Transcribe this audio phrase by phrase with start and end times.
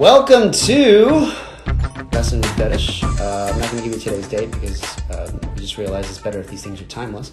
[0.00, 1.30] Welcome to
[2.10, 3.04] Lesson with Fetish.
[3.04, 6.18] Uh, I'm not going to give you today's date because uh, we just realized it's
[6.18, 7.32] better if these things are timeless.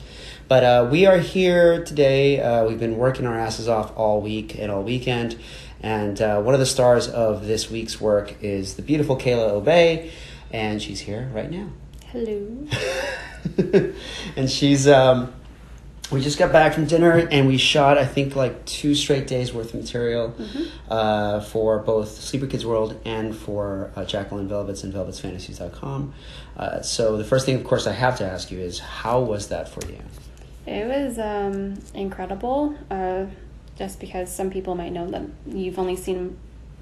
[0.50, 2.41] But uh, we are here today.
[2.41, 5.40] Uh, we've been working our asses off all week and all weekend.
[5.80, 10.12] And uh, one of the stars of this week's work is the beautiful Kayla Obey.
[10.52, 11.70] And she's here right now.
[12.08, 12.68] Hello.
[14.36, 15.34] and she's um,
[16.12, 19.54] we just got back from dinner and we shot i think like two straight days
[19.54, 20.34] worth of material
[20.90, 26.14] uh, for both sleeper kids world and for uh, jacqueline velvets and velvetsfantasies.com
[26.58, 29.50] uh, so the first thing of course i have to ask you is how was
[29.50, 30.00] that for you
[30.67, 32.76] It was um, incredible.
[32.92, 33.26] Uh,
[33.78, 36.36] just because some people might know that you've only seen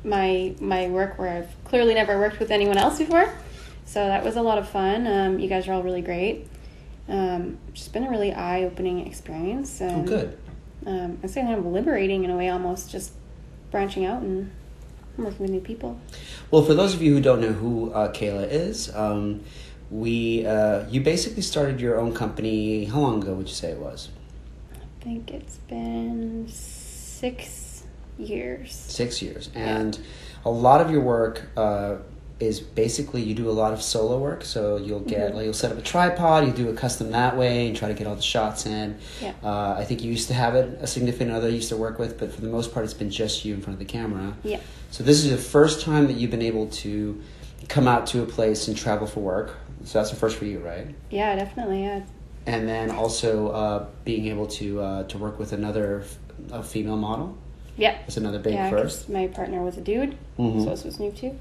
[0.03, 3.31] my my work where I've clearly never worked with anyone else before.
[3.85, 5.05] So that was a lot of fun.
[5.05, 6.47] Um, you guys are all really great.
[7.07, 9.79] Um, it's just been a really eye opening experience.
[9.81, 10.37] oh And, good
[10.85, 13.11] Um, I'd say kind of liberating in a way, almost just
[13.71, 14.51] branching out and
[15.17, 15.99] working with new people.
[16.51, 19.41] well for those of you who don't know who uh, kayla is um,
[19.89, 23.77] we uh, you basically started your own company how long ago would you say it
[23.79, 24.09] was
[24.73, 27.83] I think it's been six
[28.17, 28.73] years.
[28.73, 29.99] six years and
[30.43, 31.95] a lot of your work uh,
[32.39, 35.35] is basically you do a lot of solo work so you'll get Mhm.
[35.35, 37.93] like you'll set up a tripod you do a custom that way and try to
[37.93, 39.31] get all the shots in Yeah.
[39.41, 41.97] uh, i think you used to have it a significant other you used to work
[41.97, 44.33] with but for the most part it's been just you in front of the camera
[44.43, 44.59] Yeah.
[44.91, 47.21] so this is the first time that you've been able to
[47.69, 50.59] come out to a place and travel for work so that's the first for you
[50.59, 51.83] right Yeah, definitely.
[51.83, 52.01] Yeah.
[52.47, 56.17] and then also uh, being able to uh, to work with another f-
[56.51, 57.37] a female model
[57.77, 57.95] Yeah.
[58.01, 60.63] that's another big yeah, first my partner was a dude, Mhm.
[60.65, 61.31] so this was new too.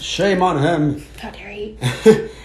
[0.00, 1.76] Shame on him How dare he?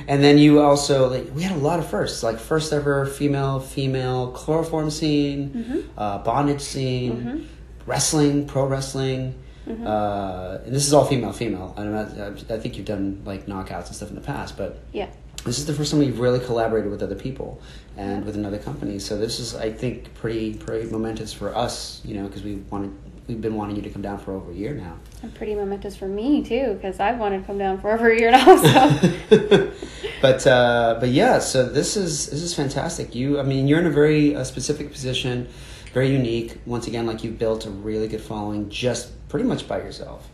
[0.08, 3.60] and then you also like we had a lot of firsts like first ever female
[3.60, 5.84] female chloroform scene Mhm.
[5.98, 7.46] uh, bondage scene Mhm.
[7.86, 9.36] wrestling pro wrestling
[9.68, 9.86] Mhm.
[9.86, 13.46] uh, and this is all female female I, don't know, I think you've done like
[13.48, 15.08] knockouts and stuff in the past but Yeah.
[15.46, 17.60] this is the first time we've really collaborated with other people
[17.98, 22.16] and with another company so this is i think pretty pretty momentous for us you
[22.16, 22.92] know because we wanted
[23.32, 25.96] we've been wanting you to come down for over a year now And pretty momentous
[25.96, 28.56] for me too, because I've wanted to come down for over a year now.
[28.58, 29.72] So
[30.22, 33.16] but uh, but yeah, so this is this is fantastic.
[33.16, 35.48] You, I mean, you're in a very uh, specific position,
[35.94, 36.58] very unique.
[36.66, 40.28] Once again, like you've built a really good following just pretty much by yourself.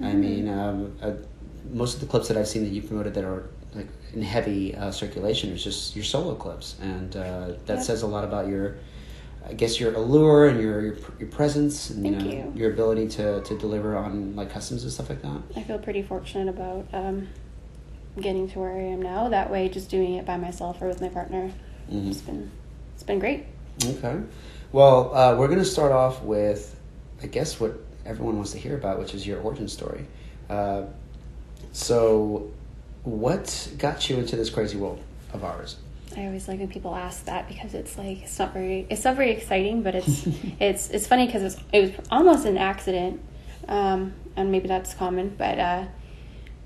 [0.00, 0.14] I Mhm.
[0.20, 1.12] mean, um, uh,
[1.70, 3.44] most of the clips that I've seen that you promoted that are
[3.74, 8.06] like in heavy uh, circulation is just your solo clips, and uh, that says a
[8.06, 8.76] lot about your.
[9.48, 12.52] I guess your allure and your your, your presence and Thank know, you.
[12.54, 15.40] your ability to, to deliver on like customs and stuff like that.
[15.56, 17.28] I feel pretty fortunate about um,
[18.20, 19.28] getting to where I am now.
[19.30, 21.50] That way, just doing it by myself or with my partner,
[21.90, 22.10] Mhm.
[22.10, 22.50] it's been
[22.94, 23.46] it's been great.
[23.82, 24.20] Okay.
[24.72, 26.78] Well, uh, we're going to start off with,
[27.22, 27.72] I guess, what
[28.04, 30.04] everyone wants to hear about, which is your origin story.
[30.50, 30.82] Uh,
[31.72, 32.50] so,
[33.04, 35.00] what got you into this crazy world
[35.32, 35.76] of ours?
[36.18, 39.14] I always like when people ask that because it's like it's not very it's not
[39.14, 40.26] very exciting, but it's
[40.60, 43.20] it's it's funny because it's it was almost an accident,
[43.68, 45.36] um, and maybe that's common.
[45.38, 45.84] But uh,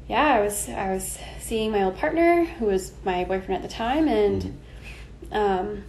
[0.09, 3.75] yeah, I was I was seeing my old partner who was my boyfriend at the
[3.75, 4.59] time, and
[5.33, 5.85] um,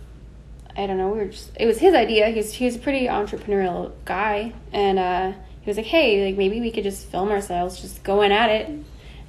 [0.76, 2.28] I don't know, we were just it was his idea.
[2.30, 5.32] He's he's a pretty entrepreneurial guy, and uh,
[5.62, 8.68] he was like, hey, like maybe we could just film ourselves, just going at it,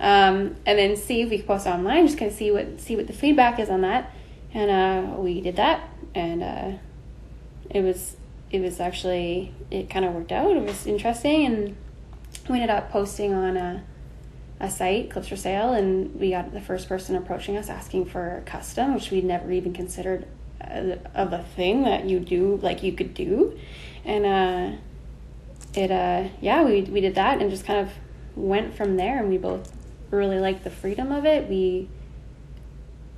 [0.00, 2.80] um, and then see if we could post it online, just kind of see what
[2.80, 4.10] see what the feedback is on that.
[4.54, 6.72] And uh, we did that, and uh,
[7.68, 8.16] it was
[8.50, 10.56] it was actually it kind of worked out.
[10.56, 11.76] It was interesting, and
[12.48, 13.84] we ended up posting on a
[14.60, 19.10] a site, Clips4Sale, and we got the first person approaching us asking for custom, which
[19.10, 20.26] we'd never even considered
[20.60, 23.58] uh, of a thing that you do, like you could do,
[24.04, 24.76] and uh,
[25.74, 27.92] it uh yeah we we did that and just kind of
[28.36, 29.72] went from there, and we both
[30.10, 31.48] really liked the freedom of it.
[31.48, 31.88] We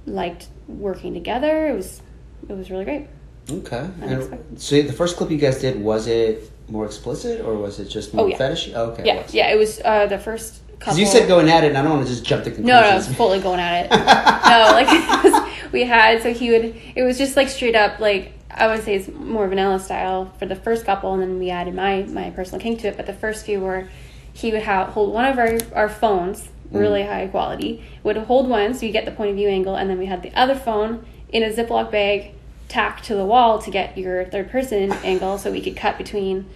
[0.06, 1.68] liked working together.
[1.68, 2.02] It was
[2.48, 3.08] it was really great.
[3.50, 3.88] Okay.
[4.02, 7.84] And so, the first clip you guys did was it more explicit or was it
[7.86, 8.38] just more Oh, yeah.
[8.38, 8.74] fetishy?
[8.74, 9.02] Okay.
[9.02, 9.34] it yeah, was.
[9.34, 9.52] yeah.
[9.52, 10.96] It was uh, the first couple.
[10.96, 12.66] Because you said going at it, and I don't want to just jump to conclusions.
[12.66, 13.90] No, no, I was fully going at it.
[13.90, 16.76] no, like we had so he would.
[16.96, 20.46] It was just like straight up like I would say it's more vanilla style for
[20.46, 22.96] the first couple, and then we added my my personal kink to it.
[22.96, 23.88] But the first few were
[24.32, 26.80] he would have hold one of our our phones, Mm.
[26.80, 29.88] really high quality, would hold one so you get the point of view angle, and
[29.90, 32.32] then we had the other phone in a Ziploc bag
[32.68, 36.46] tacked to the wall to get your third person angle, so we could cut between.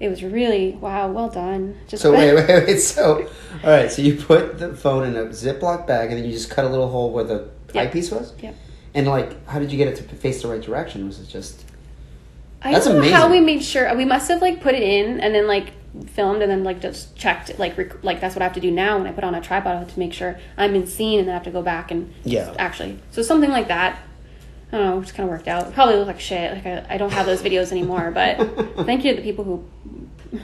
[0.00, 1.76] It was really wow, well done.
[1.86, 2.78] Just So wait, wait, wait.
[2.78, 3.28] So,
[3.62, 3.92] all right.
[3.92, 6.68] So you put the phone in a Ziploc bag, and then you just cut a
[6.68, 7.82] little hole where the Yeah.
[7.82, 8.32] eyepiece was.
[8.40, 8.54] Yep.
[8.94, 11.06] And like, how did you get it to face the right direction?
[11.06, 11.64] Was it just?
[12.62, 13.94] I That's don't know how we made sure.
[13.94, 15.72] We must have like put it in and then like
[16.06, 18.70] filmed and then like just checked like rec- like that's what I have to do
[18.70, 21.18] now when I put on a tripod I have to make sure I'm in scene
[21.18, 22.54] and then I have to go back and Yeah.
[22.58, 23.98] actually so something like that
[24.72, 26.96] I don't know just kind of worked out probably look like shit like I, I
[26.96, 28.36] don't have those videos anymore but
[28.86, 29.64] thank you to the people who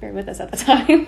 [0.00, 1.06] were with us at the time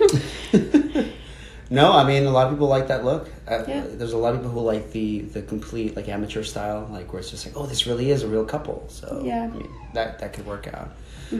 [1.71, 3.29] no, I mean a lot of people like that look.
[3.47, 3.83] Uh, Yeah.
[3.87, 7.21] There's a lot of people who like the the complete like amateur style, like where
[7.21, 8.85] it's just like, oh, this really is a real couple.
[8.89, 9.43] So Yeah.
[9.43, 10.91] I mean, that that could work out.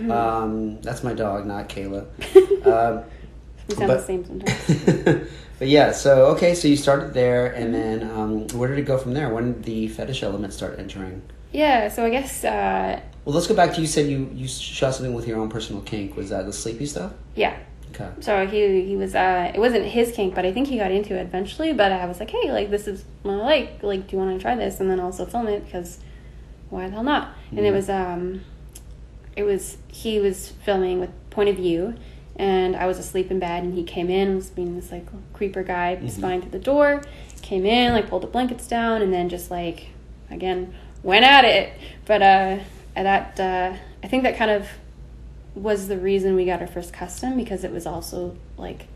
[0.10, 2.02] Um, that's my dog, not Kayla.
[2.66, 3.04] um,
[3.68, 5.28] we sound But- the same sometimes
[5.60, 8.98] but yeah, so okay, so you started there, and then um, where did it go
[8.98, 9.30] from there?
[9.34, 11.22] When did the fetish element start entering?
[11.54, 14.96] yeah so I guess uh, Well, let's go back to you said you you shot
[14.96, 16.16] something with your own personal kink.
[16.16, 17.12] Was that the sleepy stuff?
[17.36, 17.58] yeah
[17.94, 18.08] Okay.
[18.22, 21.14] So he he was uh it wasn't his kink, but I think he got into
[21.14, 21.74] it eventually.
[21.74, 23.84] But I was like, hey, like this is I like.
[23.84, 24.80] Like, do you want to try this?
[24.80, 26.00] And then also film it because
[26.70, 27.36] why the hell not?
[27.52, 27.76] And it Mhm.
[27.76, 28.42] was um,
[29.36, 31.96] it was he was filming with point of view,
[32.36, 35.64] and I was asleep in bed, and he came in was being this like creeper
[35.64, 36.10] guy, Mhm.
[36.10, 37.02] spying through the door,
[37.42, 39.88] came in like pulled the blankets down, and then just like
[40.30, 40.74] again
[41.04, 41.74] went at it.
[42.06, 42.58] But uh,
[42.96, 43.74] that uh,
[44.04, 44.68] I think that kind of
[45.56, 48.88] was the reason we got our first custom because it was also like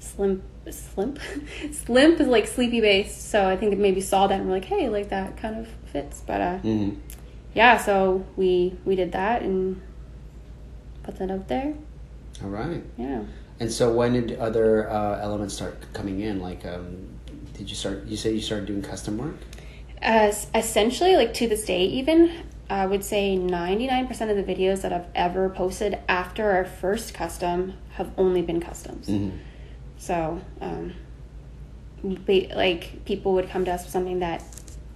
[0.00, 1.18] slim slimp
[1.72, 4.64] slimp is like sleepy based so i think it maybe saw that and we're like
[4.64, 6.98] hey like that kind of fits but uh Mm-hmm.
[7.54, 9.80] Yeah so we we did that and
[11.02, 11.74] put that out there
[12.42, 12.82] All right.
[12.96, 13.22] yeah
[13.60, 16.40] And so when did other uh, elements start coming in?
[16.40, 17.06] Like, um,
[17.56, 18.06] did you start?
[18.06, 19.36] You said you started doing custom work.
[20.00, 22.18] as essentially like to this day even
[22.68, 27.74] i would say 99% of the videos that i've ever posted after our first custom
[27.98, 29.36] have only been customs Mm-hmm.
[29.98, 30.94] So, um,
[32.02, 34.42] we, like people would come to us with something that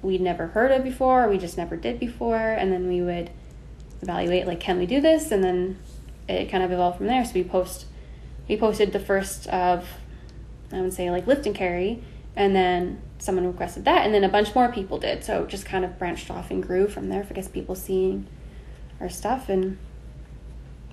[0.07, 3.31] we'd never heard of before, or we just never did before, and then we would
[4.01, 5.31] evaluate like, can we do this?
[5.31, 5.79] And then
[6.29, 7.25] it kind of evolved from there.
[7.25, 7.87] So we post,
[8.49, 9.87] we posted the first of,
[10.73, 12.03] I would say like lift and carry,
[12.35, 15.25] and then someone requested that, and then a bunch more people did.
[15.25, 17.27] So it just kind of branched off and grew from there.
[17.29, 18.27] I guess people seeing
[19.01, 19.79] our stuff and.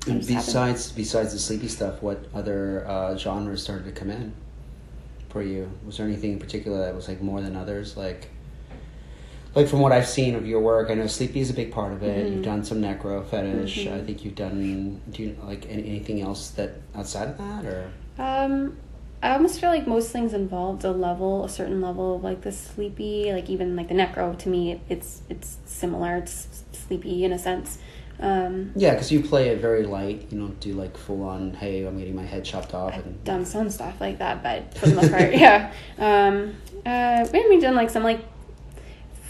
[0.05, 0.45] And just happened.
[0.47, 4.33] besides besides the sleepy stuff, what other uh, genres started to come in
[5.29, 5.69] for you?
[5.85, 7.95] Was there anything in particular that was like more than others?
[7.95, 8.29] Like,
[9.55, 11.93] like from what I've seen of your work, I know sleepy is a big part
[11.93, 12.25] of it.
[12.27, 12.31] Mhm.
[12.35, 13.85] You've done some necro fetish.
[13.85, 13.93] Mhm.
[13.93, 14.99] I think you've done.
[15.11, 17.89] Do you like any, anything else that outside of that or?
[18.17, 18.77] Um,
[19.21, 22.51] I almost feel like most things involved a level, a certain level of like the
[22.51, 24.37] sleepy, like even like the necro.
[24.39, 26.17] To me, it's it's similar.
[26.17, 27.77] It's sleepy in a sense.
[28.19, 30.27] Um, Yeah, because you play it very light.
[30.29, 31.53] You don't do like full on.
[31.53, 32.93] Hey, I'm getting my head chopped off.
[32.93, 35.71] I've and done some stuff like that, but for the most part, yeah.
[35.97, 38.19] Um, uh, we haven't done like some like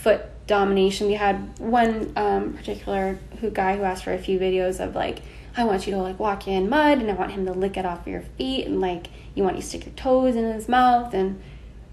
[0.03, 1.07] foot domination.
[1.07, 5.19] We had one um, particular who guy who asked for a few videos of like,
[5.55, 7.85] I want you to like walk in mud, and I want him to lick it
[7.85, 10.67] off of your feet, and like you want you to stick your toes in his
[10.67, 11.41] mouth, and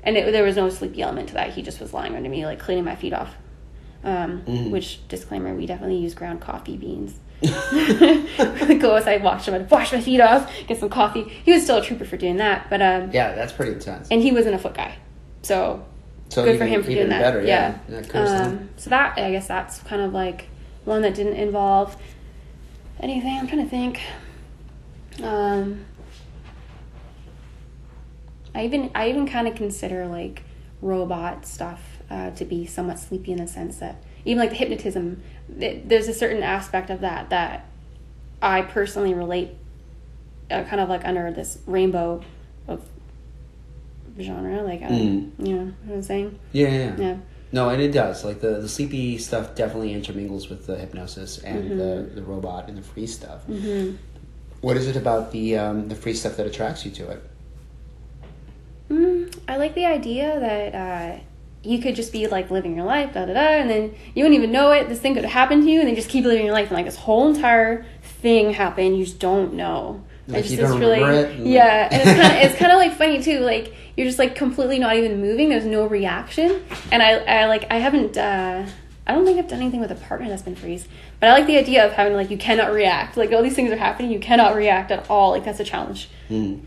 [0.03, 1.51] and it, there was no sleepy element to that.
[1.53, 3.35] He just was lying under me, like cleaning my feet off.
[4.03, 4.71] Um, Mhm.
[4.71, 7.15] Which disclaimer, we definitely use ground coffee beans.
[8.81, 11.23] Go outside, wash them, wash my feet off, get some coffee.
[11.45, 14.09] He was still a trooper for doing that, but um, Yeah, that's pretty intense.
[14.11, 14.95] and he wasn't a foot guy,
[15.43, 15.85] so
[16.31, 17.21] so good even, for him for doing that.
[17.21, 17.43] better.
[17.43, 17.79] yeah.
[17.89, 18.21] yeah.
[18.21, 20.49] Um, so that I guess that's kind of like
[20.85, 21.97] one that didn't involve
[23.01, 23.39] anything.
[23.39, 24.01] I'm trying to think.
[25.23, 25.85] Um,
[28.55, 30.43] I even I even kind of consider like
[30.81, 35.23] robot stuff uh, to be somewhat sleepy in the sense that even like the hypnotism,
[35.59, 37.67] th- there's a certain aspect of that that
[38.43, 39.51] I personally relate,
[40.51, 42.23] uh, kind of like under this rainbow
[42.67, 42.85] of
[44.19, 44.63] genre.
[44.63, 46.39] Like I don't, you know what I'm saying?
[46.53, 47.17] Yeah, yeah, yeah.
[47.53, 48.25] No, and it does.
[48.25, 52.79] Like the, the sleepy stuff definitely intermingles with the hypnosis and the, the robot and
[52.79, 53.47] the free stuff.
[53.47, 53.97] Mm-hmm.
[54.61, 57.23] What is it about the um, the free stuff that attracts you to it?
[58.91, 61.21] Mm, I like the idea that uh,
[61.63, 64.39] you could just be like living your life, da da da, and then you wouldn't
[64.39, 64.89] even know it.
[64.89, 66.87] This thing could happen to you, and then just keep living your life, and like
[66.87, 68.99] this whole entire thing happened.
[68.99, 70.05] You just don't know.
[70.35, 72.97] It's you just really, it, and, yeah, and it's kind of it's kind of like
[72.97, 73.41] funny too.
[73.41, 75.49] Like you're just like completely not even moving.
[75.49, 78.17] There's no reaction, and I I like I haven't.
[78.17, 78.67] Uh,
[79.07, 80.87] I don't think I've done anything with a partner that's been freeze,
[81.19, 83.17] but I like the idea of having like you cannot react.
[83.17, 85.31] Like all these things are happening, you cannot react at all.
[85.31, 86.09] Like that's a challenge.
[86.29, 86.61] Mm.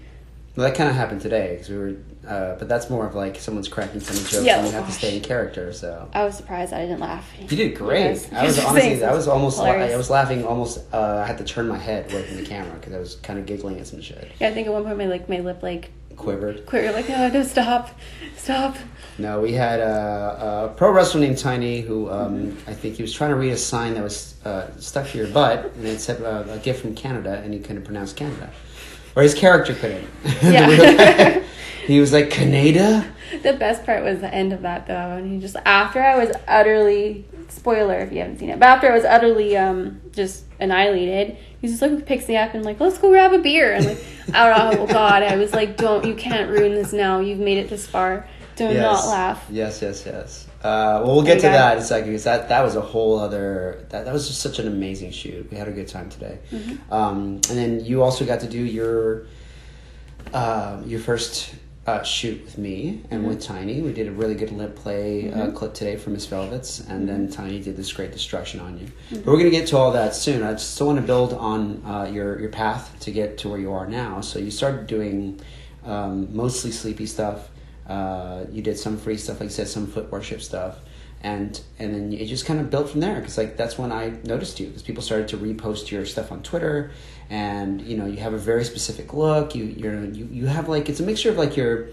[0.55, 1.95] Well, that kind of happened today because we were,
[2.27, 4.91] uh, but that's more of like someone's cracking some jokes Yeah, and you have to
[4.91, 5.73] stay in character.
[5.73, 7.29] So I was surprised I didn't laugh.
[7.39, 8.05] you did great.
[8.33, 9.03] I was honestly.
[9.03, 10.79] I was almost, la- I was laughing almost.
[10.93, 13.37] Uh, I had to turn my head away from the camera because I was kind
[13.39, 14.31] of giggling at some shit.
[14.39, 16.67] Yeah, I think at one point my like my lip like Quivered.
[16.67, 16.93] quivered.
[16.93, 17.89] Like, oh no, stop,
[18.37, 18.77] stop.
[19.17, 23.11] No, we had a, a pro wrestler named Tiny who um, I think he was
[23.11, 26.21] trying to read a sign that was uh, stuck to your butt, and it said
[26.21, 28.51] uh, a gift from Canada, and he couldn't pronounce Canada.
[29.15, 30.07] or his character couldn't.
[30.43, 31.41] Yeah.
[31.87, 31.93] The real guy.
[31.93, 33.05] he was like Canada.
[33.41, 36.31] The best part was the end of that though, and he just after I was
[36.47, 41.37] utterly spoiler if you haven't seen it, but after I was utterly um just annihilated,
[41.61, 44.03] he just like picks me up and like let's go grab a beer and like
[44.33, 47.19] oh god, I was like don't you can't ruin this now.
[47.19, 48.27] You've made it this far.
[48.55, 49.43] Do not laugh.
[49.49, 50.47] Yes, yes, yes.
[50.63, 51.57] Uh, well, we'll get to Okay.
[51.57, 54.41] that in a second because that, that was a whole other that, that was just
[54.41, 55.49] such an amazing shoot.
[55.51, 56.37] We had a good time today.
[56.51, 56.93] Mm-hmm.
[56.93, 57.17] Um,
[57.49, 59.25] and then you also got to do your
[60.33, 61.53] um your first
[61.85, 63.27] uh, shoot with me and Mm-hmm.
[63.29, 63.81] with Tiny.
[63.81, 67.27] We did a really good lip play uh, clip today for Miss Velvets, and then
[67.27, 67.33] Mm-hmm.
[67.41, 68.87] Tiny did this great destruction on you.
[69.11, 70.43] But we're gonna get to all that soon.
[70.43, 73.59] I just still want to build on uh, your your path to get to where
[73.59, 74.21] you are now.
[74.21, 75.41] So you started doing
[75.85, 77.49] um, mostly sleepy stuff.
[77.87, 80.77] Uh, you did some free stuff, like you said, some foot worship stuff,
[81.21, 83.19] and and then it just kind of built from there.
[83.19, 86.41] Because like that's when I noticed you, because people started to repost your stuff on
[86.43, 86.91] Twitter,
[87.29, 89.55] and you know you have a very specific look.
[89.55, 91.89] You you're you you have like it's a mixture of like your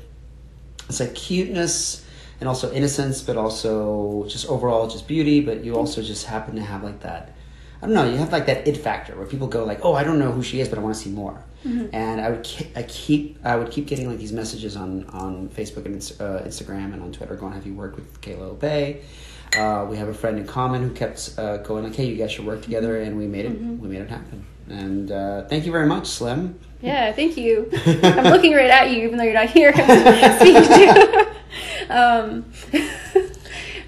[0.88, 2.04] it's like cuteness
[2.40, 5.40] and also innocence, but also just overall just beauty.
[5.40, 7.34] But you also just happen to have like that.
[7.82, 8.10] I don't know.
[8.10, 10.42] You have like that it factor where people go like, "Oh, I don't know who
[10.42, 11.42] she is, but I want to see more."
[11.92, 15.48] And I would ke- I keep I would keep getting like these messages on on
[15.50, 19.02] Facebook and uh, Instagram and on Twitter going, "Have you worked with Kayla Obey?"
[19.56, 22.30] Uh, we have a friend in common who kept uh, going like, "Hey, you guys
[22.32, 24.46] should work together," and we made it we made it happen.
[24.68, 26.58] And uh, thank you very much, Slim.
[26.80, 27.68] Yeah, thank you.
[28.02, 29.72] I'm looking right at you, even though you're not here.
[29.74, 31.26] I'm speaking to you.
[31.90, 32.44] um,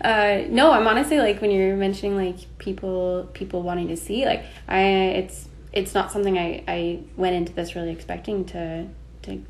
[0.01, 4.45] uh, no, I'm honestly like when you're mentioning like people people wanting to see like
[4.69, 8.89] I it's it's not something I I went into this really expecting to
[9.23, 9.43] to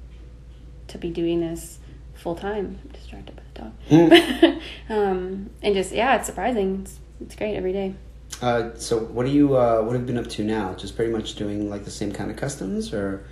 [0.88, 1.78] to be doing this
[2.23, 2.79] full time.
[2.83, 4.62] I'm distracted by the dog.
[4.88, 6.83] um, and just yeah, it's surprising.
[6.83, 7.95] It's it's great every day.
[8.41, 10.75] Uh, so what are you uh, what have you been up to now?
[10.75, 13.25] Just pretty much doing like the same kind of customs, or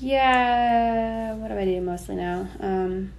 [0.00, 2.48] Yeah, what do I do mostly now?
[2.60, 3.12] Um,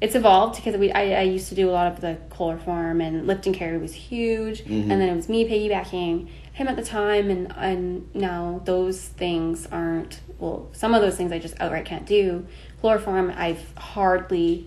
[0.00, 3.26] it's evolved because we I, I used to do a lot of the chloroform and
[3.26, 7.30] lift and carry was huge, and then it was me piggybacking him at the time,
[7.30, 10.68] and and now those things aren't well.
[10.72, 12.46] Some of those things I just outright can't do.
[12.80, 14.66] Chloroform I've hardly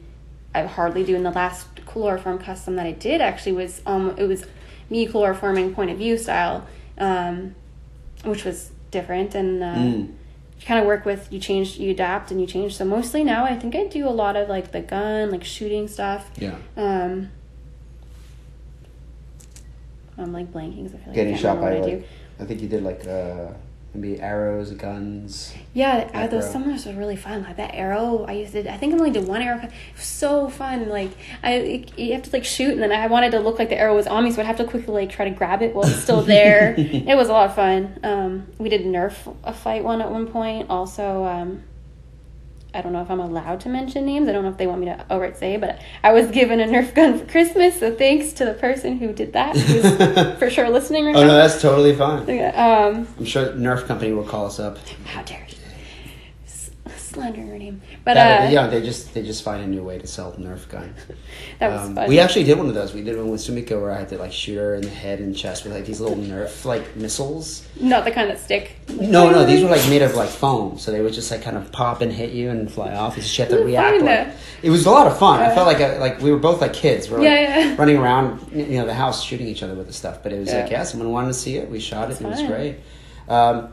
[0.53, 1.15] I've hardly do.
[1.15, 4.46] In the last chloroform custom that I did actually was um it was
[4.89, 6.65] me chloroforming point of view style,
[6.98, 7.56] um,
[8.24, 9.63] which was different and.
[9.63, 10.08] Uh, Mm.
[10.60, 13.46] you kind of work with you change you adapt and you change so mostly now
[13.46, 17.32] i think i do a lot of like the gun like shooting stuff yeah, um
[20.20, 22.06] i'm like blanking 'cause i feel like getting I shot by I like
[22.39, 23.48] I think you did like uh,
[23.93, 25.53] maybe arrows, guns.
[25.74, 27.43] yeah those summers were really fun.
[27.43, 30.05] Like that arrow i used to i think i only did one arrow it was
[30.05, 30.88] so fun.
[30.89, 31.12] Like
[31.43, 33.77] i it, you have to like shoot and then i wanted to look like the
[33.77, 35.88] arrow was on me so i'd have to quickly like try to grab it while
[35.88, 36.75] it's still there.
[37.12, 38.00] It was a lot of fun.
[38.03, 40.69] Um we did nerf a fight one at one point.
[40.69, 41.63] Also um
[42.74, 44.30] I don't know if I'm allowed to mention names.
[44.30, 46.66] I don't know if they want me to outright say, but I was given a
[46.66, 50.70] Nerf gun for Christmas, so thanks to the person who did that, who's for sure
[50.70, 51.34] listening right Oh no, now.
[51.36, 52.25] that's totally fine.
[52.28, 54.78] Yeah, Um, I'm sure Nerf company will call us up.
[55.06, 55.50] how dare you?
[57.13, 60.00] Slandering her name, but That- uh, yeah, they just they just find a new way
[60.00, 60.96] to sell Nerf guns.
[61.60, 62.08] that was Um, fun.
[62.10, 62.94] we actually did one of those.
[62.94, 65.20] We did one with Sumiko where I had to like shoot her in the head
[65.20, 67.65] and chest with like these little Nerf like missiles.
[67.80, 68.77] Not the kind that stick.
[68.89, 71.58] No, no, these were like made of like foam, so they would just like kind
[71.58, 73.18] of pop and hit you and fly off.
[73.18, 74.01] You just had to react.
[74.01, 74.30] Like,
[74.63, 75.39] it was a lot of fun.
[75.41, 77.10] I Uh, felt like a, like we were both like kids.
[77.10, 77.75] We were Yeah, like yeah.
[77.80, 80.24] running around, you know, the house shooting each other with the stuff.
[80.24, 80.62] But it was Yeah.
[80.62, 81.70] like, yeah, someone wanted to see it.
[81.70, 82.25] We shot That's it.
[82.25, 82.75] It was great.
[83.27, 83.70] Um,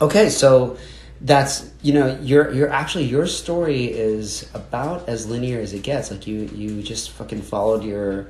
[0.00, 0.76] okay, so
[1.22, 6.10] that's you know your your actually your story is about as linear as it gets.
[6.10, 8.28] Like you you just fucking followed your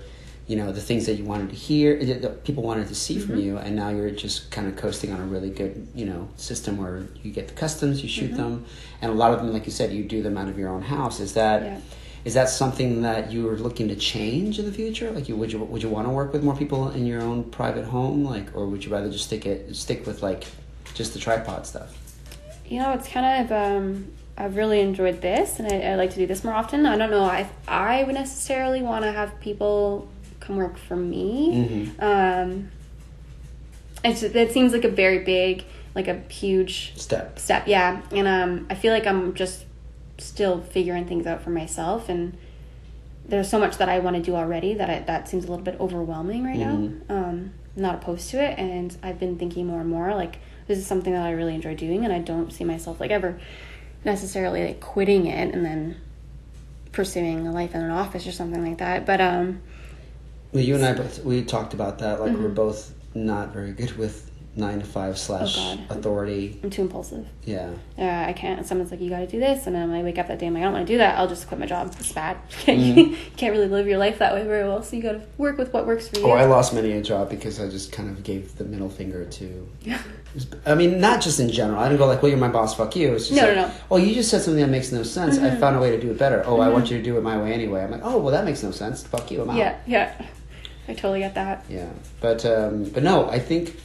[0.49, 3.27] you know the things that you wanted to hear that people wanted to see Mm-hmm.
[3.27, 6.29] from you and now you're just kind of coasting on a really good you know
[6.37, 8.37] system where you get the customs you shoot Mm-hmm.
[8.43, 8.65] them
[9.01, 10.83] and a lot of them like you said you do them out of your own
[10.83, 11.63] house is that
[12.25, 12.43] is Yeah.
[12.43, 15.61] that something that you are looking to change in the future like you would you
[15.61, 18.67] would you want to work with more people in your own private home like or
[18.67, 20.47] would you rather just stick it stick with like
[20.95, 21.97] just the tripod stuff
[22.71, 26.17] You know, it's kind of um, I've really enjoyed this, and I, I like to
[26.17, 26.87] do this more often.
[26.87, 30.09] I don't know if I would necessarily want to have people
[30.39, 31.91] come work for me.
[31.99, 32.03] Mhm.
[32.03, 32.71] Um,
[34.05, 38.67] it's it seems like a very big, like a huge step step yeah and um
[38.71, 39.65] i feel like i'm just
[40.19, 42.37] still figuring things out for myself and
[43.27, 45.65] there's so much that i want to do already that I, that seems a little
[45.65, 47.09] bit overwhelming right Mhm.
[47.09, 50.39] now um I'm not opposed to it and i've been thinking more and more like
[50.71, 53.39] this is something that i really enjoy doing and i don't see myself like ever
[54.05, 55.97] necessarily like quitting it and then
[56.93, 59.61] pursuing a life in an office or something like that but um
[60.53, 62.43] well you and i both we talked about that like Mm-hmm.
[62.45, 66.59] we're both not very good with nine to five slash Oh, authority.
[66.65, 67.25] I'm too impulsive.
[67.45, 67.71] Yeah.
[67.97, 68.67] Uh, I can't.
[68.67, 70.47] Someone's like, you got to do this, and then I wake up that day.
[70.49, 71.17] I'm like, I don't want to do that.
[71.17, 71.95] I'll just quit my job.
[71.99, 72.37] It's bad.
[72.67, 72.99] Mm-hmm.
[72.99, 74.83] you can't really live your life that way very well.
[74.83, 76.27] So you got to work with what works for you.
[76.27, 79.25] Oh, I lost many a job because I just kind of gave the middle finger
[79.25, 79.69] to.
[80.65, 81.81] I mean, not just in general.
[81.81, 82.75] I didn't go like, "Well, you're my boss.
[82.77, 83.75] Fuck you." It's just No, like, no, no.
[83.91, 85.39] Oh, you just said something that makes no sense.
[85.39, 86.43] I found a way to do it better.
[86.47, 87.83] Oh, I want you to do it my way anyway.
[87.83, 89.03] I'm like, oh, well, that makes no sense.
[89.03, 89.43] Fuck you.
[89.43, 89.57] I'm out.
[89.57, 90.13] yeah, yeah.
[90.89, 91.65] I totally get that.
[91.69, 91.89] Yeah,
[92.21, 93.77] but um, but no, I think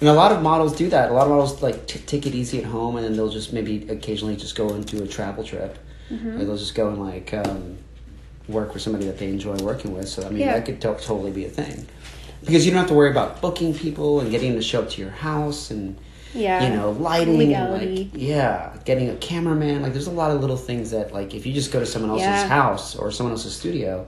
[0.00, 1.10] mean, a lot of models do that.
[1.10, 3.52] A lot of models like t- take it easy at home, and then they'll just
[3.52, 5.78] maybe occasionally just go and do a travel trip,
[6.10, 6.38] Mm-hmm.
[6.40, 7.78] or they'll just go and like um,
[8.46, 10.06] work with somebody that they enjoy working with.
[10.06, 10.52] So I mean, Yeah.
[10.54, 11.86] that could to- totally be a thing
[12.44, 14.90] because you don't have to worry about booking people and getting them to show up
[14.90, 15.96] to your house and
[16.34, 16.64] Yeah.
[16.68, 19.82] you know lighting and like yeah, getting a cameraman.
[19.82, 22.10] Like there's a lot of little things that like if you just go to someone
[22.10, 22.46] else's Yeah.
[22.48, 24.06] house or someone else's studio.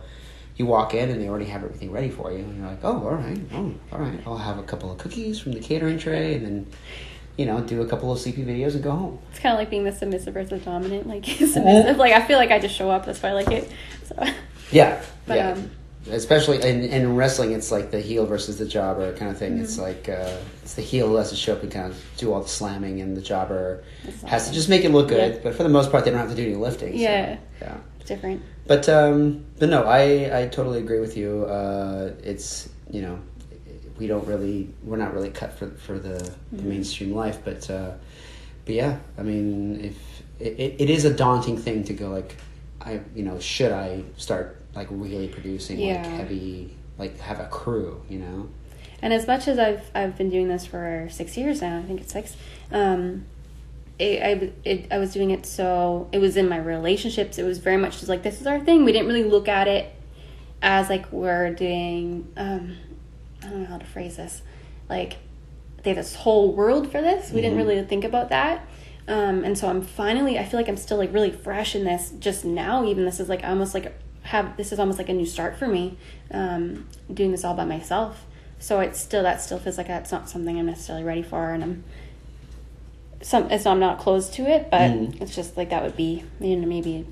[0.59, 3.05] You walk in and they already have everything ready for you, and you're like, "Oh,
[3.05, 4.19] all right, oh, all right.
[4.27, 6.67] I'll have a couple of cookies from the catering tray, and then,
[7.37, 9.69] you know, do a couple of sleepy videos and go home." It's kind of like
[9.69, 11.07] being the submissive versus the dominant.
[11.07, 11.99] Like submissive.
[11.99, 13.05] Like I feel like I just show up.
[13.05, 13.71] That's why I like it.
[14.09, 14.25] So
[14.73, 15.51] Yeah, But, yeah.
[15.53, 15.71] um,
[16.11, 19.55] Especially in, in wrestling, it's like the heel versus the jobber kind of thing.
[19.55, 19.63] Mm-hmm.
[19.65, 22.43] It's like uh, it's the heel has to show up and kind of do all
[22.43, 23.83] the slamming, and the jobber
[24.27, 25.35] has to just make it look good.
[25.35, 25.41] Yeah.
[25.43, 26.93] But for the most part, they don't have to do any lifting.
[26.93, 27.39] so, Yeah.
[27.61, 27.77] yeah.
[27.99, 28.43] it's different.
[28.67, 31.45] But um, but no, I I totally agree with you.
[31.45, 33.19] Uh, it's you know,
[33.99, 36.69] we don't really we're not really cut for for the, the Mm-hmm.
[36.69, 37.93] mainstream life, but uh,
[38.65, 39.97] but yeah, I mean, if
[40.41, 42.37] it, it, it is a daunting thing to go like,
[42.81, 48.03] I you know, should I start like really producing like heavy like have a crew,
[48.09, 48.49] you know?
[49.03, 52.01] And as much as I've I've been doing this for six years now, I think
[52.01, 52.37] it's six.
[52.71, 53.27] Um,
[53.99, 57.39] it, I it, I was doing it so it was in my relationships.
[57.39, 58.85] It was very much just like this is our thing.
[58.85, 59.95] We didn't really look at it
[60.63, 62.33] as like we're doing.
[62.37, 62.77] Um,
[63.43, 64.43] I don't know how to phrase this.
[64.89, 65.19] Like
[65.83, 67.31] they have this whole world for this.
[67.31, 68.67] We didn't really think about that.
[69.09, 70.39] Um, and so I'm finally.
[70.39, 72.13] I feel like I'm still like really fresh in this.
[72.19, 73.95] Just now, even this is like almost like
[74.27, 75.97] have this is almost like a new start for me.
[76.31, 78.27] Um, doing this all by myself.
[78.59, 81.63] So it's still that still feels like that's not something I'm necessarily ready for, and
[81.63, 81.85] I'm
[83.23, 83.51] some.
[83.51, 85.21] It's I'm not close to it, but Mhm.
[85.21, 87.07] it's just like that would be you know maybe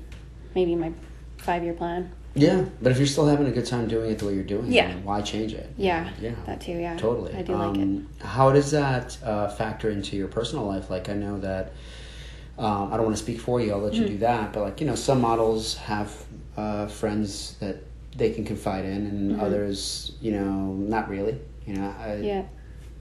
[0.53, 0.91] maybe my
[1.37, 2.11] five year plan.
[2.37, 4.69] Yeah, but if you're still having a good time doing it the way you're doing
[4.69, 4.89] Yeah.
[4.89, 5.69] it, why change it?
[5.77, 6.73] Yeah, yeah, that too.
[6.73, 7.33] Yeah, Totally.
[7.33, 7.81] I do like it.
[7.83, 10.89] Um, How does that uh, factor into your personal life?
[10.89, 11.71] Like, I know that
[12.57, 13.71] um, I don't want to speak for you.
[13.71, 14.51] I'll let you do that.
[14.51, 16.24] But like, you know, some models have
[16.57, 17.77] uh, friends that
[18.15, 21.37] they can confide in, and others, you know, not really.
[21.65, 22.23] You know, I, Mm-hmm.
[22.23, 22.43] Yeah,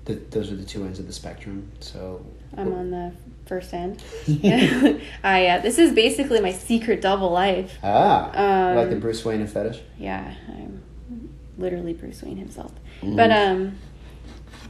[0.06, 1.70] th- those are the two ends of the spectrum.
[1.80, 2.24] So
[2.56, 3.12] I'm on the
[3.46, 4.02] first end.
[5.22, 7.78] I uh, this is basically my secret double life.
[7.82, 9.80] ah, Um, like the Bruce Wayne fetish.
[9.98, 10.82] Yeah, I'm
[11.58, 12.72] literally Bruce Wayne himself.
[13.02, 13.16] Mm.
[13.16, 13.78] But um,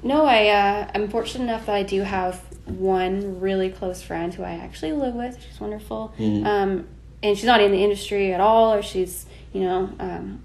[0.02, 4.42] no, I uh, I'm fortunate enough that I do have one really close friend who
[4.42, 5.40] I actually live with.
[5.42, 6.12] She's wonderful.
[6.18, 6.44] Mhm.
[6.46, 6.86] Um,
[7.24, 10.42] and she's not in the industry at all, or she's you know um,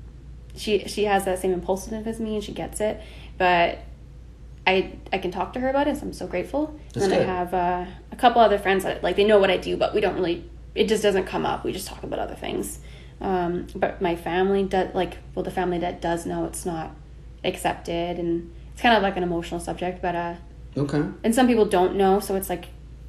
[0.55, 2.99] she she has that same impulsiveness as me, and she gets it.
[3.37, 3.79] But
[4.65, 6.79] I I can talk to her about it, so I'm so grateful.
[6.93, 7.29] That's and then good.
[7.29, 9.93] I have uh, a couple other friends that like they know what I do, but
[9.93, 10.49] we don't really.
[10.75, 11.65] It just doesn't come up.
[11.65, 12.79] We just talk about other things.
[13.21, 16.91] Um, but my family does like well, the family that does know it's not
[17.43, 20.01] accepted, and it's kind of like an emotional subject.
[20.01, 20.35] But uh,
[20.77, 21.03] Okay.
[21.23, 22.65] and some people don't know, so it's like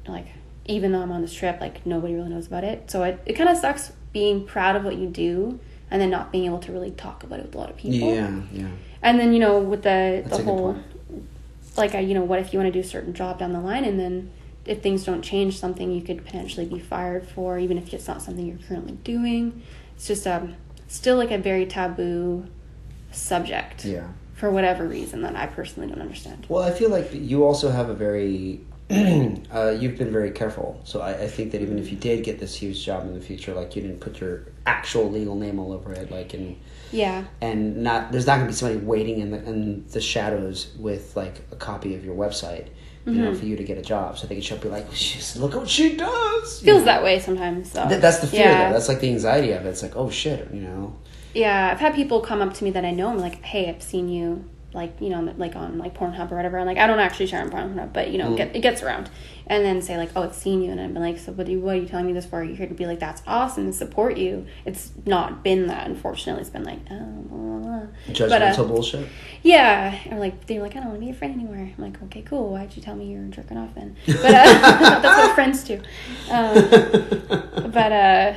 [0.07, 0.27] like
[0.65, 2.89] even though I'm on this trip, like nobody really knows about it.
[2.91, 6.31] So it it kind of sucks being proud of what you do and then not
[6.31, 8.13] being able to really talk about it with a lot of people.
[8.13, 8.67] Yeah, yeah.
[9.01, 10.77] And then you know with the That's the whole
[11.77, 13.59] like I, you know what if you want to do a certain job down the
[13.61, 14.31] line and then
[14.65, 18.21] if things don't change something you could potentially be fired for even if it's not
[18.21, 19.61] something you're currently doing.
[19.95, 20.55] It's just um
[20.87, 22.45] still like a very taboo
[23.11, 24.07] subject Yeah.
[24.33, 26.45] for whatever reason that I personally don't understand.
[26.49, 28.61] Well, I feel like you also have a very,
[29.53, 30.79] uh, you've been very careful.
[30.83, 33.21] So I, I think that even if you did get this huge job in the
[33.21, 36.57] future, like you didn't put your actual legal name all over it, like and
[36.91, 37.23] Yeah.
[37.41, 41.35] and not there's not gonna be somebody waiting in the in the shadows with like
[41.51, 42.67] a copy of your website,
[43.05, 43.37] you know, Mhm.
[43.39, 45.55] for you to get a job, so they can show up be like, She's, look
[45.55, 46.61] what she does.
[46.61, 46.85] you Feels know?
[46.85, 47.87] that way sometimes though.
[47.87, 48.67] Th- that's the fear, Yeah.
[48.67, 48.73] though.
[48.73, 49.69] That's like the anxiety of it.
[49.69, 50.93] It's like, oh shit, you know.
[51.33, 53.07] Yeah, I've had people come up to me that I know.
[53.07, 56.57] I'm like, hey, I've seen you, like you know, like on like Pornhub or whatever.
[56.57, 58.37] And like, I don't actually share on Pornhub, but you know, Mm.
[58.37, 59.09] get, it gets around.
[59.47, 61.59] And then say like, oh, it's seen you, and I'm like, so what are you,
[61.59, 62.39] what are you telling me this for?
[62.39, 64.45] Are You're here to be like, that's awesome and support you.
[64.65, 66.41] It's not been that, unfortunately.
[66.41, 66.95] It's been like, oh,
[67.27, 67.87] blah, blah, blah.
[68.15, 69.07] Judgmental But, uh, bullshit.
[69.43, 71.55] yeah, or like they're like, I don't want to be your friend anymore.
[71.77, 72.51] I'm like, okay, cool.
[72.51, 73.97] Why'd you tell me you're jerking off then?
[74.05, 75.81] But uh, that's what friends do.
[76.29, 76.53] Um,
[77.71, 78.33] but uh,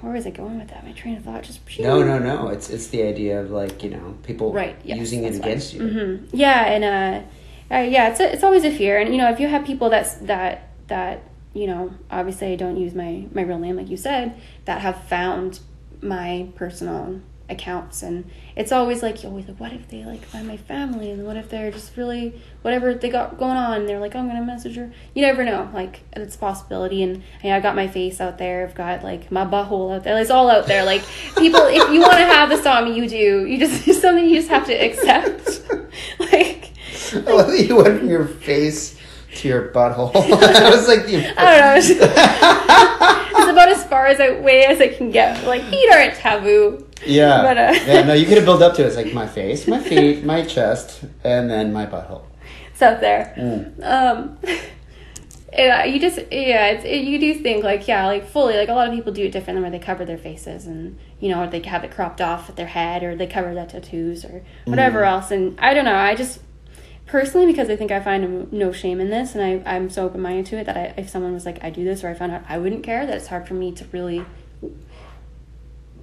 [0.00, 0.84] where was I going with that?
[0.84, 2.48] My train of thought just No, no, no.
[2.48, 5.38] It's it's the idea of like you know people right yes, using it why.
[5.38, 5.80] against you.
[5.80, 6.28] Mhm.
[6.32, 7.26] yeah and uh
[7.70, 9.90] uh, yeah, it's a, it's always a fear, and you know, if you have people
[9.90, 11.22] that's that that
[11.52, 15.04] you know, obviously I don't use my my real name like you said, that have
[15.04, 15.60] found
[16.00, 20.46] my personal accounts and it's always like you always like what if they like find
[20.46, 24.14] my family and what if they're just really whatever they got going on they're like
[24.14, 27.74] i'm gonna message her you never know like it's a possibility and yeah, i got
[27.74, 30.84] my face out there i've got like my butthole out there it's all out there
[30.84, 31.02] like
[31.38, 34.28] people if you want to have this on me you do you just it's something
[34.28, 35.62] you just have to accept
[36.18, 36.72] like
[37.12, 38.98] I love that you went from your face
[39.36, 40.12] to your butthole.
[40.14, 41.74] it was like the I don't know.
[41.76, 41.90] It's,
[43.38, 45.44] it's about as far as I way as I can get.
[45.46, 46.87] Like feet aren't taboo.
[47.06, 47.42] Yeah.
[47.42, 48.86] But, uh, yeah, no, you could have built up to it.
[48.86, 52.22] It's like my face, my feet, my chest, and then my butthole.
[52.72, 53.34] It's out there.
[53.36, 53.82] Mm.
[53.84, 54.38] Um,
[55.52, 58.74] yeah, you just yeah, it's, it, you do think like yeah, like fully like a
[58.74, 61.46] lot of people do it differently where they cover their faces and you know or
[61.46, 65.00] they have it cropped off at their head or they cover their tattoos or whatever
[65.00, 65.06] Mm.
[65.08, 65.30] else.
[65.30, 65.94] And I don't know.
[65.96, 66.40] I just
[67.06, 70.20] personally because I think I find no shame in this and I I'm so open
[70.20, 72.32] minded to it that I, if someone was like I do this or I found
[72.32, 74.24] out I wouldn't care that it's hard for me to really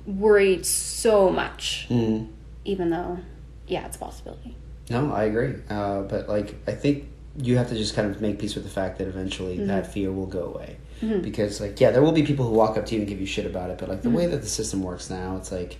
[0.05, 2.27] worry so much Mm.
[2.63, 3.19] even though
[3.67, 4.55] yeah it's a possibility.
[4.89, 5.55] No, I agree.
[5.69, 7.07] Uh, but like, I think
[7.41, 9.67] you have to just kind of make peace with the fact that eventually Mm-hmm.
[9.67, 10.77] that fear will go away.
[11.21, 13.25] Because like, yeah, there will be people who walk up to you and give you
[13.25, 13.77] shit about it.
[13.79, 14.17] But like the Mm-hmm.
[14.17, 15.77] way that the system works now, it's like.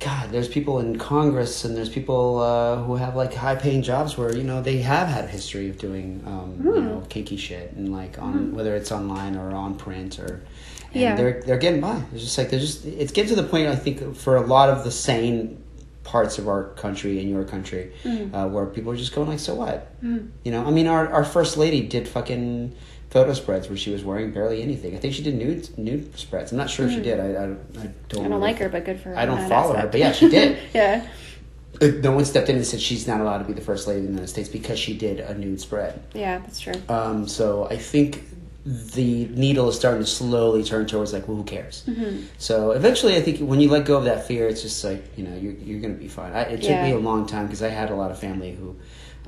[0.00, 4.16] God, there's people in Congress and there's people uh, who have like high paying jobs
[4.16, 6.68] where you know they have had a history of doing um, Hmm.
[6.74, 10.40] you know kinky shit and like on whether it's online or on print or
[10.92, 11.14] and Yeah.
[11.16, 12.02] they're they're getting by.
[12.12, 14.68] It's just like they're just it's getting to the point I think for a lot
[14.68, 15.62] of the sane
[16.04, 18.34] parts of our country and your country Mm.
[18.34, 21.24] uh, where people are just going like so what you know I mean our our
[21.24, 22.74] first lady did fucking
[23.10, 26.50] photo spreads where she was wearing barely anything I think she did nude nude spreads
[26.52, 27.46] I'm not sure if she did I I, I
[28.08, 28.24] don't Mm.
[28.24, 29.18] I don't like her, but good for her.
[29.18, 31.06] I don't follow her but yeah she did yeah.
[32.02, 34.06] No one stepped in and said she's not allowed to be the first lady in
[34.06, 36.74] the United States because she did a nude spread Yeah, that's true.
[36.88, 38.24] um, so I think
[38.64, 41.82] the needle is starting to slowly turn towards like, well, who cares?
[41.86, 42.24] Mm-hmm.
[42.38, 45.24] So eventually, I think when you let go of that fear, it's just like you
[45.24, 46.32] know you're you're gonna be fine.
[46.32, 46.84] I, it took Yeah.
[46.84, 48.76] me a long time because I had a lot of family who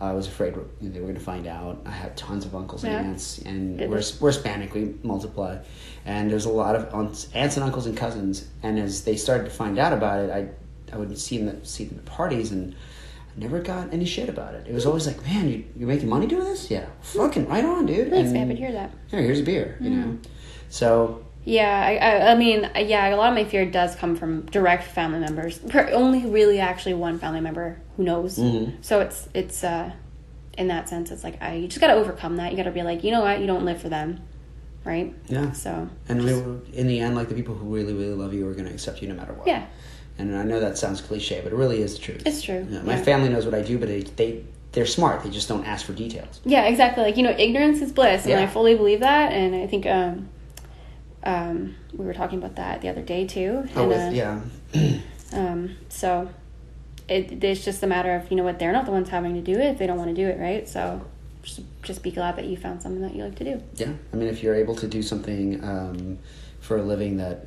[0.01, 1.81] I was afraid they were gonna find out.
[1.87, 5.59] I had tons of uncles and aunts, and we're we're Hispanic, we multiply,
[6.05, 8.47] and there's a lot of aunts, aunts and uncles and cousins.
[8.63, 11.85] And as they started to find out about it, I I would see them see
[11.85, 12.75] them at parties and.
[13.37, 14.67] I Never got any shit about it.
[14.69, 16.71] It was always like, "Man, you, you're making money doing this?
[16.71, 18.49] Yeah, fucking right on, dude." Thanks, And- man.
[18.49, 18.91] But hear that.
[19.09, 20.19] here, here's a beer, you know.
[20.69, 24.43] So Yeah, I, I, I mean, yeah, a lot of my fear does come from
[24.47, 25.61] direct family members.
[25.75, 28.39] Only really actually one family member who knows.
[28.39, 28.75] Mhm.
[28.83, 29.93] So it's it's uh,
[30.59, 32.51] in that sense, it's like I you just got to overcome that.
[32.53, 34.21] You got to be like, you know what, you don't live for them,
[34.85, 35.15] right?
[35.29, 38.47] yeah, So and were- in the end, like the people who really, really love you
[38.49, 39.47] are going to accept you no matter what.
[39.47, 39.65] yeah,
[40.19, 42.23] And I know that sounds cliche, but it really is the truth.
[42.27, 43.03] It's true, Yeah, my yeah.
[43.03, 45.23] family knows what I do, but they, they they're smart.
[45.25, 46.41] They just don't ask for details.
[46.45, 47.03] yeah, exactly.
[47.05, 48.43] Like you know, ignorance is bliss, and Yeah.
[48.43, 49.33] I fully believe that.
[49.33, 50.29] And I think um,
[51.25, 53.69] um, we were talking about that the other day too.
[53.77, 54.41] Oh, and, with, uh, yeah,
[55.35, 56.29] Um, so
[57.09, 59.41] it, it's just a matter of you know what they're not the ones having to
[59.41, 60.69] do it if they don't want to do it, right?
[60.69, 61.01] So
[61.43, 63.63] just just be glad that you found something that you like to do.
[63.77, 63.93] yeah.
[64.13, 66.19] I mean, if you're able to do something um,
[66.61, 67.47] for a living that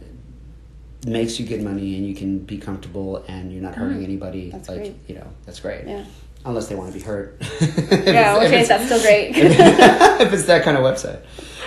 [1.05, 4.51] makes you good money and you can be comfortable and you're not hurting anybody, Mm.
[4.53, 4.95] That's like great.
[5.08, 5.88] you know, that's great.
[5.88, 6.05] Yeah.
[6.45, 7.41] Unless they want to be hurt.
[8.05, 9.31] Yeah, okay, that's still great.
[9.36, 11.21] if it's that kind of website.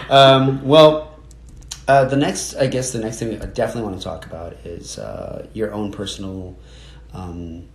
[0.08, 1.18] Um, well,
[1.88, 4.98] uh, the next, I guess, the next thing I definitely want to talk about is
[4.98, 6.56] uh, your own personal.
[7.12, 7.68] Um,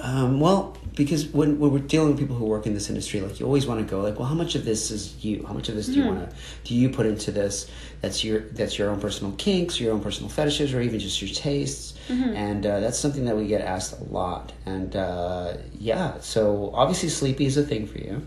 [0.00, 3.38] um, well, because when, when we're dealing with people who work in this industry, like
[3.40, 5.44] you always want to go, like, well, how much of this is you?
[5.46, 7.68] How much of this do you want to do you put into this?
[8.00, 11.30] That's your that's your own personal kinks, your own personal fetishes, or even just your
[11.34, 11.94] tastes.
[12.36, 14.52] And uh, that's something that we get asked a lot.
[14.66, 18.22] And uh, yeah, so obviously, sleepy is a thing for you.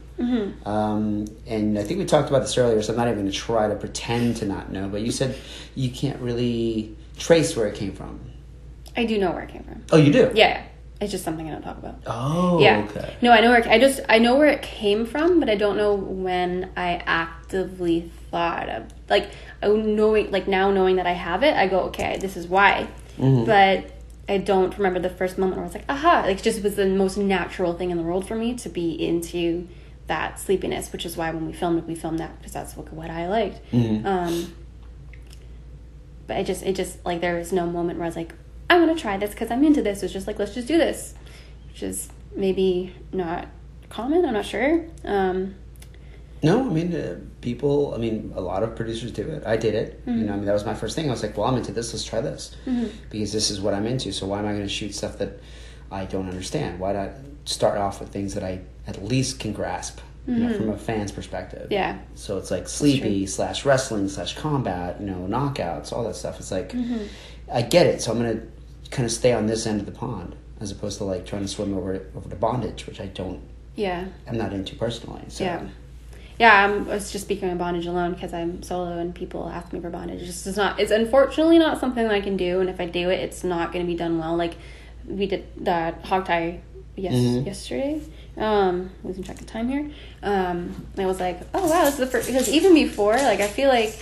[0.65, 3.37] Um, and I think we talked about this earlier, so I'm not even going to
[3.37, 4.87] try to pretend to not know.
[4.89, 5.37] But you said
[5.75, 8.19] you can't really trace where it came from.
[8.95, 9.83] I do know where it came from.
[9.91, 10.31] Oh, you do?
[10.35, 10.61] Yeah,
[11.01, 11.95] it's just something I don't talk about.
[12.05, 12.87] Oh, yeah.
[12.89, 13.15] okay.
[13.21, 15.55] No, I know where it, I just I know where it came from, but I
[15.55, 19.31] don't know when I actively thought of like
[19.63, 22.87] oh, knowing like now knowing that I have it, I go okay, this is why.
[23.17, 23.45] Mm-hmm.
[23.45, 23.91] But
[24.29, 26.21] I don't remember the first moment where I was like, aha!
[26.25, 28.91] Like it just was the most natural thing in the world for me to be
[28.91, 29.67] into
[30.05, 32.93] that sleepiness, which is why when we filmed it, we filmed that because that's what,
[32.93, 33.59] what I liked.
[33.71, 34.05] Mm-hmm.
[34.05, 34.53] Um,
[36.27, 38.33] but it just it just like there was no moment where I was like,
[38.71, 40.01] I want to try this because I'm into this.
[40.01, 41.13] It's just like let's just do this,
[41.67, 43.49] which is maybe not
[43.89, 44.23] common.
[44.25, 44.85] I'm not sure.
[45.03, 45.55] Um,
[46.41, 49.45] No, I mean, uh, people, I mean, a lot of producers do it.
[49.45, 50.01] I did it.
[50.07, 51.09] You know, I mean, that was my first thing.
[51.09, 51.91] I was like, well, I'm into this.
[51.91, 52.55] Let's try this.
[53.09, 54.13] Because this is what I'm into.
[54.13, 55.41] So why am I going to shoot stuff that
[55.91, 56.79] I don't understand?
[56.79, 57.09] Why not
[57.43, 61.11] start off with things that I at least can grasp you know, from a fan's
[61.11, 61.63] perspective.
[61.63, 61.73] Mm-hmm.
[61.73, 61.99] Yeah.
[62.15, 66.39] So it's like sleepy slash wrestling slash combat, you know, knockouts, all that stuff.
[66.39, 67.05] It's like Mm-hmm.
[67.51, 68.41] I get it, so I'm gonna
[68.91, 71.47] kind of stay on this end of the pond as opposed to like trying to
[71.47, 73.41] swim over over to bondage, which I don't,
[73.75, 74.05] Yeah.
[74.27, 75.23] I'm not into personally.
[75.29, 75.43] So.
[75.43, 75.67] Yeah.
[76.39, 79.71] Yeah, I'm, I was just speaking of bondage alone because I'm solo and people ask
[79.73, 80.21] me for bondage.
[80.23, 80.79] It's just not.
[80.79, 83.71] It's unfortunately not something that I can do, and if I do it, it's not
[83.71, 84.35] going to be done well.
[84.35, 84.55] Like
[85.05, 86.61] we did that hog tie
[86.95, 87.45] yes Mhm.
[87.45, 88.01] yesterday.
[88.37, 89.91] Um, losing track of time here.
[90.23, 93.47] Um, I was like, oh wow, this is the first because even before, like I
[93.47, 93.93] feel like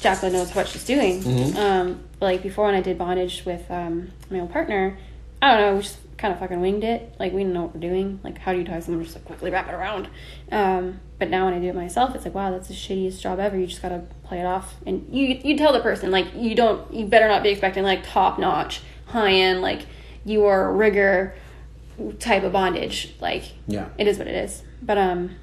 [0.00, 1.22] Jacqueline knows what she's doing.
[1.22, 1.56] Mhm.
[1.56, 4.96] Um, like before when I did bondage with um my old partner,
[5.42, 7.14] I don't know, we just kind of fucking winged it.
[7.18, 8.20] Like we didn't know what we're doing.
[8.24, 9.02] Like how do you tie someone?
[9.04, 10.08] Just like quickly wrap it around.
[10.50, 13.38] Um, but now when I do it myself, it's like wow, that's the shittiest job
[13.38, 13.56] ever.
[13.58, 16.92] You just gotta play it off, and you you tell the person like you don't
[16.92, 19.86] you better not be expecting like top notch, high end like
[20.24, 21.34] your rigger
[22.18, 23.14] type of bondage.
[23.20, 23.86] Like Yeah.
[23.98, 24.62] it is what it is.
[24.82, 25.36] But um,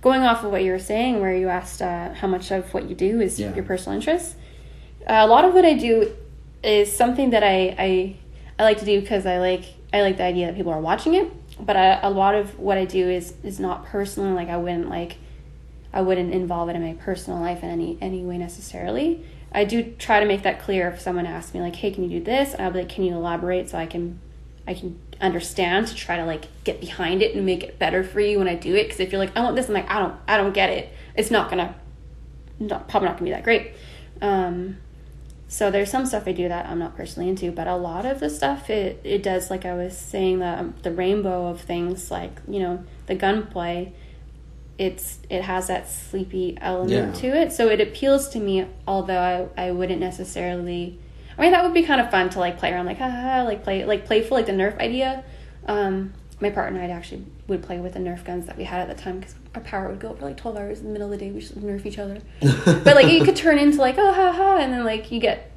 [0.00, 2.88] going off of what you were saying, where you asked uh, how much of what
[2.88, 3.54] you do is Yeah.
[3.54, 4.34] your personal interests,
[5.06, 6.14] uh, a lot of what I do
[6.62, 8.16] is something that I I,
[8.58, 11.14] I like to do because I like I like the idea that people are watching
[11.14, 11.30] it.
[11.64, 14.34] But I, a lot of what I do is is not personal.
[14.34, 15.16] Like I wouldn't like
[15.92, 19.24] I wouldn't involve it in my personal life in any any way necessarily.
[19.52, 22.20] I do try to make that clear if someone asks me like, "Hey, can you
[22.20, 24.20] do this?" And I'll be like, "Can you elaborate so I can
[24.66, 28.20] I can understand to try to like get behind it and make it better for
[28.20, 29.98] you when I do it." Because if you're like, "I want this," I'm like, "I
[29.98, 31.74] don't I don't get it." It's not gonna
[32.58, 33.72] not, probably not gonna be that great.
[34.22, 34.76] Um,
[35.48, 38.20] so there's some stuff I do that I'm not personally into, but a lot of
[38.20, 42.10] the stuff it, it does like I was saying the um, the rainbow of things
[42.10, 43.92] like you know the gunplay.
[44.78, 47.20] It's it has that sleepy element Yeah.
[47.20, 48.66] to it, so it appeals to me.
[48.86, 50.98] Although I, I wouldn't necessarily.
[51.40, 53.64] I mean that would be kind of fun to like play around like haha like
[53.64, 55.24] play like playful like the Nerf idea.
[55.66, 58.88] Um, my partner and I actually would play with the Nerf guns that we had
[58.88, 60.92] at the time because our power would go up for like twelve hours in the
[60.92, 61.30] middle of the day.
[61.32, 64.58] We just Nerf each other but like it could turn into like oh ha ha
[64.58, 65.50] and then like you get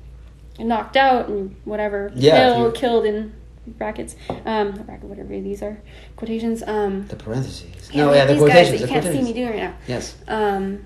[0.60, 3.34] knocked out and whatever Yeah, if kill, you- killed in
[3.65, 4.15] brackets
[4.46, 5.82] um bracket whatever these are
[6.17, 7.89] quotations um The parentheses.
[7.93, 10.15] yeah, no, yeah, the these guys that you can't see me doing right now Yes.
[10.28, 10.86] um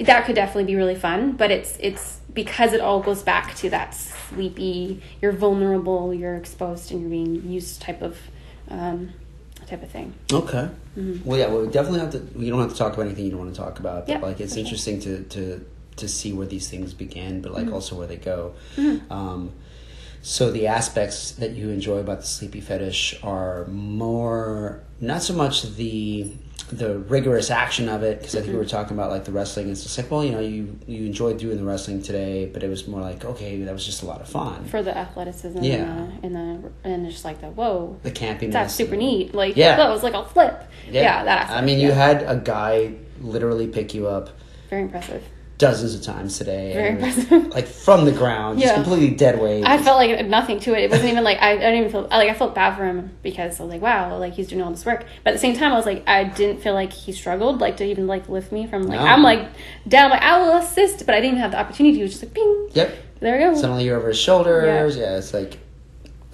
[0.00, 3.68] that could definitely be really fun but it's it's because it all goes back to
[3.70, 8.16] that sleepy you're vulnerable you're exposed and you're being used type of
[8.70, 9.10] um
[9.66, 10.68] type of thing Okay.
[10.96, 11.28] Mm-hmm.
[11.28, 11.48] Well, yeah.
[11.48, 12.20] Well, we definitely have to.
[12.38, 14.06] You don't have to talk about anything you don't want to talk about.
[14.06, 14.64] But Yeah, like, it's for sure.
[14.64, 17.64] interesting to to to see where these things begin, but Mm-hmm.
[17.66, 18.54] like also where they go.
[18.76, 18.96] Hmm.
[19.10, 19.52] Um,
[20.22, 25.62] so the aspects that you enjoy about the sleepy fetish are more not so much
[25.76, 26.32] the
[26.72, 28.52] the rigorous action of it because I think Mm-hmm.
[28.54, 29.68] we were talking about like the wrestling.
[29.70, 32.68] It's just like, well, you know, you you enjoyed doing the wrestling today, but it
[32.68, 34.64] was more like, okay, that was just a lot of fun.
[34.66, 35.84] for the athleticism Yeah.
[36.22, 38.52] and the, and the and just like the whoa the campiness.
[38.52, 39.34] that's super neat.
[39.34, 39.76] Like Yeah.
[39.76, 40.64] that was like a flip.
[40.90, 41.42] Yeah, that.
[41.42, 44.30] Aspect, I mean, you had a guy literally pick you up
[44.68, 45.22] very impressive.
[45.58, 46.72] Dozens of times today.
[46.74, 47.46] Very impressive.
[47.48, 48.74] Like from the ground, just Yeah.
[48.82, 49.64] completely dead weight.
[49.64, 50.84] I felt like nothing to it.
[50.84, 53.10] It wasn't even like I, I didn't even feel like I felt bad for him
[53.22, 55.04] because I was like, wow, like he's doing all this work.
[55.24, 57.78] But at the same time, I was like, I didn't feel like he struggled like
[57.78, 59.06] to even like lift me from like No.
[59.06, 59.48] I'm like
[59.88, 62.00] down, like I will assist, but I didn't have the opportunity.
[62.00, 62.96] It was just like, ping, Yep.
[63.20, 63.54] there we go.
[63.60, 64.96] Suddenly you're over his shoulders.
[64.96, 65.16] Yeah.
[65.16, 65.58] it's like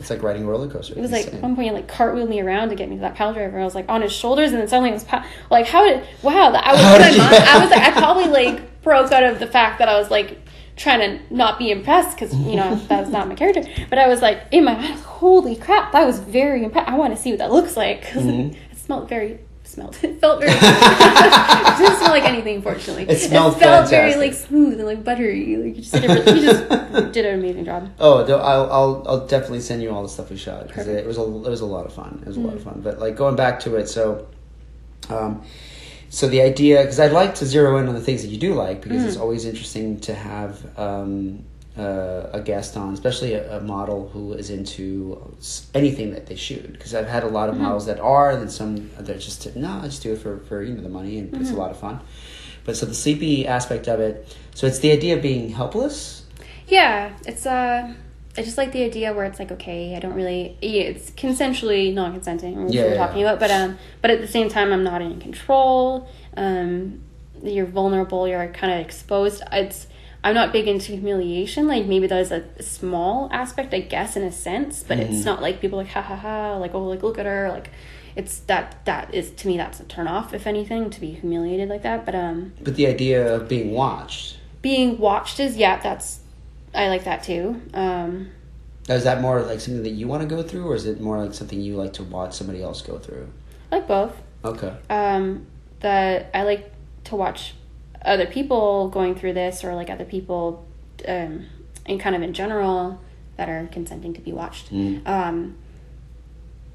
[0.03, 0.95] it's like riding a roller coaster.
[0.95, 1.37] It was like Insane.
[1.37, 3.59] at one point, he like cartwheeled me around to get me to that pile driver.
[3.59, 6.05] I was like on his shoulders, and then suddenly it was pow- like, how did
[6.23, 6.51] wow?
[6.51, 9.12] That I was, How in my did you- I was like, I probably like broke
[9.12, 10.38] out of the fact that I was like
[10.77, 13.62] trying to not be impressed because you know that's not my character.
[13.88, 16.88] But I was like in my mind, holy crap, that was very impressed.
[16.88, 18.55] I want to see what that looks like 'cause Mhm.
[18.73, 19.38] it smelled very
[19.72, 19.98] smelled.
[20.02, 20.52] It felt very.
[20.54, 23.06] it didn't smell like anything, unfortunately.
[23.08, 24.38] It smelled felt very fantastic.
[24.38, 25.56] like smooth and like buttery.
[25.56, 26.68] Like you just did, a, you just
[27.12, 27.90] did an amazing job.
[27.98, 31.18] Oh, I'll, I'll I'll definitely send you all the stuff we shot because it was
[31.18, 32.18] a it was a lot of fun.
[32.22, 32.80] It was a lot of fun.
[32.82, 34.28] But like going back to it, so,
[35.08, 35.42] um,
[36.08, 38.54] so the idea because I'd like to zero in on the things that you do
[38.54, 41.44] like because it's always interesting to have um,
[41.78, 45.35] uh, a guest on, especially a, a model who is into
[45.74, 46.70] anything that they shoot.
[46.72, 49.80] Because I've had a lot of models that are, and then some that just no,
[49.82, 51.78] I just do it for for you know the money and it's a lot of
[51.78, 52.00] fun.
[52.64, 56.24] But so the sleepy aspect of it, so it's the idea of being helpless.
[56.68, 57.94] Yeah, it's uh
[58.37, 62.64] I just like the idea where it's like okay, I don't really it's consensually non-consenting,
[62.64, 63.32] which Yeah, we're yeah, talking yeah.
[63.32, 66.08] about, but um but at the same time I'm not in control.
[66.37, 67.00] Um
[67.42, 69.42] you're vulnerable, you're kind of exposed.
[69.50, 69.87] It's
[70.24, 71.66] I'm not big into humiliation.
[71.66, 75.12] Like maybe that is a small aspect, I guess, in a sense, but Mm-hmm.
[75.14, 77.70] it's not like people like ha ha ha, like oh like look at her, like
[78.14, 81.68] it's that that is to me that's a turn off if anything to be humiliated
[81.68, 82.04] like that.
[82.06, 84.38] But um But the idea of being watched.
[84.61, 86.20] being watched is yeah that's
[86.74, 87.61] I like that too.
[87.74, 88.28] Um
[88.88, 91.18] Is that more like something that you want to go through, or is it more
[91.24, 93.28] like something you like to watch somebody else go through?
[93.70, 94.14] like both.
[94.44, 94.72] Okay.
[94.90, 95.46] Um,
[95.80, 96.70] that I like
[97.04, 97.54] to watch
[98.05, 100.67] other people going through this, or like other people,
[101.09, 101.47] um,
[101.87, 103.01] and kind of in general
[103.37, 104.73] that are consenting to be watched.
[104.73, 105.07] Mm.
[105.09, 105.57] Um,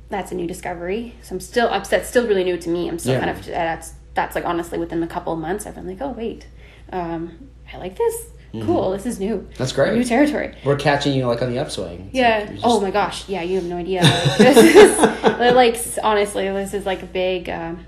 [0.09, 1.15] that's a new discovery.
[1.21, 2.05] So I'm still upset.
[2.05, 2.87] Still really new to me.
[2.87, 3.19] I'm still Yeah.
[3.25, 6.11] kind of that's that's like honestly within a couple of months I've been like, oh
[6.11, 6.47] wait,
[6.91, 8.15] um, I like this.
[8.63, 8.91] Cool.
[8.91, 9.35] This is new.
[9.35, 9.53] Mm-hmm.
[9.57, 9.93] That's great.
[9.93, 10.55] New territory.
[10.63, 12.07] We're catching you like on the upswing.
[12.07, 12.39] It's Yeah.
[12.39, 13.27] like just- oh my gosh.
[13.29, 13.43] Yeah.
[13.43, 14.01] You have no idea.
[14.03, 14.97] Like, this is
[15.99, 17.49] like honestly, this is like a big.
[17.49, 17.85] Um,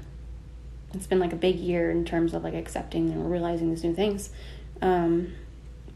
[0.94, 3.94] it's been like a big year in terms of like accepting and realizing these new
[3.94, 4.30] things.
[4.82, 5.34] Um,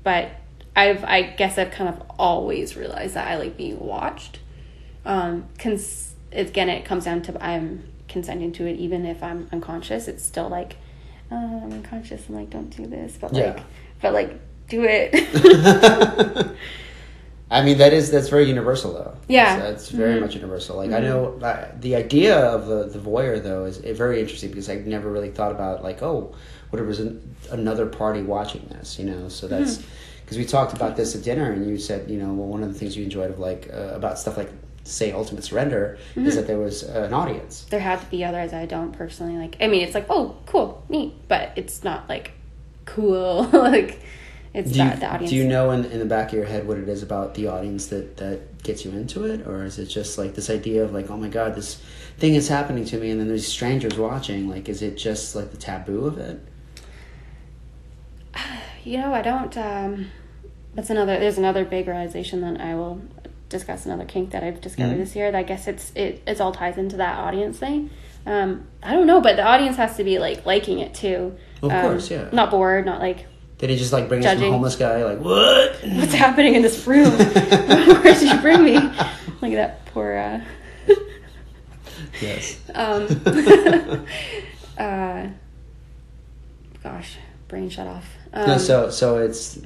[0.03, 0.29] but
[0.75, 4.39] I've I guess I've kind of always realized that I like being watched.
[5.05, 10.07] Um, cons- again, it comes down to I'm consenting to it, even if I'm unconscious.
[10.07, 10.77] It's still like
[11.31, 13.63] uh, I'm unconscious and like don't do this, but like,
[14.01, 15.13] but like do it.
[17.53, 19.15] I mean, that is that's very universal though.
[19.27, 19.57] Yeah.
[19.57, 20.75] that's, that's very much universal.
[20.77, 24.49] Like I know uh, the idea of the the voyeur though is uh, very interesting
[24.49, 26.33] because I've never really thought about like oh,
[26.71, 29.29] what if there was an, another party watching this, you know?
[29.29, 29.83] So that's
[30.21, 32.73] because we talked about this at dinner and you said you know well one of
[32.73, 34.49] the things you enjoyed of like uh, about stuff like
[34.83, 37.65] say ultimate surrender is that there was uh, an audience.
[37.69, 39.57] there had to be others I don't personally like.
[39.61, 42.31] I mean, it's like, oh, cool, neat, but it's not like
[42.85, 43.43] cool.
[43.53, 44.01] like
[44.53, 45.29] it's Do you, the audience.
[45.31, 47.47] do you know in, in the back of your head what it is about the
[47.47, 49.47] audience that, that gets you into it?
[49.47, 51.81] Or is it just like this idea of like, oh my god, this
[52.17, 54.49] thing is happening to me and then there's strangers watching?
[54.49, 56.39] Like, is it just like the taboo of it?
[58.85, 59.55] You know, I don't.
[59.57, 60.07] Um,
[60.75, 61.17] that's another.
[61.17, 63.01] There's another big realization that I will
[63.47, 64.97] discuss another kink that I've discovered Mhm.
[64.97, 65.31] this year.
[65.31, 67.91] That I guess it's it it's all ties into that audience thing.
[68.25, 71.33] Um, I don't know, but the audience has to be like liking it too.
[71.61, 72.27] Of Um, course, yeah.
[72.33, 73.25] Not bored, not like
[73.63, 75.05] Did he just like bring us some homeless guy?
[75.05, 75.79] Like, what?
[75.85, 77.09] what's happening in this room?
[77.17, 78.73] Where did you bring me?
[79.39, 80.17] Like that poor.
[80.17, 80.41] Uh,
[82.19, 82.59] yes.
[82.75, 83.07] Um,
[84.77, 85.27] uh,
[86.83, 87.15] gosh,
[87.47, 88.05] brain shut off.
[88.33, 89.61] Um, no, so so it's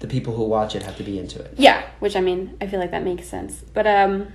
[0.00, 1.52] the people who watch it have to be into it.
[1.58, 3.62] yeah, which I mean, I feel like that makes sense.
[3.74, 4.32] But um,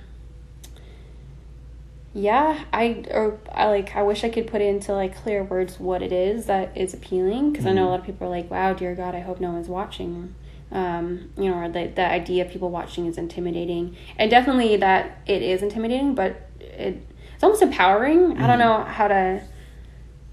[2.14, 6.02] yeah, I or I like I wish I could put into like clear words what
[6.02, 8.74] it is that is appealing because I know a lot of people are like, wow,
[8.74, 10.34] dear God, I hope no one's watching.
[10.70, 15.20] Um, you know, or the the idea of people watching is intimidating, and definitely that
[15.26, 17.06] it is intimidating, but it
[17.42, 18.38] it's almost empowering.
[18.38, 19.42] I don't know how to,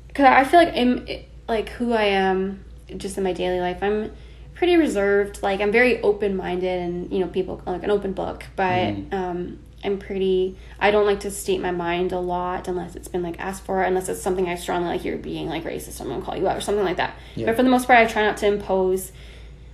[0.07, 1.07] because I feel like I'm
[1.47, 2.63] like who I am
[2.97, 3.81] just in my daily life.
[3.81, 4.11] I'm
[4.53, 5.41] pretty reserved.
[5.41, 8.45] Like I'm very open minded, and you know, people like an open book.
[8.55, 10.57] But um, I'm pretty.
[10.79, 13.81] I don't like to state my mind a lot unless it's been like asked for,
[13.81, 15.05] unless it's something I strongly like.
[15.05, 16.01] You're being like racist.
[16.01, 17.15] I'm gonna call you out or something like that.
[17.35, 17.45] Yeah.
[17.45, 19.11] But for the most part, I try not to impose.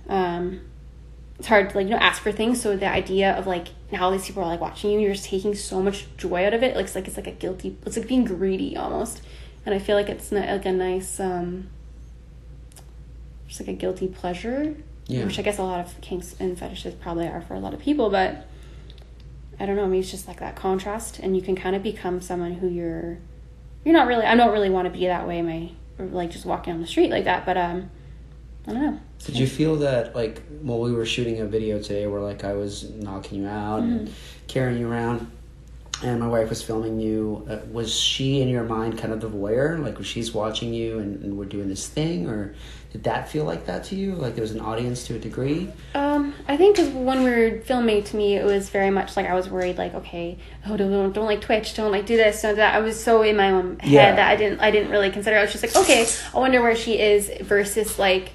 [0.08, 0.60] Um,
[1.38, 2.60] it's hard to like you know ask for things.
[2.62, 5.54] So the idea of like now these people are like watching you, you're just taking
[5.56, 6.76] so much joy out of it.
[6.76, 7.76] Like it's like it's like a guilty.
[7.84, 9.22] It's like being greedy almost.
[9.66, 11.18] And I feel like it's not like a nice.
[11.18, 11.68] um
[13.48, 14.74] just like a guilty pleasure,
[15.06, 15.24] Yeah.
[15.24, 17.80] which I guess a lot of kinks and fetishes probably are for a lot of
[17.80, 18.46] people, but
[19.58, 22.20] I don't know, maybe it's just like that contrast and you can kind of become
[22.20, 23.18] someone who you're
[23.84, 26.74] you're not really I don't really want to be that way my like just walking
[26.74, 27.90] on the street like that, but um
[28.66, 29.00] I don't know.
[29.24, 32.52] Did you feel that like while we were shooting a video today where like I
[32.54, 34.12] was knocking you out and
[34.48, 35.30] carrying you around
[36.02, 39.30] and my wife was filming you, uh, was she in your mind kind of the
[39.30, 39.82] voyeur?
[39.82, 42.54] Like she's watching you and, and we're doing this thing or
[42.96, 44.14] did that feel like that to you?
[44.14, 45.70] Like there was an audience to a degree?
[45.94, 49.26] Um, I think because when we were filming, to me, it was very much like
[49.26, 52.40] I was worried, like, okay, oh, don't, don't, don't like Twitch, don't like do this,
[52.40, 52.74] don't do that.
[52.74, 54.16] I was so in my own head Yeah.
[54.16, 55.36] that I didn't, I didn't really consider.
[55.36, 58.30] I was just like, okay, I wonder where she is versus like,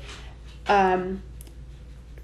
[0.68, 1.24] um,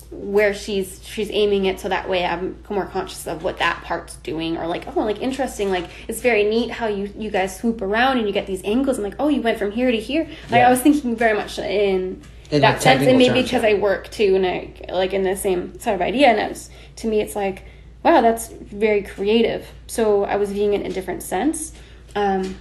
[0.09, 4.15] where she's she's aiming it so that way I'm more conscious of what that part's
[4.17, 7.81] doing or like oh like interesting like it's very neat how you you guys swoop
[7.81, 10.23] around and you get these angles I'm like oh you went from here to here
[10.43, 10.67] like Yeah.
[10.67, 13.65] I was thinking very much in, In, that sense and maybe because.
[13.65, 16.69] I work too and I like in the same sort of idea and it was
[16.97, 17.65] to me it's like
[18.03, 21.73] wow that's very creative so I was viewing it in a different sense
[22.15, 22.55] um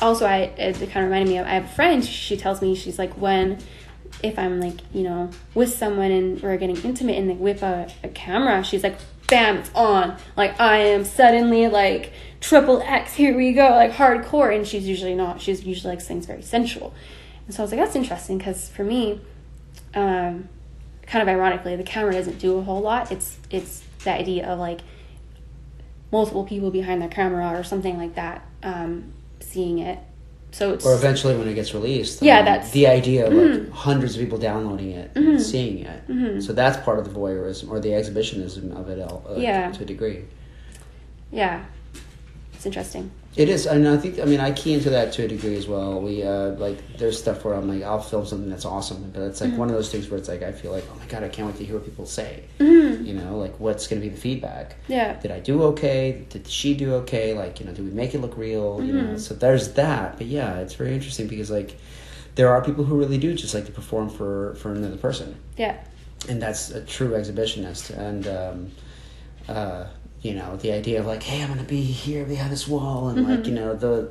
[0.00, 2.74] also I it kind of reminded me of I have a friend she tells me
[2.74, 3.58] she's like when
[4.22, 7.94] if I'm like you know with someone and we're getting intimate and they whip out
[8.02, 8.96] a camera she's like
[9.30, 10.16] bam it's on.
[10.36, 14.54] Like I am suddenly like triple X here we go like hardcore.
[14.54, 15.40] And she's usually not.
[15.40, 16.92] She's usually like things very sensual.
[17.46, 19.20] And so I was like that's interesting because for me
[19.94, 20.48] um
[21.06, 23.10] kind of ironically the camera doesn't do a whole lot.
[23.10, 24.80] It's it's the idea of like
[26.12, 29.98] multiple people behind the camera or something like that um seeing it
[30.52, 32.22] so it's Or eventually when it gets released.
[32.22, 32.78] Yeah, um, that's- Mm-hmm.
[32.78, 36.42] the idea of like hundreds of people downloading it and seeing it.
[36.42, 39.70] So that's part of the voyeurism or the exhibitionism of it all, uh, Yeah.
[39.72, 40.24] to a degree.
[41.32, 41.64] yeah
[42.60, 43.10] it's interesting.
[43.36, 45.66] It is, and I think I mean I key into that to a degree as
[45.66, 45.98] well.
[46.02, 49.40] We uh, like there's stuff where I'm like I'll film something that's awesome, but it's
[49.40, 49.56] like Mhm.
[49.56, 51.46] one of those things where it's like I feel like oh my god I can't
[51.48, 52.42] wait to hear what people say.
[52.58, 53.06] Mhm.
[53.06, 54.76] You know, like what's going to be the feedback?
[54.88, 55.14] Yeah.
[55.22, 56.26] Did I do okay?
[56.28, 57.32] Did she do okay?
[57.32, 58.82] Like you know, did we make it look real?
[58.84, 59.20] You know, Mhm.
[59.20, 60.18] so there's that.
[60.18, 61.78] But yeah, it's very interesting because like
[62.34, 65.76] there are people who really do just like to perform for for another person Yeah.
[66.28, 68.70] and that's a true exhibitionist and um,
[69.48, 69.84] uh,
[70.22, 73.26] you know the idea of like hey i'm gonna be here behind this wall and
[73.28, 73.46] like Mhm.
[73.46, 74.08] you know the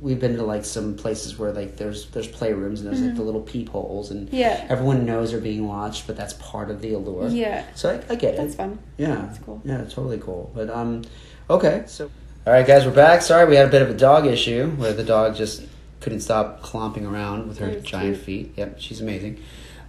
[0.00, 3.16] we've been to like some places where like there's there's playrooms and there's like Mhm.
[3.16, 4.64] the little peepholes and Yeah.
[4.68, 7.64] everyone knows they're being watched but that's part of the allure Yeah.
[7.74, 8.78] so i, I get That's it that's fun.
[8.96, 9.60] yeah That's cool.
[9.64, 11.02] yeah totally cool but um
[11.50, 12.10] okay so
[12.46, 14.92] all right guys we're back sorry we had a bit of a dog issue where
[14.92, 15.62] the dog just
[16.00, 18.24] couldn't stop clomping around with her giant cute.
[18.24, 19.38] feet yep she's amazing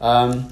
[0.02, 0.52] um,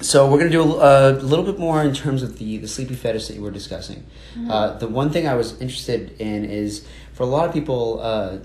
[0.00, 2.68] so we're going to do a, a little bit more in terms of the, the
[2.68, 4.04] sleepy fetish that you were discussing.
[4.34, 4.50] Mm-hmm.
[4.50, 8.38] Uh, the one thing I was interested in is for a lot of people uh,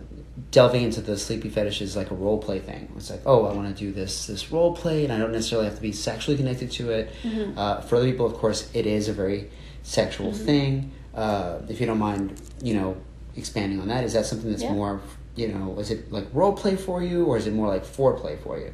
[0.52, 2.92] delving into the sleepy fetish is like a role play thing.
[2.98, 5.68] It's like, oh, I want to do this this role play, and I don't necessarily
[5.68, 7.12] have to be sexually connected to it.
[7.24, 7.56] Mhm.
[7.58, 9.50] Uh, for other people, of course, it is a very
[9.84, 10.46] sexual Mhm.
[10.46, 10.92] thing.
[11.14, 12.34] Uh, if you don't mind,
[12.64, 12.98] you know,
[13.36, 14.74] expanding on that, is that something that's Yeah.
[14.74, 15.02] more,
[15.36, 18.40] you know, is it like role play for you, or is it more like foreplay
[18.40, 18.74] for you?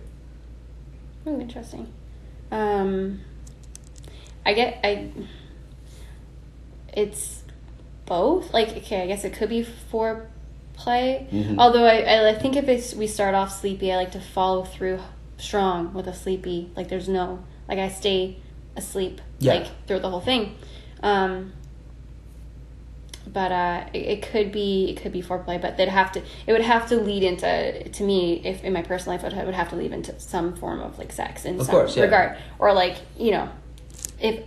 [1.25, 1.88] Oh, interesting.
[2.51, 3.21] Um,
[4.45, 5.09] I get I.
[6.93, 7.43] It's
[8.05, 8.53] both.
[8.53, 11.29] Like, okay, I guess it could be foreplay.
[11.29, 11.55] Mhm.
[11.57, 14.63] Although I, I, I think if it's we start off sleepy, I like to follow
[14.63, 14.99] through
[15.37, 16.71] strong with a sleepy.
[16.75, 18.37] Like, there's no like I stay
[18.75, 19.53] asleep Yeah.
[19.55, 20.55] like through the whole thing.
[21.03, 21.53] Um,
[23.32, 26.51] but uh, it, it could be it could be foreplay, but they'd have to it
[26.51, 29.69] would have to lead into to me if in my personal life it would have
[29.69, 32.03] to lead into some form of like sex in Of some course, yeah.
[32.03, 33.49] regard or like you know
[34.19, 34.43] if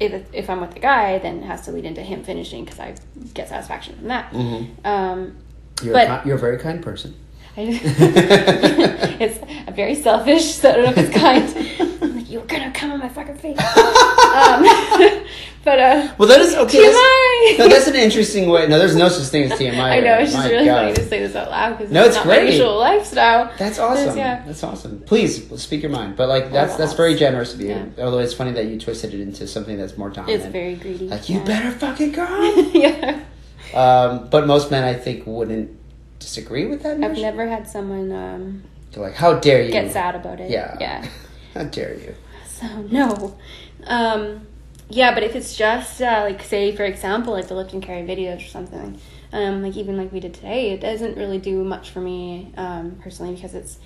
[0.00, 2.80] if if I'm with the guy then it has to lead into him finishing because
[2.80, 2.94] I
[3.34, 4.30] get satisfaction from that.
[4.32, 4.86] Mm-hmm.
[4.86, 5.36] Um,
[5.82, 7.14] You're, But- a, you're a very kind person.
[7.54, 7.60] I,
[9.20, 9.38] it's
[9.68, 12.00] I'm very selfish, so I don't know if it's kind.
[12.02, 13.58] I'm like, you're gonna come on my fucking face.
[13.58, 14.62] um,
[15.64, 16.80] but uh, Well, that is okay.
[16.80, 18.66] That's, no, that's an interesting way.
[18.68, 19.78] No, there's no such thing as TMI.
[19.78, 20.80] I know it's just really God.
[20.80, 22.44] funny to say this out loud because No, it's not great.
[22.44, 23.52] my usual lifestyle.
[23.58, 24.16] That's awesome.
[24.16, 24.42] Yeah.
[24.46, 25.02] That's awesome.
[25.02, 26.16] Please speak your mind.
[26.16, 27.68] But like that's that's very generous of you.
[27.68, 27.84] Yeah.
[27.98, 30.42] Although it's funny that you twisted it into something that's more dominant.
[30.42, 31.08] It's very greedy.
[31.08, 31.44] like you yeah.
[31.44, 32.70] better fucking go.
[32.72, 33.20] yeah.
[33.74, 35.81] um, but most men, I think, wouldn't
[36.22, 37.02] disagree with that.
[37.02, 38.62] I've never had someone um,
[38.92, 39.72] They're like, how dare you?
[39.72, 40.50] get sad about it.
[40.50, 40.76] Yeah.
[40.80, 41.06] Yeah.
[41.54, 42.14] How dare you?
[42.46, 43.36] So no.
[43.84, 44.46] Um,
[44.88, 48.06] yeah, but if it's just uh, like say for example like the lift and carry
[48.06, 48.98] videos or something,
[49.34, 52.98] um, like even like we did today, it doesn't really do much for me um,
[53.02, 53.78] personally because it's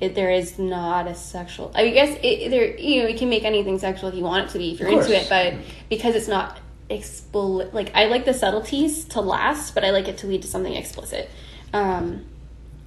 [0.00, 1.72] it, there is not a sexual.
[1.74, 4.52] I guess it, there you know you can make anything sexual if you want it
[4.52, 5.54] to be if you're into it, but
[5.88, 10.18] because it's not explicit, like I like the subtleties to last, but I like it
[10.18, 11.30] to lead to something explicit.
[11.72, 12.24] Um,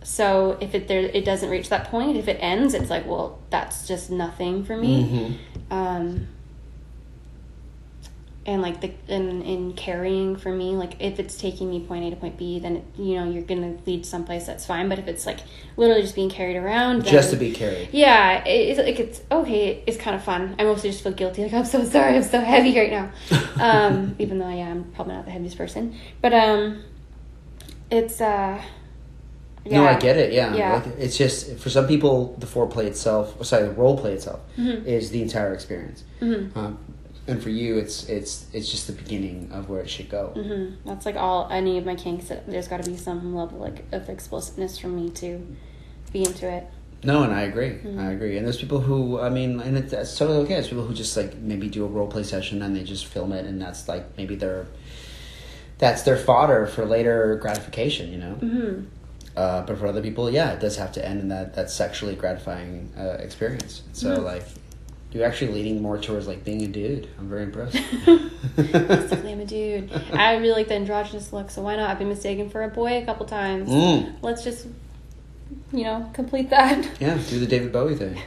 [0.03, 3.39] so if it there it doesn't reach that point, if it ends, it's like well
[3.49, 5.37] that's just nothing for me.
[5.69, 5.73] Mhm.
[5.75, 6.27] um
[8.43, 12.09] and like the in in carrying for me like if it's taking me point a
[12.09, 14.89] to point b then it, you know you're gonna lead someplace that's fine.
[14.89, 15.37] But if it's like
[15.77, 17.89] literally just being carried around then, Just to be carried.
[17.91, 20.55] yeah it, it's like it's okay it's kind of fun.
[20.57, 23.11] I mostly just feel guilty like i'm so sorry i'm so heavy right now.
[23.59, 25.95] Um even though yeah i'm probably not the heaviest person.
[26.23, 26.83] But um
[27.91, 28.61] it's uh
[29.63, 29.77] yeah.
[29.81, 30.33] No, I get it.
[30.33, 30.73] Yeah, Yeah.
[30.73, 34.39] Like, it's just for some people, the foreplay itself, or sorry, the role play itself,
[34.57, 34.85] Mhm.
[34.87, 36.03] is the entire experience.
[36.19, 36.57] Mhm.
[36.57, 36.79] Um,
[37.27, 40.29] and for you, it's it's it's just the beginning of where it should go.
[40.29, 42.31] hmm That's like all any of my kinks.
[42.47, 45.39] There's got to be some level like of explicitness for me to
[46.11, 46.63] be into it.
[47.03, 47.69] No, and I agree.
[47.85, 47.99] Mhm.
[47.99, 48.37] I agree.
[48.37, 50.53] And there's people who, I mean, and it's, that's totally okay.
[50.55, 53.31] There's people who just like maybe do a role play session and they just film
[53.31, 54.65] it, and that's like maybe their
[55.81, 58.09] that's their fodder for later gratification.
[58.13, 58.35] You know.
[58.41, 58.85] Mm-hmm.
[59.35, 62.15] Uh, but for other people, yeah, it does have to end in that that sexually
[62.15, 63.81] gratifying uh, experience.
[63.93, 64.23] So Mhm.
[64.23, 64.43] like,
[65.11, 67.07] you're actually leaning more towards like being a dude.
[67.17, 67.77] I'm very impressed.
[68.55, 69.91] Basically, I'm a dude.
[70.13, 71.89] I really like the androgynous look, so why not?
[71.89, 73.69] I've been mistaken for a boy a couple times.
[73.69, 74.15] Mm.
[74.21, 74.67] Let's just,
[75.71, 76.85] you know, complete that.
[76.99, 78.21] Yeah, do the David Bowie thing.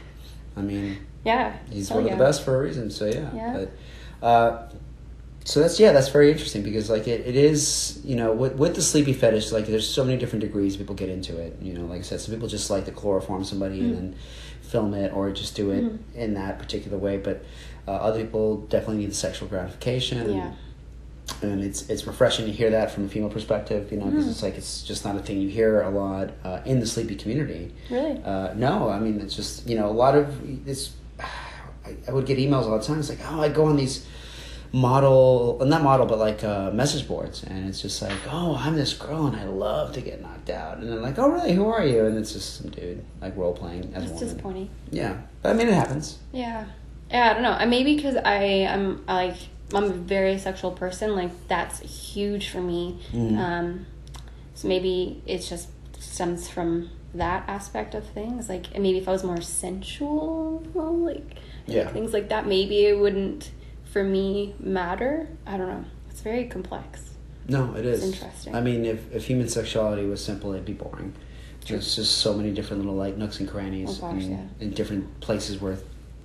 [0.56, 1.54] I mean, Yeah.
[1.70, 2.12] he's one yeah.
[2.12, 2.90] of the best for a reason.
[2.90, 3.30] So yeah.
[3.34, 3.64] Yeah.
[4.20, 4.68] But, uh,
[5.44, 8.74] so that's yeah, that's very interesting because like it, it is you know with with
[8.74, 11.56] the sleepy fetish like there's so many different degrees people get into it.
[11.60, 13.96] You know, like I said, some people just like to chloroform somebody and Mhm.
[13.96, 14.14] then
[14.62, 15.98] film it or just do it Mhm.
[16.14, 17.18] in that particular way.
[17.18, 17.44] But
[17.86, 20.32] uh, other people definitely need the sexual gratification.
[20.34, 20.52] Yeah.
[21.40, 24.30] and it's it's refreshing to hear that from a female perspective, you know, because Mhm.
[24.30, 27.14] it's like it's just not a thing you hear a lot uh, in the sleepy
[27.14, 27.72] community.
[27.90, 28.20] Really?
[28.22, 30.26] Uh, no, I mean it's just you know a lot of
[30.68, 30.90] it's.
[31.86, 32.98] I, I would get emails all the time.
[33.00, 34.04] It's like oh I go on these
[34.74, 38.92] model, not model, but like uh, message boards, and it's just like, oh, I'm this
[38.92, 41.52] girl and I love to get knocked out, and then like, oh, really?
[41.52, 42.04] Who are you?
[42.04, 44.68] And it's just some dude like role playing as It's disappointing.
[44.90, 46.18] Yeah, but I mean, it happens.
[46.32, 46.66] Yeah.
[47.10, 47.64] Yeah, I don't know.
[47.66, 48.42] Maybe because I
[48.74, 49.36] am like
[49.72, 51.14] I'm a very sexual person.
[51.14, 52.98] Like that's huge for me.
[53.12, 53.38] Mm.
[53.38, 53.86] Um,
[54.54, 55.68] so maybe it just
[56.00, 58.48] stems from that aspect of things.
[58.48, 61.88] Like and maybe if I was more sensual, like Yeah.
[61.90, 63.52] things like that, maybe it wouldn't
[63.94, 65.28] for me matter.
[65.46, 65.84] I don't know.
[66.10, 67.10] It's very complex.
[67.48, 68.52] No, it is interesting.
[68.54, 71.12] I mean, if if human sexuality was simple, it'd be boring.
[71.68, 74.44] There's just so many different little like nooks and crannies, Oh, gosh, and, yeah.
[74.60, 75.78] and different places where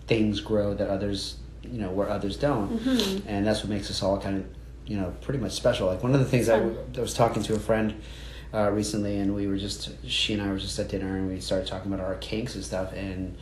[0.08, 3.22] things grow that others, you know, where others don't, Mhm.
[3.28, 4.44] and that's what makes us all kind of,
[4.88, 5.86] you know, pretty much special.
[5.88, 6.58] Like one of the things I,
[6.98, 7.94] I was talking to a friend
[8.54, 11.40] uh, recently, and we were just she and I were just at dinner, and we
[11.40, 13.36] started talking about our kinks and stuff, and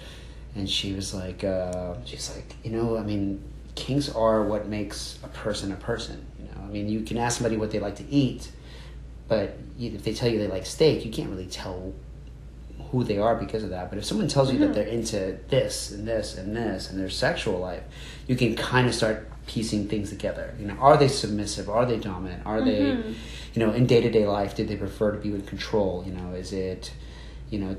[0.55, 3.41] and she was like, uh, she's like, you know, I mean,
[3.77, 6.25] kinks are what makes a person a person.
[6.39, 8.51] You know, I mean, you can ask somebody what they like to eat,
[9.29, 11.93] but if they tell you they like steak, you can't really tell
[12.91, 13.89] who they are because of that.
[13.89, 17.09] But if someone tells you that they're into this and this and this and their
[17.09, 17.83] sexual life,
[18.27, 20.53] you can kind of start piecing things together.
[20.59, 21.69] You know, are they submissive?
[21.69, 22.45] Are they dominant?
[22.45, 23.13] Are they, Mhm.
[23.53, 26.03] you know, in day to day life, did they prefer to be in control?
[26.05, 26.91] You know, is it,
[27.49, 27.75] you know,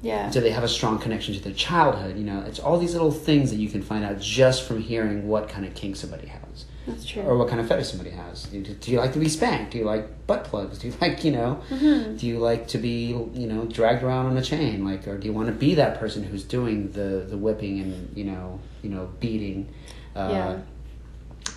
[0.00, 0.30] Yeah.
[0.30, 2.16] do they have a strong connection to their childhood?
[2.16, 5.26] You know, it's all these little things that you can find out just from hearing
[5.26, 7.22] what kind of kink somebody has That's true.
[7.22, 8.44] or what kind of fetish somebody has.
[8.44, 9.72] Do do you like to be spanked?
[9.72, 10.78] Do you like butt plugs?
[10.78, 12.18] Do you like, you know, Mhm.
[12.18, 14.84] do you like to be, you know, dragged around on a chain?
[14.84, 18.16] Like, or do you want to be that person who's doing the the whipping and
[18.16, 19.68] you know, you know, beating?
[20.14, 20.58] Uh, Yeah.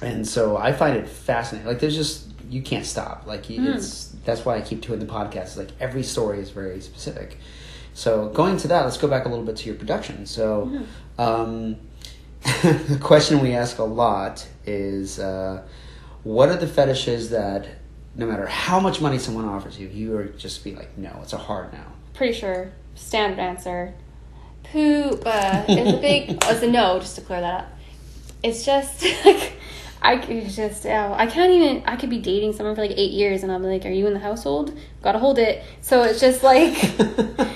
[0.02, 1.68] And so I find it fascinating.
[1.68, 3.24] Like, there's just you can't stop.
[3.28, 3.76] Like, Mm.
[3.76, 5.58] it's that's why I keep doing the podcast.
[5.58, 7.38] Like, every story is very specific.
[7.94, 10.26] So going to that, let's go back a little bit to your production.
[10.26, 10.86] So.
[11.18, 11.78] Um,
[12.64, 15.62] the question we ask a lot is uh,
[16.24, 17.68] what are the fetishes that
[18.16, 21.34] no matter how much money someone offers you you are just be like no it's
[21.34, 21.84] a hard no
[22.14, 22.72] Pretty sure.
[22.96, 23.94] Standard answer.
[24.64, 26.30] Poop uh, is a big.
[26.44, 27.00] oh, it's a no.
[27.00, 27.72] Just to clear that up.
[28.44, 29.54] It's just like
[30.02, 30.86] I could just.
[30.86, 31.84] Oh, I can't even.
[31.86, 34.14] I could be dating someone for like eight years, and I'm like, "Are you in
[34.14, 34.78] the household?
[35.02, 36.74] Gotta hold it." So it's just like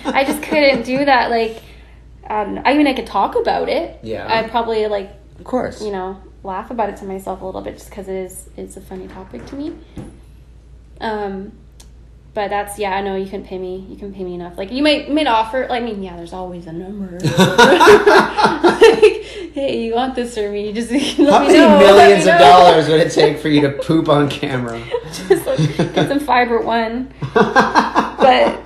[0.05, 1.31] I just couldn't do that.
[1.31, 1.63] Like,
[2.29, 3.99] um, I mean, I could talk about it.
[4.03, 4.27] Yeah.
[4.29, 7.73] I'd probably like of course you know laugh about it to myself a little bit
[7.77, 9.75] just because it is it's a funny topic to me
[11.01, 11.51] um
[12.35, 14.71] but that's yeah i know you can pay me you can pay me enough like
[14.71, 19.23] you might mid offer like i mean yeah there's always a number like
[19.53, 22.87] hey you want this for me just let how me many know, millions of dollars
[22.89, 24.79] would it take for you to poop on camera
[25.27, 28.59] just like, get some fiber one but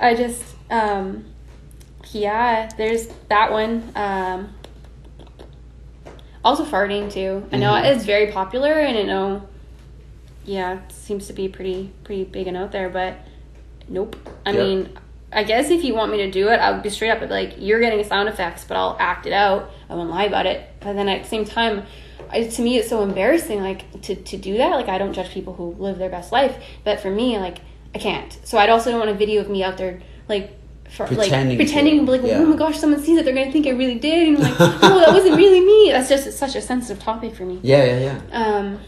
[0.00, 1.24] I just um
[2.12, 3.90] yeah, there's that one.
[3.96, 4.50] Um
[6.44, 7.44] also farting too.
[7.50, 7.92] I know Mhm.
[7.94, 9.42] it's very popular and I know
[10.44, 13.16] yeah, it seems to be pretty pretty big and out there, but
[13.88, 14.16] nope.
[14.46, 14.58] I Yep.
[14.66, 14.98] mean
[15.32, 17.80] I guess if you want me to do it, I'll be straight up like, you're
[17.80, 19.68] getting sound effects, but I'll act it out.
[19.90, 20.64] I won't lie about it.
[20.78, 21.82] But then at the same time,
[22.30, 24.70] I, to me, it's so embarrassing, like to, to do that.
[24.70, 27.58] Like I don't judge people who live their best life, but for me, like
[27.94, 28.38] I can't.
[28.44, 30.56] So I'd also don't want a video of me out there, like
[30.90, 32.38] for Pretending like pretending, to, like yeah.
[32.38, 34.58] oh my gosh, someone sees it, they're gonna think I really did, and I'm like,
[34.82, 35.90] no, that wasn't really me.
[35.90, 37.58] That's just such a sensitive topic for me.
[37.62, 38.80] yeah yeah yeah Um,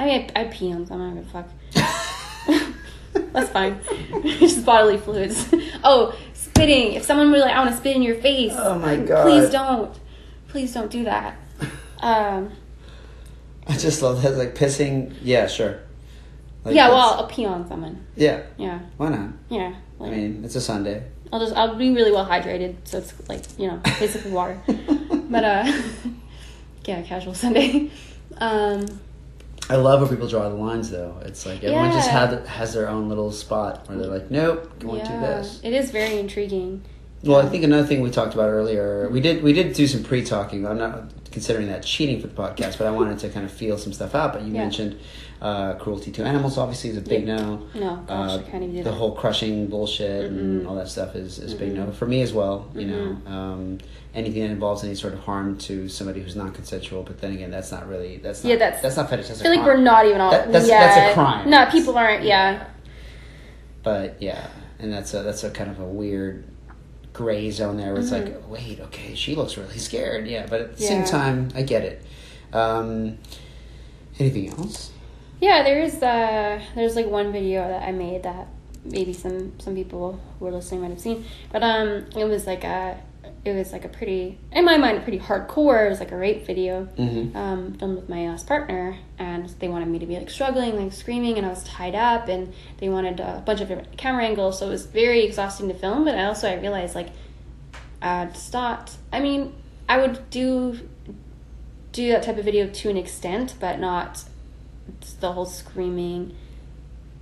[0.00, 1.10] I mean, I, pee on someone.
[1.10, 2.72] I don't give a fuck.
[3.32, 3.78] That's fine.
[4.38, 5.52] Just bodily fluids.
[5.84, 6.94] Oh, spitting.
[6.94, 8.52] If someone were like, I want to spit in your face.
[8.56, 9.22] Oh my God.
[9.24, 9.94] Please don't.
[10.48, 11.36] Please don't do that.
[12.00, 12.50] Um,
[13.66, 15.80] i just love that like pissing yeah sure
[16.64, 18.04] Like, yeah, well, I'll pee on someone.
[18.16, 19.74] yeah Yeah, why not yeah.
[20.00, 23.44] i mean it's a sunday I'll just, I'll be really well hydrated, so it's like,
[23.56, 24.60] you know, basically water.
[24.66, 25.72] But, uh,
[26.86, 27.88] yeah, casual Sunday.
[28.38, 28.84] Um,
[29.70, 31.16] I love where people draw the lines, though.
[31.24, 32.26] It's like everyone just Yeah.
[32.28, 35.60] had, has their own little spot where they're like, nope, going to yeah, this.
[35.62, 36.82] It is very intriguing.
[37.22, 40.02] Well, I think another thing we talked about earlier, we did we did do some
[40.02, 40.66] pre-talking.
[40.66, 43.76] I'm not considering that cheating for the podcast, but I wanted to kind of feel
[43.78, 44.32] some stuff out.
[44.32, 44.60] But you Yeah.
[44.60, 44.96] mentioned
[45.40, 46.58] uh, cruelty to animals.
[46.58, 47.66] Obviously, is a big no.
[47.74, 48.96] No, gosh, Uh, I can't even do the that.
[48.96, 50.68] whole crushing bullshit and Mm-mm.
[50.68, 52.68] all that stuff is, is a big no for me as well.
[52.74, 53.24] You Mm-mm.
[53.24, 53.78] know, um,
[54.14, 57.02] anything that involves any sort of harm to somebody who's not consensual.
[57.04, 59.28] But then again, that's not really that's not, Yeah, that's- that's not fetish.
[59.28, 59.76] That's I feel like crime.
[59.78, 60.30] we're not even all.
[60.30, 60.86] That- that's- yeah.
[60.86, 61.48] that's a crime.
[61.48, 62.22] No, people aren't.
[62.24, 62.64] Yeah.
[63.82, 64.46] But yeah,
[64.78, 66.44] and that's a that's a kind of a weird
[67.14, 70.26] gray zone there where it's like, wait, okay, she looks really scared.
[70.28, 72.02] Yeah, but at the same time, I get it.
[72.52, 73.16] Um,
[74.18, 74.92] anything else?
[75.40, 76.02] Yeah, there is.
[76.02, 78.48] Uh, there's like one video that I made that
[78.84, 82.64] maybe some some people who are listening might have seen, but um, it was like
[82.64, 83.00] a
[83.44, 85.86] it was like a pretty, in my mind, a pretty hardcore.
[85.86, 87.34] It was like a rape video Mhm.
[87.34, 90.92] um, filmed with my last partner, and they wanted me to be like struggling, like
[90.92, 94.58] screaming, and I was tied up, and they wanted a bunch of different camera angles,
[94.58, 96.04] so it was very exhausting to film.
[96.04, 97.08] But I also I realized like
[98.02, 98.96] uh, it's not.
[99.10, 99.54] I mean,
[99.88, 100.80] I would do
[101.92, 104.24] do that type of video to an extent, but not
[105.20, 106.34] the whole screaming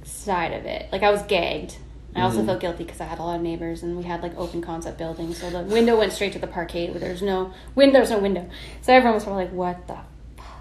[0.04, 0.88] side of it.
[0.92, 1.76] Like I was gagged.
[2.16, 2.46] I also Mhm.
[2.46, 4.98] felt guilty because I had a lot of neighbors and we had like open concept
[4.98, 8.18] buildings, so the window went straight to the parkade where there's no wind, there's no
[8.18, 8.46] window.
[8.80, 9.98] So everyone was probably like, "What the?"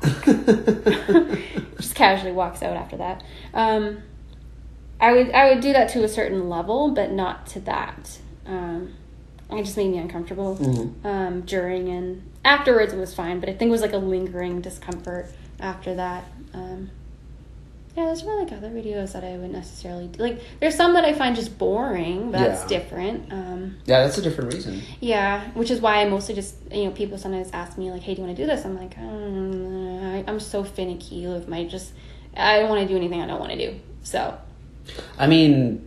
[0.07, 1.37] Fuck
[1.77, 3.23] just casually walks out after that.
[3.53, 3.99] Um,
[4.99, 8.19] I would I would do that to a certain level, but not to that.
[8.45, 8.93] Um,
[9.51, 11.05] it just made me uncomfortable Mhm.
[11.05, 12.93] um, during and afterwards.
[12.93, 16.23] It was fine, but I think it was like a lingering discomfort after that.
[16.53, 16.89] Um,
[17.95, 20.21] yeah, there's really like other videos that I wouldn't necessarily do.
[20.21, 20.39] like.
[20.59, 22.31] There's some that I find just boring.
[22.31, 23.33] But That's different.
[23.33, 24.81] Um, Yeah, that's a different reason.
[24.99, 28.13] yeah, which is why I mostly just you know people sometimes ask me like, "Hey,
[28.13, 31.63] do you want to do this?" I'm like, um, I, I'm so finicky with my
[31.65, 31.91] just.
[32.35, 33.79] I don't want to do anything I don't want to do.
[34.03, 34.37] So
[35.17, 35.81] I mean,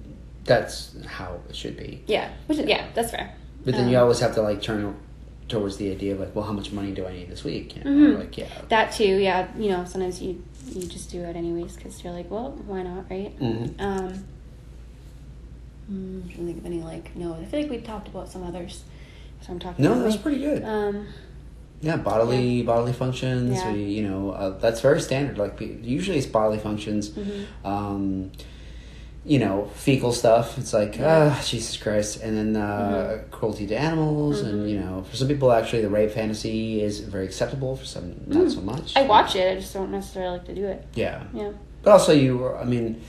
[0.44, 2.02] that's how it should be.
[2.08, 3.32] yeah, which is, yeah, that's fair.
[3.64, 4.96] But then you Um, always have to like turn
[5.50, 7.76] towards the idea of like, well, how much money do I need this week?
[7.76, 8.18] You know, Mhm.
[8.20, 8.46] Like, yeah.
[8.68, 9.48] That too, yeah.
[9.58, 13.10] You know, sometimes you you just do it anyways because you're like, well, why not,
[13.10, 13.38] right?
[13.40, 13.80] Mhm.
[13.80, 14.24] Um,
[15.92, 17.34] mm, I don't think of any like no.
[17.34, 18.84] I feel like we talked about some others.
[19.42, 19.84] So I'm talking.
[19.84, 20.62] No, about that's pretty good.
[20.64, 21.06] Um,
[21.82, 23.54] Yeah, bodily bodily functions.
[23.56, 23.72] Yeah.
[23.72, 25.38] You know, uh, that's very standard.
[25.38, 27.10] Like usually it's bodily functions.
[27.10, 27.46] mhm.
[27.64, 28.30] Um,
[29.24, 30.56] you know, fecal stuff.
[30.56, 33.30] It's like ah, Jesus Christ, and then uh, Mhm.
[33.30, 34.70] cruelty to animals, and Mhm.
[34.70, 37.76] you know, for some people, actually, the rape fantasy is very acceptable.
[37.76, 38.54] For some, not Mm.
[38.54, 38.96] so much.
[38.96, 39.50] I watch it.
[39.52, 40.84] I just don't necessarily like to do it.
[40.94, 41.50] Yeah, Yeah.
[41.82, 42.48] but also you.
[42.48, 43.00] I mean.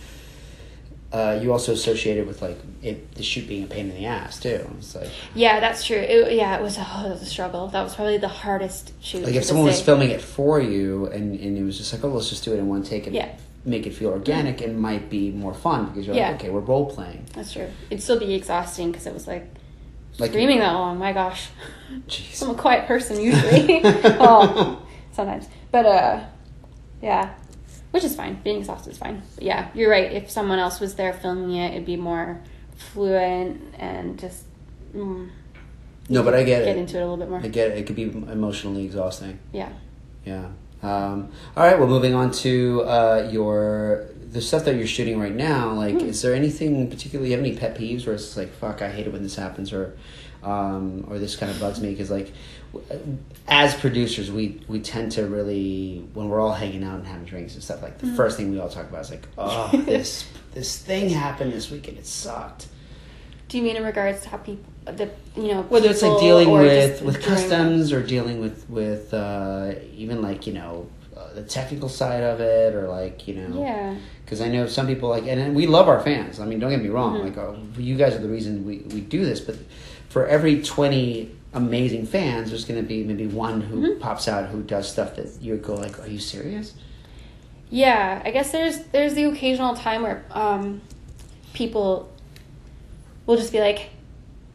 [1.13, 4.05] Uh, you also associate it with like it, the shoot being a pain in the
[4.05, 4.65] ass too.
[4.77, 5.97] It's like Yeah, that's true.
[5.97, 7.67] It, yeah, it was, oh, it was a struggle.
[7.67, 9.23] That was probably the hardest shoot.
[9.25, 12.07] like if someone was filming it for you and, and it was just like oh
[12.07, 13.27] let's just do it in one take and Yeah.
[13.65, 16.29] Make it feel organic it might be more fun because you're Yeah.
[16.31, 17.67] like okay we're role playing That's true.
[17.89, 19.47] It'd still be exhausting because it was like,
[20.17, 20.97] Like- screaming that long.
[20.97, 21.49] My gosh.
[22.07, 23.81] jeez I'm a quiet person usually.
[23.83, 24.81] well,
[25.11, 25.47] sometimes.
[25.71, 26.23] But uh
[27.01, 27.33] yeah.
[27.91, 28.39] Which is fine.
[28.43, 29.21] Being exhausted is fine.
[29.35, 30.11] But yeah, you're right.
[30.11, 32.39] If someone else was there filming it, it'd be more
[32.75, 34.45] fluent and just
[34.95, 35.29] mm,
[36.09, 37.39] no but I get, get it into it a little bit more.
[37.43, 39.69] I get it it could be emotionally exhausting Yeah.
[40.25, 40.47] yeah
[40.83, 45.35] um, all right well moving on to uh, your the stuff that you're shooting right
[45.35, 46.07] now like Hmm.
[46.07, 49.05] is there anything particularly you have any pet peeves where it's like fuck I hate
[49.07, 49.95] it when this happens or
[50.43, 52.31] um, or this kind of bugs me because like
[53.47, 57.53] as producers we we tend to really when we're all hanging out and having drinks
[57.53, 58.15] and stuff like the Mhm.
[58.15, 61.97] first thing we all talk about is like oh this this thing happened this weekend
[61.97, 62.67] it sucked
[63.49, 66.49] Do you mean in regards to how people, the you know, whether it's like dealing
[66.51, 71.87] with with customs or dealing with with uh, even like you know uh, the technical
[71.87, 73.95] side of it or like you know Yeah.
[74.25, 76.39] because I know some people like, and, and we love our fans.
[76.39, 77.19] I mean, don't get me wrong.
[77.19, 77.23] Mhm.
[77.23, 79.39] Like, uh, you guys are the reason we, we do this.
[79.39, 79.55] But
[80.09, 83.99] for every twenty amazing fans, there's going to be maybe one who Mhm.
[83.99, 86.73] pops out who does stuff that you go like, "Are you serious?"
[87.69, 90.81] Yeah, I guess there's there's the occasional time where um,
[91.53, 92.09] people
[93.25, 93.89] will just be like,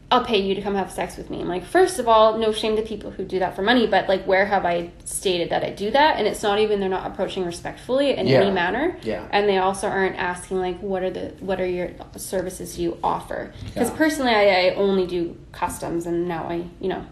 [0.09, 2.51] "I'll pay you to come have sex with me." I'm like, first of all, no
[2.51, 5.63] shame to people who do that for money, but like, where have I stated that
[5.63, 6.17] I do that?
[6.17, 8.41] And it's not even they're not approaching respectfully in Yeah.
[8.41, 8.97] any manner.
[9.03, 9.27] Yeah.
[9.31, 13.51] And they also aren't asking like, what are the what are your services you offer?
[13.65, 13.97] Because Yeah.
[13.97, 17.05] personally, I, I only do customs, and now I you know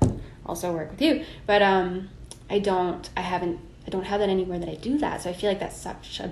[0.45, 2.09] also work with you, but um,
[2.49, 3.09] I don't.
[3.17, 3.59] I haven't.
[3.87, 5.21] I don't have that anywhere that I do that.
[5.23, 6.31] So I feel like that's such a.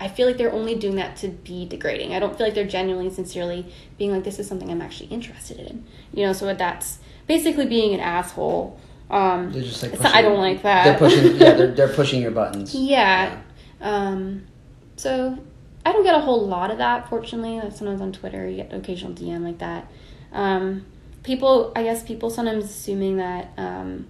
[0.00, 2.14] I feel like they're only doing that to be degrading.
[2.14, 3.66] I don't feel like they're genuinely, sincerely
[3.98, 5.84] being like, this is something I'm actually interested in.
[6.12, 8.78] You know, so that's basically being an asshole.
[9.10, 10.84] Um, They're just like not- I don't like that.
[10.84, 11.36] They're pushing.
[11.36, 12.74] yeah, they're, they're pushing your buttons.
[12.74, 13.40] yeah.
[13.80, 14.46] Um,
[14.96, 15.38] so
[15.86, 17.58] I don't get a whole lot of that, fortunately.
[17.60, 19.90] Like sometimes on Twitter, you get an occasional DM like that.
[20.32, 20.84] Um,
[21.22, 24.06] people, I guess, people sometimes assuming that um,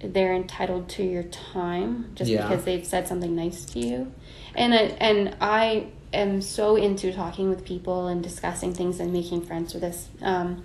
[0.00, 2.46] they're entitled to your time just Yeah.
[2.48, 4.12] because they've said something nice to you,
[4.54, 9.42] and I- and I am so into talking with people and discussing things and making
[9.42, 10.08] friends with this.
[10.22, 10.62] Um,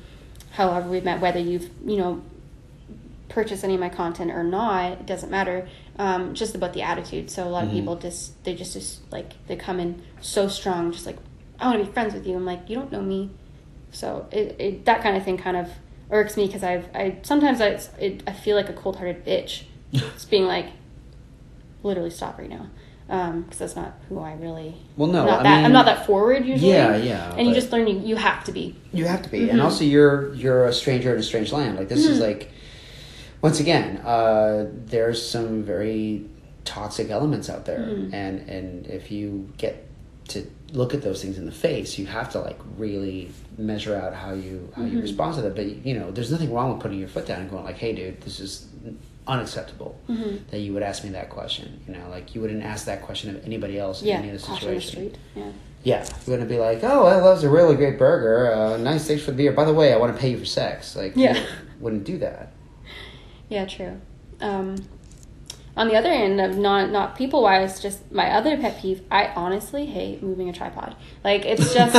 [0.51, 2.21] however, we've met, whether you've you know
[3.29, 5.67] purchase any of my content or not, it doesn't matter.
[5.97, 7.29] Um, just about the attitude.
[7.31, 7.67] So a lot Mhm.
[7.67, 11.17] of people just they just just like they come in so strong, just like
[11.59, 12.36] I want to be friends with you.
[12.36, 13.29] I'm like you don't know me,
[13.91, 15.69] so it, it that kind of thing kind of
[16.14, 19.64] irks me because I've I sometimes I it, I feel like a cold hearted bitch,
[19.91, 20.68] just being like,
[21.84, 22.68] literally stop right now.
[23.07, 24.76] because that's not who I really.
[24.95, 26.72] Well, no, not I that, mean- I'm not that forward usually.
[26.72, 28.76] Yeah, yeah, And you just learn you, you have to be.
[28.93, 29.49] You have to be, Mm-hmm.
[29.51, 31.78] and also you're you're a stranger in a strange land.
[31.78, 32.49] Like this is like,
[33.41, 36.26] once again, uh, there's some very
[36.64, 38.14] toxic elements out there, Mm-hmm.
[38.16, 39.86] and and if you get
[40.30, 44.13] to look at those things in the face, you have to like really measure out
[44.13, 44.95] how you how Mm-hmm.
[44.95, 45.55] you respond to that.
[45.55, 47.93] But you know, there's nothing wrong with putting your foot down and going like, "Hey,
[47.93, 48.67] dude, this is
[49.28, 50.49] unacceptable Mm-hmm.
[50.51, 53.36] that you would ask me that question." You know, like you wouldn't ask that question
[53.36, 55.15] of anybody else in Yeah, any other situation.
[55.36, 55.51] Yeah.
[55.84, 58.53] Yeah, you're gonna be like, oh, well, that was a really great burger.
[58.53, 59.51] Uh, nice, thanks for the beer.
[59.51, 60.95] By the way, I want to pay you for sex.
[60.95, 61.45] Like, Yeah.
[61.82, 62.53] wouldn't do that.
[63.49, 63.99] Yeah, true.
[64.39, 64.78] Um,
[65.76, 69.01] on the other end of not not people wise, just my other pet peeve.
[69.09, 70.95] I honestly hate moving a tripod.
[71.24, 71.95] Like it's just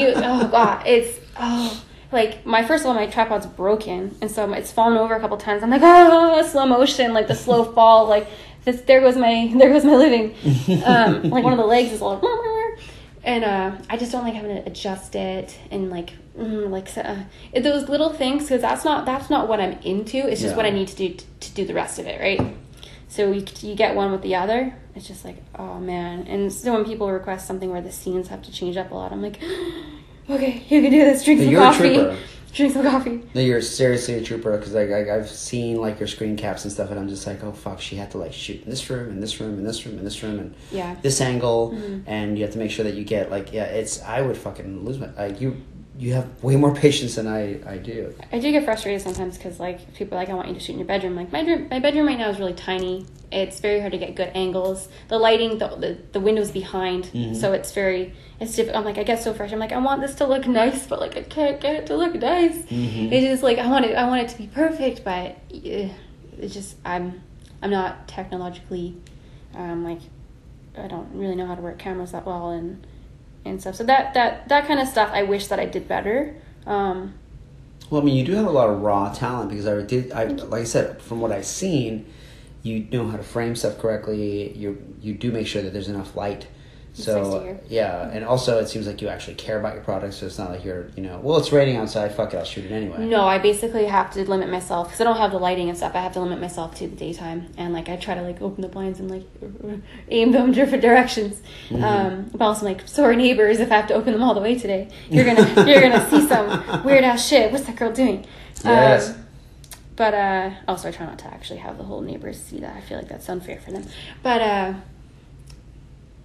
[0.00, 0.12] you.
[0.16, 4.72] Oh god, it's oh like my first of all my tripod's broken, and so it's
[4.72, 5.62] fallen over a couple times.
[5.62, 8.28] I'm like oh slow motion, like the slow fall, like
[8.64, 8.80] this.
[8.82, 10.34] There goes my there goes my living.
[10.84, 12.20] Um, like one of the legs is all.
[13.24, 17.16] And uh, I just don't like having to adjust it and like mm, like uh,
[17.60, 20.16] those little things because that's not that's not what I'm into.
[20.18, 20.56] It's just Yeah.
[20.56, 22.56] what I need to do t- to do the rest of it, right?
[23.08, 24.74] So you, you get one with the other.
[24.94, 26.26] It's just like oh man.
[26.26, 29.12] And so when people request something where the scenes have to change up a lot,
[29.12, 29.40] I'm like,
[30.30, 31.24] okay, you can do this.
[31.24, 32.16] Drink some coffee.
[32.54, 33.22] Drink some coffee.
[33.34, 36.72] No, you're seriously a trooper because like I, I've seen like your screen caps and
[36.72, 39.10] stuff, and I'm just like, oh fuck, she had to like shoot in this room,
[39.10, 40.96] in this room, in this room, in this room, and Yeah.
[41.02, 42.00] this angle, Mm-hmm.
[42.10, 44.84] and you have to make sure that you get like yeah, it's I would fucking
[44.84, 45.58] lose my like you
[45.98, 48.14] you have way more patience than I I do.
[48.32, 50.72] I do get frustrated sometimes because like people are like I want you to shoot
[50.74, 51.16] in your bedroom.
[51.16, 53.04] Like my bedroom, my bedroom right now is really tiny.
[53.30, 54.88] It's very hard to get good angles.
[55.08, 57.34] The lighting, the the, the windows behind, Mm-hmm.
[57.34, 58.78] so it's very it's difficult.
[58.78, 59.54] I'm like I get so frustrated.
[59.54, 61.96] I'm like I want this to look nice, but like I can't get it to
[61.96, 62.56] look nice.
[62.56, 63.12] Mm-hmm.
[63.12, 63.96] It's just like I want it.
[63.96, 65.90] I want it to be perfect, but eh,
[66.38, 67.22] it's just I'm
[67.60, 68.96] I'm not technologically
[69.54, 70.00] um, like
[70.76, 72.86] I don't really know how to work cameras that well and
[73.48, 73.74] and stuff.
[73.76, 76.34] So that that that kind of stuff I wish that I did better.
[76.66, 77.14] Um,
[77.90, 80.12] Well, I mean, you do have a lot of raw talent because I did.
[80.12, 82.06] I like I said, from what I've seen,
[82.62, 84.56] you know how to frame stuff correctly.
[84.56, 86.46] You you do make sure that there's enough light.
[86.98, 90.14] So yeah, and also it seems like you actually care about your product.
[90.14, 92.12] So it's not like you're you know, well, it's raining outside.
[92.14, 93.06] Fuck it, I'll shoot it anyway.
[93.06, 95.94] No, I basically have to limit myself because I don't have the lighting and stuff.
[95.94, 98.62] I have to limit myself to the daytime, and like I try to like open
[98.62, 99.24] the blinds and like
[100.08, 101.40] aim them different directions.
[101.68, 101.84] Mm-hmm.
[101.84, 104.58] Um, but also like sorry neighbors, if I have to open them all the way
[104.58, 107.52] today, you're gonna you're gonna see some weird ass shit.
[107.52, 108.26] What's that girl doing?
[108.64, 109.10] Yes.
[109.10, 109.24] Um,
[109.94, 112.76] but uh, also I try not to actually have the whole neighbors see that.
[112.76, 113.84] I feel like that's unfair for them.
[114.22, 114.74] But uh,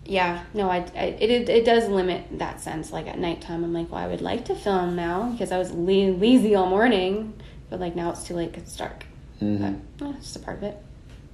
[0.06, 2.92] yeah, no, I, I it, it it does limit that sense.
[2.92, 5.72] Like at nighttime, I'm like, well, I would like to film now because I was
[5.72, 7.34] la- lazy all morning,
[7.70, 9.06] but like now it's too late because it's dark.
[9.42, 9.80] Mhm.
[9.98, 10.78] But eh, it's just a part of it.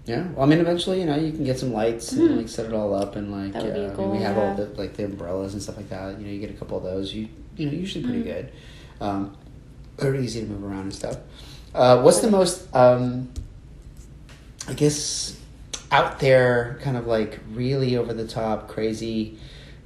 [0.05, 0.27] Yeah.
[0.33, 2.73] Well, I mean, eventually, you know, you can get some lights and like set it
[2.73, 3.59] all up and like Mm-hmm.
[3.59, 5.61] That would be a uh, I mean, we have all the like the umbrellas and
[5.61, 6.19] stuff like that.
[6.19, 7.13] You know, you get a couple of those.
[7.13, 8.29] You you know, usually pretty Mm-hmm.
[8.29, 8.51] good.
[9.01, 9.35] Um,
[9.97, 11.17] very easy to move around and stuff.
[11.75, 13.29] Uh, what's the most um,
[14.67, 15.38] I guess
[15.91, 19.37] out there, kind of like really over the top, crazy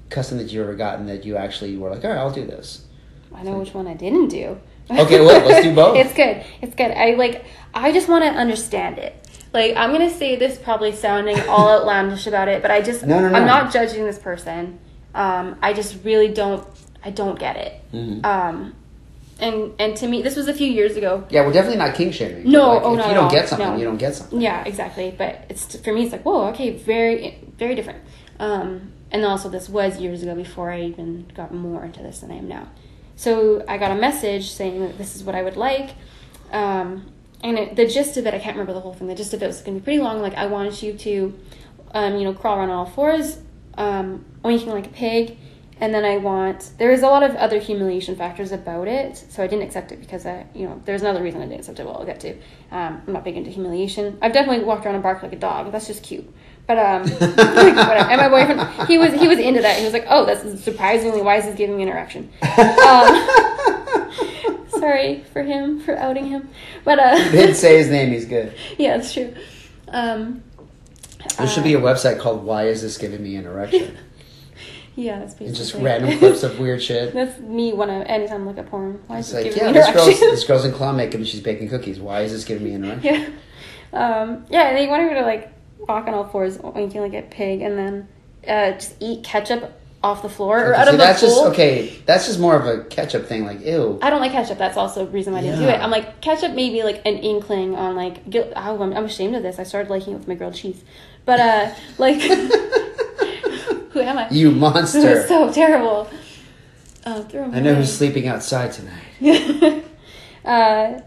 [0.09, 2.85] custom that you ever gotten that you actually were like, all right, I'll do this.
[3.33, 4.59] I know which one I didn't do.
[4.91, 5.95] Okay, well, let's do both.
[5.97, 6.43] it's good.
[6.61, 6.91] It's good.
[6.91, 7.45] I like.
[7.73, 9.15] I just want to understand it.
[9.53, 13.19] Like I'm gonna say this probably sounding all outlandish about it, but I just No,
[13.19, 13.37] no, no.
[13.37, 14.79] I'm not judging this person.
[15.15, 16.67] Um, I just really don't.
[17.05, 17.81] I don't get it.
[17.93, 18.25] Mhm.
[18.25, 18.75] Um,
[19.39, 21.25] and and to me, this was a few years ago.
[21.29, 22.49] Yeah, we're definitely not kink shaming.
[22.49, 23.77] No, Like, oh, if not you don't get something, No.
[23.77, 24.39] you don't get something.
[24.41, 25.13] Yeah, exactly.
[25.17, 28.03] But it's for me, it's like whoa, okay, very very different.
[28.39, 32.31] Um, and also, this was years ago before I even got more into this than
[32.31, 32.67] I am now.
[33.15, 35.91] So I got a message saying that this is what I would like.
[36.51, 37.11] Um,
[37.43, 39.07] and it, the gist of it, I can't remember the whole thing.
[39.07, 40.21] The gist of it was going to be pretty long.
[40.21, 41.39] Like I wanted you to,
[41.93, 43.37] um, you know, crawl around on all fours,
[43.75, 45.37] um, oinking like a pig,
[45.79, 46.71] and then I want.
[46.77, 49.99] There is a lot of other humiliation factors about it, so I didn't accept it
[49.99, 51.85] because I, you know, there's another reason I didn't accept it.
[51.85, 52.33] Well, I'll get to.
[52.71, 54.17] Um, I'm not big into humiliation.
[54.21, 55.71] I've definitely walked around and barked like a dog.
[55.71, 56.31] That's just cute.
[56.67, 57.19] But um, like.
[57.19, 59.77] And my boyfriend, he was he was into that.
[59.77, 62.59] He was like, "Oh, that's surprisingly why is this giving me an erection?" Um,
[64.69, 66.49] sorry for him for outing him,
[66.85, 68.11] but uh, He did say his name.
[68.11, 68.53] He's good.
[68.77, 69.33] yeah, that's true.
[69.89, 70.43] Um,
[71.37, 73.97] There should be a website called "Why Is This Giving Me an Erection?"
[74.95, 77.13] Yeah, that's basically and just random clips of weird shit.
[77.13, 79.01] That's me when I anytime I look at porn.
[79.07, 81.15] Why It's is it like, giving yeah, me this girl's this girl's in claw makeup
[81.15, 81.99] and she's baking cookies.
[81.99, 83.13] Why is this giving me an erection?
[83.93, 84.19] yeah.
[84.21, 87.21] Um, yeah, and they wanted me to like walk on all fours, oinking like a
[87.27, 88.07] pig, and then
[88.47, 91.29] uh, just eat ketchup off the floor or out See, of the that's bowl.
[91.29, 92.01] just okay.
[92.05, 93.45] That's just more of a ketchup thing.
[93.45, 93.99] Like, ew.
[94.01, 94.57] I don't like ketchup.
[94.57, 95.79] That's also a reason why I didn't do it.
[95.79, 98.51] I'm like ketchup maybe like an inkling on like guilt.
[98.55, 99.59] Oh, I'm, I'm ashamed of this.
[99.59, 100.83] I started liking it with my grilled cheese,
[101.25, 102.17] but uh, like
[103.93, 104.29] Who am I?
[104.29, 105.27] You It was monster.
[105.27, 106.09] so terrible.
[107.05, 107.75] Uh, throw I know away.
[107.75, 109.83] who's sleeping outside tonight.
[110.45, 110.99] uh,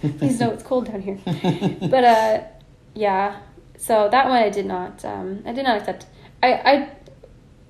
[0.18, 1.18] please know it's cold down here.
[1.80, 2.40] But uh,
[2.94, 3.40] yeah.
[3.76, 5.04] So that one I did not.
[5.04, 6.06] Um, I did not accept.
[6.42, 6.88] I, I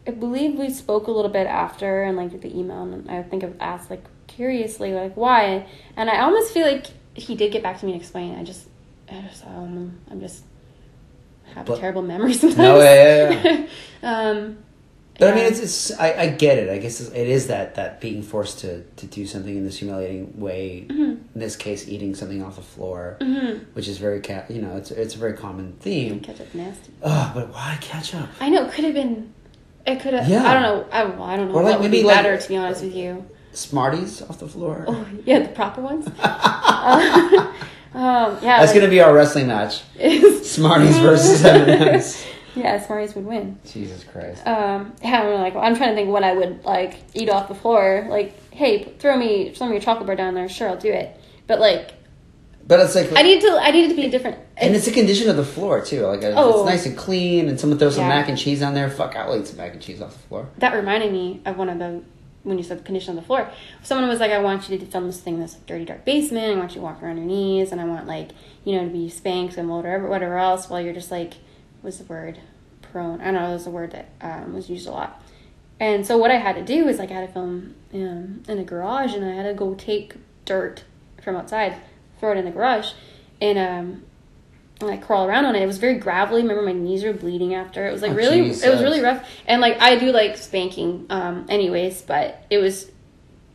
[0.07, 3.45] I believe we spoke a little bit after and like the email, and I think
[3.45, 5.67] I've asked like curiously like why,
[5.97, 8.35] and I almost feel like he did get back to me and explain.
[8.39, 8.69] I just,
[9.11, 10.45] I just, um, I'm just
[11.55, 12.59] have But- a terrible memory sometimes.
[12.59, 13.67] No, yeah, yeah,
[14.03, 14.59] um,
[15.19, 16.71] But I mean, it's, it's I, I get it.
[16.71, 19.79] I guess it's, it is that that being forced to to do something in this
[19.79, 20.87] humiliating way.
[20.89, 21.03] Mm-hmm.
[21.35, 23.65] In this case, eating something off the floor, Mhm.
[23.75, 26.21] which is very ca- you know it's it's a very common theme.
[26.21, 26.93] ketchup nasty.
[27.03, 28.29] Oh, but why ketchup?
[28.41, 29.33] I know it could have been.
[29.87, 30.29] It could have.
[30.29, 30.49] Yeah.
[30.49, 30.87] I don't know.
[30.93, 31.55] I, well, I don't know.
[31.55, 33.25] Or, what like, would maybe, be like- better, to be honest with you.
[33.53, 34.85] Smarties off the floor.
[34.89, 36.09] Oh, yeah, the proper ones.
[36.23, 37.53] Uh,
[37.95, 39.83] um, yeah, That's like, gonna be our wrestling match:
[40.43, 42.25] Smarties versus M&M's.
[42.55, 43.59] yeah, Smarties would win.
[43.67, 44.47] Jesus Christ.
[44.47, 47.55] Um, yeah, I'm like, I'm trying to think what I would like eat off the
[47.55, 48.07] floor.
[48.09, 50.49] Like, hey, throw me some of your chocolate bar down there.
[50.49, 51.17] Sure, I'll do it.
[51.47, 51.93] But like,
[52.67, 53.59] But it's like, I need to.
[53.61, 54.39] I need it to be different.
[54.57, 56.07] and it's a condition of the floor too.
[56.07, 56.61] Like Oh.
[56.63, 58.89] it's nice and clean, and someone throws some mac and cheese on there.
[58.89, 60.49] Fuck, I'll eat some mac and cheese off the floor.
[60.59, 62.03] that reminded me of one of the
[62.45, 63.51] when you said the condition on the floor.
[63.83, 66.57] Someone was like, "I want you to film this thing, in this dirty, dark basement.
[66.57, 68.31] I want you to walk around your knees, and I want like
[68.65, 71.35] you know to be spanked and whatever, whatever else, while you're just like,
[71.83, 72.39] what's the word?
[72.81, 73.21] Prone.
[73.21, 73.51] I don't know.
[73.51, 75.23] It was a word that um, was used a lot.
[75.81, 78.59] And so what I had to do is like I had to film um, in
[78.59, 80.15] a garage, and I had to go take
[80.45, 80.85] dirt
[81.23, 81.77] from outside,
[82.19, 82.93] throw it in the garage,
[83.41, 84.05] and um,
[84.83, 85.63] and I crawl around on it.
[85.63, 86.43] It was very gravelly.
[86.43, 87.87] Remember, my knees were bleeding after.
[87.87, 89.29] It was like Oh, really, it was really rough.
[89.47, 92.91] And like I do like spanking, um, anyways, but it was,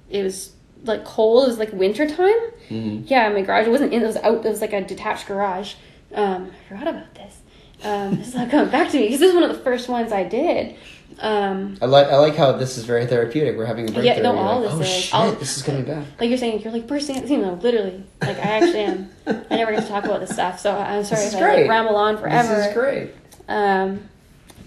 [0.09, 0.53] it was
[0.83, 1.45] like cold.
[1.45, 2.39] It was like winter time.
[2.69, 3.03] Mm-hmm.
[3.07, 4.03] Yeah, my garage it wasn't in.
[4.03, 4.45] It was out.
[4.45, 5.75] It was like a detached garage.
[6.13, 7.41] Um, I forgot about this.
[7.83, 9.87] Um, this is not coming back to me because this is one of the first
[9.87, 10.75] ones I did.
[11.19, 13.57] Um, I like I like how this is very therapeutic.
[13.57, 14.15] We're having a breakthrough.
[14.15, 14.87] Yeah, no, all like, this oh is.
[15.03, 16.05] shit, All- this is coming back.
[16.19, 17.43] like you're saying, you're like bursting at the seams.
[17.43, 18.03] No, literally.
[18.21, 19.09] Like I actually am.
[19.25, 21.45] I never get to talk about this stuff, so I'm sorry This is if I
[21.47, 21.69] like, great.
[21.69, 22.55] ramble on forever.
[22.55, 23.11] This is great.
[23.47, 24.07] Um,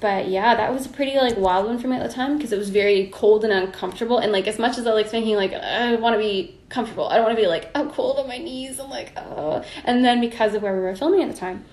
[0.00, 2.52] but yeah, that was a pretty like wild one for me at the time because
[2.52, 4.18] it was very cold and uncomfortable.
[4.18, 7.16] And like as much as I like thinking like I want to be comfortable, I
[7.16, 8.80] don't want to be like I'm cold on my knees.
[8.80, 9.62] I'm like oh.
[9.84, 11.64] And then because of where we were filming at the time,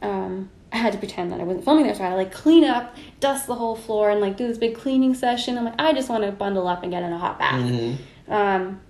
[0.00, 2.32] um, I had to pretend that I wasn't filming there, so I had to like
[2.32, 5.58] clean up, dust the whole floor, and like do this big cleaning session.
[5.58, 7.60] I'm like I just want to bundle up and get in a hot bath.
[7.60, 8.32] Mm-hmm.
[8.32, 8.80] Um,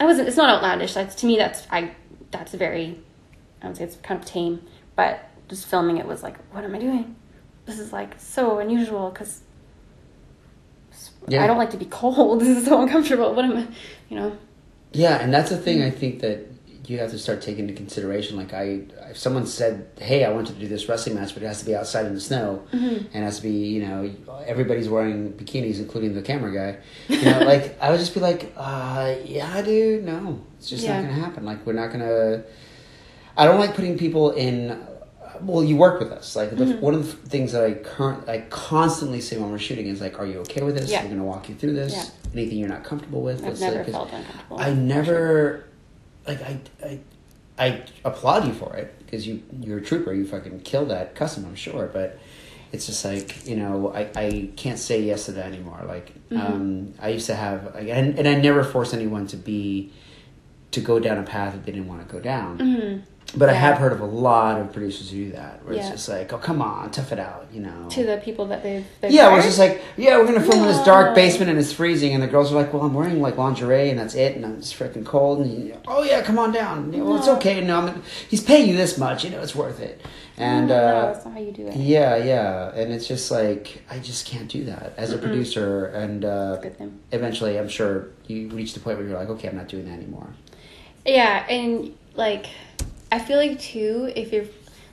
[0.00, 0.26] I wasn't.
[0.28, 0.94] It's not outlandish.
[0.94, 1.36] That's to me.
[1.36, 1.94] That's I.
[2.32, 3.00] That's very.
[3.62, 4.62] I would say it's kind of tame,
[4.96, 7.14] but just filming it was like, what am I doing?
[7.66, 9.42] This is like so unusual because
[11.28, 11.44] Yeah.
[11.44, 12.40] I don't like to be cold.
[12.42, 13.32] This is so uncomfortable.
[13.34, 13.66] What am I?
[14.08, 14.38] You know.
[14.92, 16.51] Yeah, and that's the thing I think that
[16.86, 18.36] you have to start taking into consideration.
[18.36, 18.80] Like I,
[19.10, 21.60] if someone said, "Hey, I want you to do this wrestling match, but it has
[21.60, 22.86] to be outside in the snow, Mm-hmm.
[23.12, 24.10] and it has to be, you know,
[24.46, 26.78] everybody's wearing bikinis, including the camera guy,"
[27.08, 31.00] you know, like I would just be like, uh, "Yeah, dude, no, it's just Yeah.
[31.00, 31.44] not gonna happen.
[31.44, 32.44] Like we're not gonna."
[33.36, 34.86] I don't like putting people in.
[35.40, 36.36] Well, you work with us.
[36.36, 36.80] Like the, Mm-hmm.
[36.80, 40.18] one of the things that I current, I constantly say when we're shooting is like,
[40.18, 40.90] "Are you okay with this?
[40.90, 41.02] Yeah.
[41.04, 41.92] We're gonna walk you through this.
[41.92, 42.04] Yeah.
[42.34, 44.58] Anything you're not comfortable with." I've say, felt uncomfortable.
[44.60, 45.64] I never,
[46.26, 47.00] like I, I,
[47.58, 50.12] I applaud you for it because you you're a trooper.
[50.12, 51.86] You fucking kill that custom, I'm sure.
[51.92, 52.18] But
[52.72, 55.82] it's just like you know, I, I can't say yes to that anymore.
[55.86, 56.40] Like Mm-hmm.
[56.52, 59.92] um, I used to have, like, and and I never force anyone to be
[60.70, 62.56] to go down a path that they didn't want to go down.
[62.58, 63.02] Mhm.
[63.34, 66.06] But I have heard of a lot of producers who do that, where it's just
[66.06, 67.88] like, oh come on, tough it out, you know.
[67.88, 68.84] To the people that they've.
[69.00, 69.42] they've Yeah, hired?
[69.42, 72.26] just like, yeah, we're gonna film in this dark basement and it's freezing, and the
[72.26, 75.04] girls are like, well, I'm wearing like lingerie and that's it, and I'm just freaking
[75.06, 75.40] cold.
[75.40, 76.92] And you, oh yeah, come on down.
[76.92, 77.62] Yeah, well, it's okay.
[77.62, 79.24] No, I'm, he's paying you this much.
[79.24, 80.02] You know, it's worth it.
[80.36, 81.76] And no, no, uh, that's not how you do it.
[81.76, 85.22] yeah, yeah, and it's just like I just can't do that as a Mm-mm.
[85.22, 85.86] producer.
[85.86, 86.60] And uh,
[87.12, 89.92] eventually, I'm sure you reach the point where you're like, okay, I'm not doing that
[89.94, 90.28] anymore.
[91.06, 92.46] Yeah, and like
[93.12, 94.46] I feel like too, if you're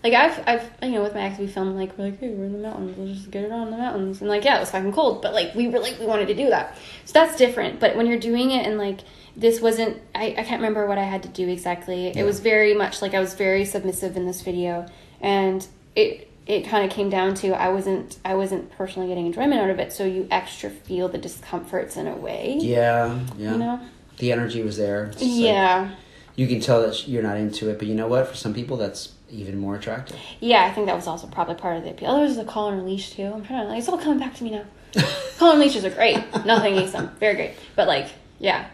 [0.04, 2.46] like I've I've you know with my ex we filmed like we're like hey we're
[2.46, 4.20] in the mountains we'll just get it on the mountains.
[4.22, 6.36] And like yeah it was fucking cold but like we were like we wanted to
[6.36, 6.78] do that.
[7.06, 9.00] So that's different but when you're doing it and like
[9.36, 12.08] this wasn't I, I can't remember what I had to do exactly.
[12.08, 14.86] It was very much like I was very submissive in this video
[15.22, 15.66] and
[15.96, 19.70] it it kind of came down to I wasn't I wasn't personally getting enjoyment out
[19.70, 22.58] of it so you extra feel the discomforts in a way.
[22.60, 23.52] Yeah, yeah.
[23.52, 23.80] you know?
[24.18, 25.08] The energy was there.
[25.08, 25.92] Just like- yeah
[26.40, 28.26] you can tell that you're not into it, but you know what?
[28.26, 30.16] For some people, that's even more attractive.
[30.40, 32.12] Yeah, I think that was also probably part of the appeal.
[32.12, 33.26] Oh, there's the collar and leash too.
[33.26, 34.64] I'm trying to like it's all coming back to me now.
[35.38, 36.16] collar and leashes are great.
[36.46, 37.14] Nothing against them.
[37.20, 37.56] Very great.
[37.76, 38.08] But like,
[38.40, 38.70] yeah.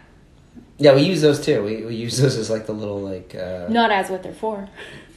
[0.78, 1.64] Yeah, we use those too.
[1.64, 3.34] We, we use those as like the little like.
[3.34, 4.68] Uh, Not as what they're for.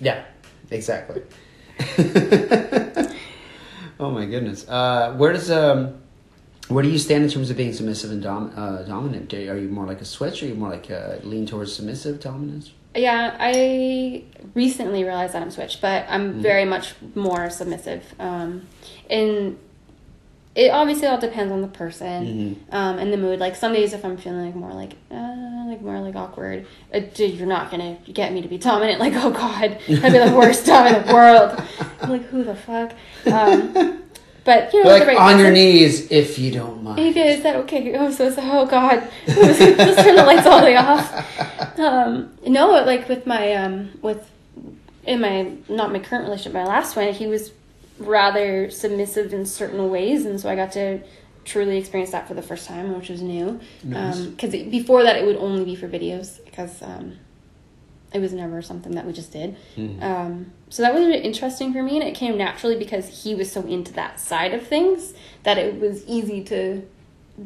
[0.01, 0.23] Yeah,
[0.71, 1.21] exactly.
[3.99, 4.67] oh my goodness.
[4.67, 6.01] Uh, where does um,
[6.69, 9.33] where do you stand in terms of being submissive and dom- uh, dominant?
[9.33, 10.41] Are you more like a switch?
[10.41, 12.71] Or are you more like a lean towards submissive dominance?
[12.95, 14.23] Yeah, I
[14.55, 16.41] recently realized that I'm switched, but I'm Mm-hmm.
[16.41, 18.03] very much more submissive.
[18.19, 18.67] Um,
[19.09, 19.57] and
[20.55, 22.75] it obviously all depends on the person Mm-hmm.
[22.75, 23.39] um, and the mood.
[23.39, 26.99] Like some days, if I'm feeling like more like uh, like more like awkward, uh,
[26.99, 28.99] dude, you're not gonna get me to be dominant.
[29.05, 31.61] Like oh god, I'd be the worst dom in the world.
[32.01, 32.93] I'm like who the fuck.
[33.27, 34.03] Um,
[34.45, 36.99] but you know, Like the right on your knees, if you don't mind.
[36.99, 37.95] Okay, is that okay?
[37.97, 41.79] Oh, so, so oh god, let's turn the lights all the way off.
[41.79, 44.29] Um, no, like with my um, with
[45.05, 47.51] in my not my current relationship, my last one, he was
[47.99, 51.01] rather submissive in certain ways, and so I got to
[51.45, 53.59] truly experience that for the first time, which was new.
[53.83, 54.19] Nice.
[54.19, 57.17] Because before that, it would only be for videos because um,
[58.13, 59.55] it was never something that we just did.
[59.75, 60.01] Mhm.
[60.03, 63.51] Um, so that was really interesting for me, and it came naturally because he was
[63.51, 65.13] so into that side of things
[65.43, 66.83] that it was easy to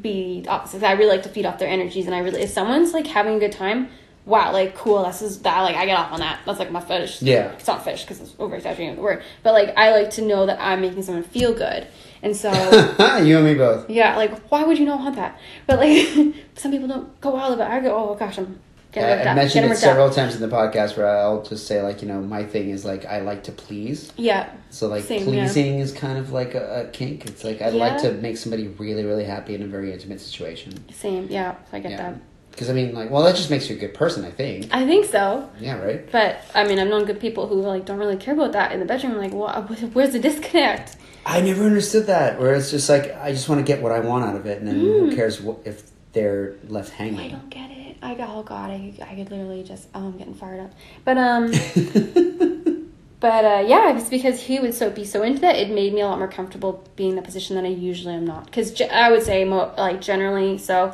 [0.01, 0.83] be opposite.
[0.83, 3.35] I really like to feed off their energies, and I really if someone's like having
[3.35, 3.89] a good time,
[4.25, 5.03] wow, like cool.
[5.03, 6.41] This is that like I get off on that.
[6.45, 7.21] That's like my fetish.
[7.21, 7.51] Yeah.
[7.51, 10.45] it's not fetish because it's over exaggerating the word, but like I like to know
[10.45, 11.87] that I'm making someone feel good,
[12.21, 12.51] and so.
[13.23, 13.89] you and me both.
[13.89, 15.39] Yeah, like why would you not want that?
[15.65, 17.71] But like some people don't go all about.
[17.71, 17.75] It.
[17.75, 18.59] I go, oh gosh, I'm
[18.93, 20.15] getting I, I mentioned it several up.
[20.15, 23.05] times in the podcast where I'll just say like you know my thing is like
[23.05, 24.13] I like to please.
[24.17, 25.43] Yeah, So like Same, yeah.
[25.43, 27.25] pleasing is kind of like a, a kink.
[27.25, 30.73] It's like I'd like to make somebody really really happy in a very intimate situation.
[30.91, 31.27] same.
[31.29, 31.97] Yeah, I get Yeah.
[31.97, 32.21] that.
[32.51, 34.69] Because I mean like well that just makes you a good person I think.
[34.71, 35.49] I think so.
[35.59, 36.09] Yeah right.
[36.11, 38.79] But I mean, I've known good people who like don't really care about that in
[38.79, 39.17] the bedroom.
[39.17, 39.69] Like, what?
[39.93, 40.97] Where's the disconnect?
[41.25, 42.39] I never understood that.
[42.39, 44.59] Where it's just like I just want to get what I want out of it,
[44.59, 45.15] and then who mm.
[45.15, 47.19] cares what, if they're left hanging.
[47.19, 47.97] I don't get it.
[48.01, 50.71] I got oh god, I I could literally just oh I'm getting fired up.
[51.05, 51.51] But um,
[53.19, 55.55] but uh, yeah, it's because he would so be so into that.
[55.55, 58.25] It made me a lot more comfortable being in the position than I usually am
[58.25, 58.45] not.
[58.45, 60.93] Because ge- I would say mo- like generally, so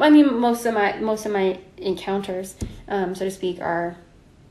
[0.00, 2.56] I mean most of my most of my encounters,
[2.88, 3.96] um, so to speak, are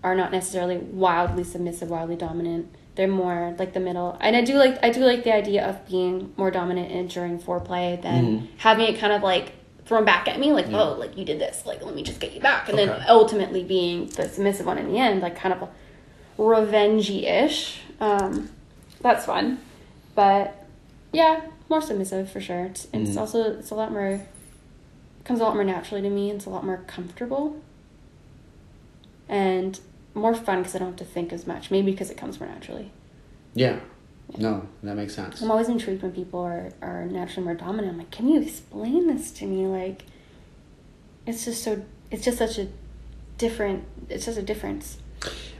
[0.03, 2.73] are not necessarily wildly submissive, wildly dominant.
[2.95, 5.85] They're more like the middle, and I do like I do like the idea of
[5.87, 8.47] being more dominant in during foreplay than Mhm.
[8.57, 9.53] having it kind of like
[9.91, 12.31] thrown back at me, like oh, like you did this, like let me just get
[12.33, 12.85] you back, and Okay.
[12.87, 15.67] then ultimately being the submissive one in the end, like kind of
[16.37, 17.81] revengey ish.
[17.99, 18.49] Um,
[19.01, 19.59] that's fun,
[20.15, 20.65] but
[21.11, 22.65] yeah, more submissive for sure.
[22.67, 23.17] It's, it's Mhm.
[23.17, 24.21] also it's a lot more
[25.25, 26.31] comes a lot more naturally to me.
[26.31, 27.57] It's a lot more comfortable
[29.27, 29.77] and
[30.13, 31.69] more fun because I don't have to think as much.
[31.69, 32.91] Maybe because it comes more naturally.
[33.53, 33.79] Yeah.
[34.37, 35.41] No, that makes sense.
[35.41, 37.93] I'm always intrigued when people are, are naturally more dominant.
[37.93, 39.65] I'm like, can you explain this to me?
[39.67, 40.03] Like,
[41.27, 42.67] it's just so, it's just such a
[43.37, 44.97] different, it's just a difference.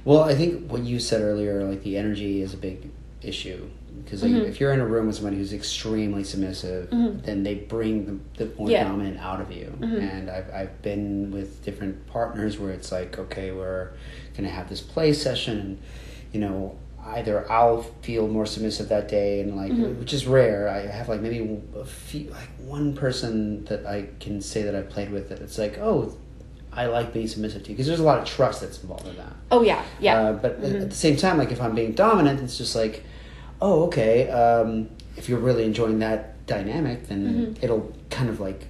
[0.05, 2.89] Well, I think what you said earlier, like the energy is a big
[3.21, 3.69] issue
[4.03, 4.47] because like, Mhm.
[4.47, 7.23] if you're in a room with somebody who's extremely submissive, Mhm.
[7.23, 8.05] then they bring
[8.37, 8.85] the, the more Yeah.
[8.85, 9.71] dominant out of you.
[9.79, 9.99] Mhm.
[10.01, 13.89] And I've I've been with different partners where it's like, okay, we're
[14.35, 15.77] gonna have this play session, and
[16.33, 16.75] you know.
[17.05, 19.99] Either I'll feel more submissive that day, and like, Mhm.
[19.99, 20.67] which is rare.
[20.69, 24.89] I have like maybe a few, like one person that I can say that I've
[24.89, 26.13] played with that it's like, oh,
[26.73, 29.17] I like being submissive to you because there's a lot of trust that's involved in
[29.17, 29.33] that.
[29.51, 30.15] Oh, yeah, yeah.
[30.21, 30.81] Uh, but at- Mhm.
[30.83, 33.03] at the same time, like if I'm being dominant, it's just like,
[33.61, 34.29] oh, okay.
[34.29, 34.87] Um,
[35.17, 37.63] if you're really enjoying that dynamic, then Mhm.
[37.63, 38.67] it'll kind of like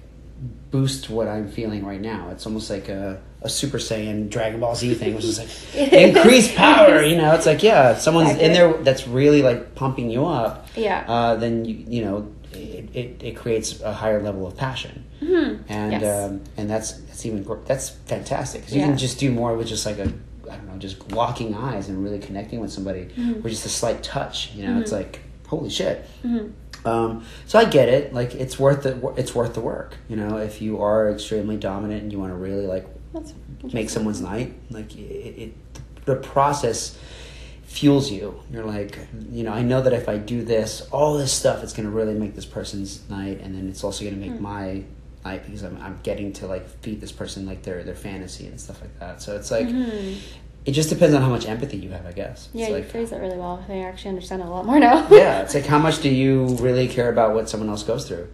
[0.72, 2.28] boost what I'm feeling right now.
[2.32, 5.48] It's almost like a, a Super Saiyan Dragon Ball Z thing, which is like
[5.92, 7.02] increased power.
[7.02, 10.68] You know, it's like yeah, someone's in there that's really like pumping you up.
[10.76, 11.04] yeah.
[11.08, 15.60] Uh, then you you know it, it, it creates a higher level of passion Mhm.
[15.68, 16.30] and Yes.
[16.30, 18.88] um, and that's that's even that's fantastic 'cause you Yeah.
[18.88, 20.12] can just do more with just like a
[20.50, 23.42] I don't know just locking eyes and really connecting with somebody Mhm.
[23.42, 24.96] with just a slight touch you know it's Mhm.
[24.98, 26.50] like holy shit Mhm.
[26.84, 30.36] um, so I get it like it's worth the it's worth the work you know
[30.36, 33.34] if you are extremely dominant and you want to really like That's
[33.72, 35.54] make someone's night like it, it
[36.04, 36.98] the process
[37.64, 38.98] fuels you you're like
[39.30, 41.90] you know i know that if i do this all this stuff it's going to
[41.94, 44.42] really make this person's night and then it's also going to make Hmm.
[44.42, 44.82] my
[45.24, 48.60] night because I'm, I'm getting to like feed this person like their their fantasy and
[48.60, 50.16] stuff like that so it's like Mhm.
[50.66, 52.90] it just depends on how much empathy you have i guess Yeah, it's you like
[52.90, 53.64] phrase that really well.
[53.68, 55.06] I actually understand it a lot more now.
[55.10, 58.28] yeah it's like how much do you really care about what someone else goes through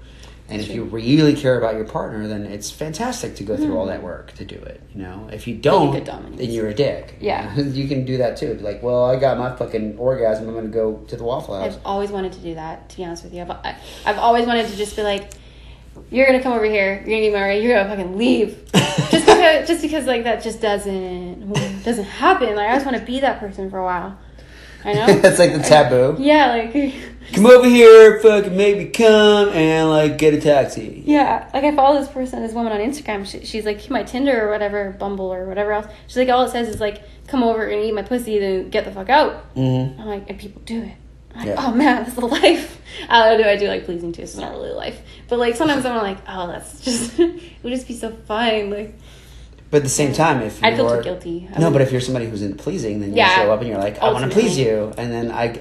[0.50, 3.84] and if you really care about your partner then it's fantastic to go through all
[3.84, 3.90] hmm.
[3.90, 6.38] that work to do it you know if you don't dominate.
[6.38, 7.54] then you're a dick Yeah.
[7.58, 10.68] you can do that too Be like well i got my fucking orgasm i'm gonna
[10.68, 12.88] go to the waffle house I've always wanted to do that.
[12.90, 13.76] To be honest with you, I've, I-
[14.06, 15.30] I've always wanted to just be like,
[16.10, 16.94] "You're gonna come over here.
[16.94, 17.62] You're gonna get married.
[17.62, 21.52] You're gonna fucking leave." just because, just because, like that just doesn't
[21.84, 22.54] doesn't happen.
[22.56, 24.18] Like I just want to be that person for a while.
[24.84, 25.06] I know.
[25.20, 26.16] That's like the taboo.
[26.18, 26.94] Yeah, like
[27.32, 31.02] come over here, fucking make me come, and like get a taxi.
[31.06, 33.26] Yeah, like I follow this person, this woman on Instagram.
[33.26, 35.86] She, she's like my Tinder or whatever, Bumble or whatever else.
[36.06, 38.84] She's like, all it says is like, come over and eat my pussy, then get
[38.84, 39.54] the fuck out.
[39.54, 40.00] Mm-hmm.
[40.00, 40.94] I'm like, and people do it.
[41.34, 41.66] I'm like, Yeah.
[41.66, 42.80] oh man, that's the life.
[43.08, 43.48] I don't know.
[43.48, 44.26] I do like pleasing too.
[44.26, 47.70] So it's not really life, but like sometimes I'm like, oh, that's just it would
[47.72, 48.70] just be so fun.
[48.70, 48.94] Like
[49.70, 51.48] But at the same time, if I feel you're- too guilty.
[51.54, 53.34] I No, would- but if you're somebody who's into pleasing, then you Yeah.
[53.36, 55.60] show up and you're like, I want to please you, and then I,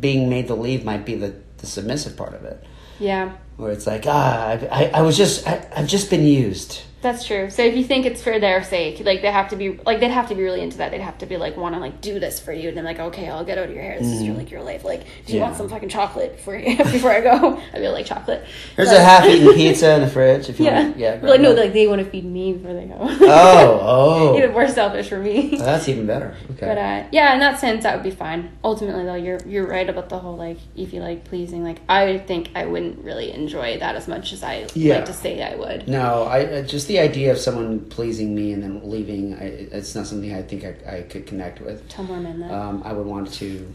[0.00, 2.62] being made to leave might be the, the submissive part of it,
[3.00, 6.82] yeah, where it's like, ah, I, I, I was just, I, I've just been used.
[7.00, 7.48] That's true.
[7.50, 10.10] So if you think it's for their sake, like they have to be like they'd
[10.10, 10.90] have to be really into that.
[10.90, 12.98] They'd have to be like want to like do this for you, and then like
[12.98, 13.98] okay, I'll get out of your hair.
[13.98, 14.84] This is your like your life.
[14.84, 15.44] Like, do you Yeah.
[15.44, 17.56] want some fucking chocolate before you, before I go?
[17.72, 18.44] I'd be like chocolate.
[18.76, 20.48] There's But- a half-eaten pizza in the fridge.
[20.48, 20.82] If you Yeah.
[20.84, 21.16] want, yeah.
[21.16, 22.98] But, like no, like they want to feed me before they go.
[23.06, 23.20] that.
[23.22, 25.56] oh, Even oh, more selfish for me.
[25.56, 26.34] that's even better.
[26.52, 26.66] Okay.
[26.66, 28.50] But uh, yeah, in that sense, that would be fine.
[28.64, 31.62] Ultimately, though, you're you're right about the whole like if you like pleasing.
[31.64, 34.96] Like I think I wouldn't really enjoy that as much as I Yeah.
[34.96, 35.86] like to say I would.
[35.88, 39.34] No, I uh, just the idea of someone pleasing me and then leaving.
[39.34, 39.44] I,
[39.78, 41.88] it's not something I think I, I could connect with.
[41.88, 42.50] Tell more men that.
[42.50, 43.70] Um, I would want to.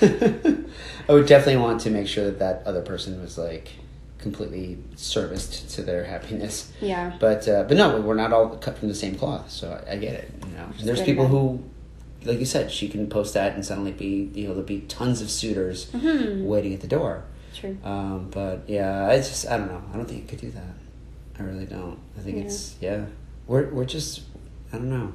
[0.02, 3.68] I would definitely want to make sure that that other person was like
[4.18, 6.72] completely serviced to their happiness.
[6.80, 7.16] yeah.
[7.20, 9.96] But uh, but no, we're not all cut from the same cloth, so I, I
[9.96, 10.30] get it.
[10.46, 11.62] You know, there's people who,
[12.24, 15.20] like you said, she can post that and suddenly be you know there'll be tons
[15.20, 16.44] of suitors Mhm.
[16.44, 17.24] waiting at the door.
[17.54, 17.76] True.
[17.84, 19.82] Um, but yeah, I just I don't know.
[19.92, 20.74] I don't think I could do that.
[21.38, 21.98] I really don't.
[22.16, 22.42] I think Yeah.
[22.44, 23.04] it's yeah.
[23.46, 24.22] We're we're just
[24.72, 25.12] I don't know.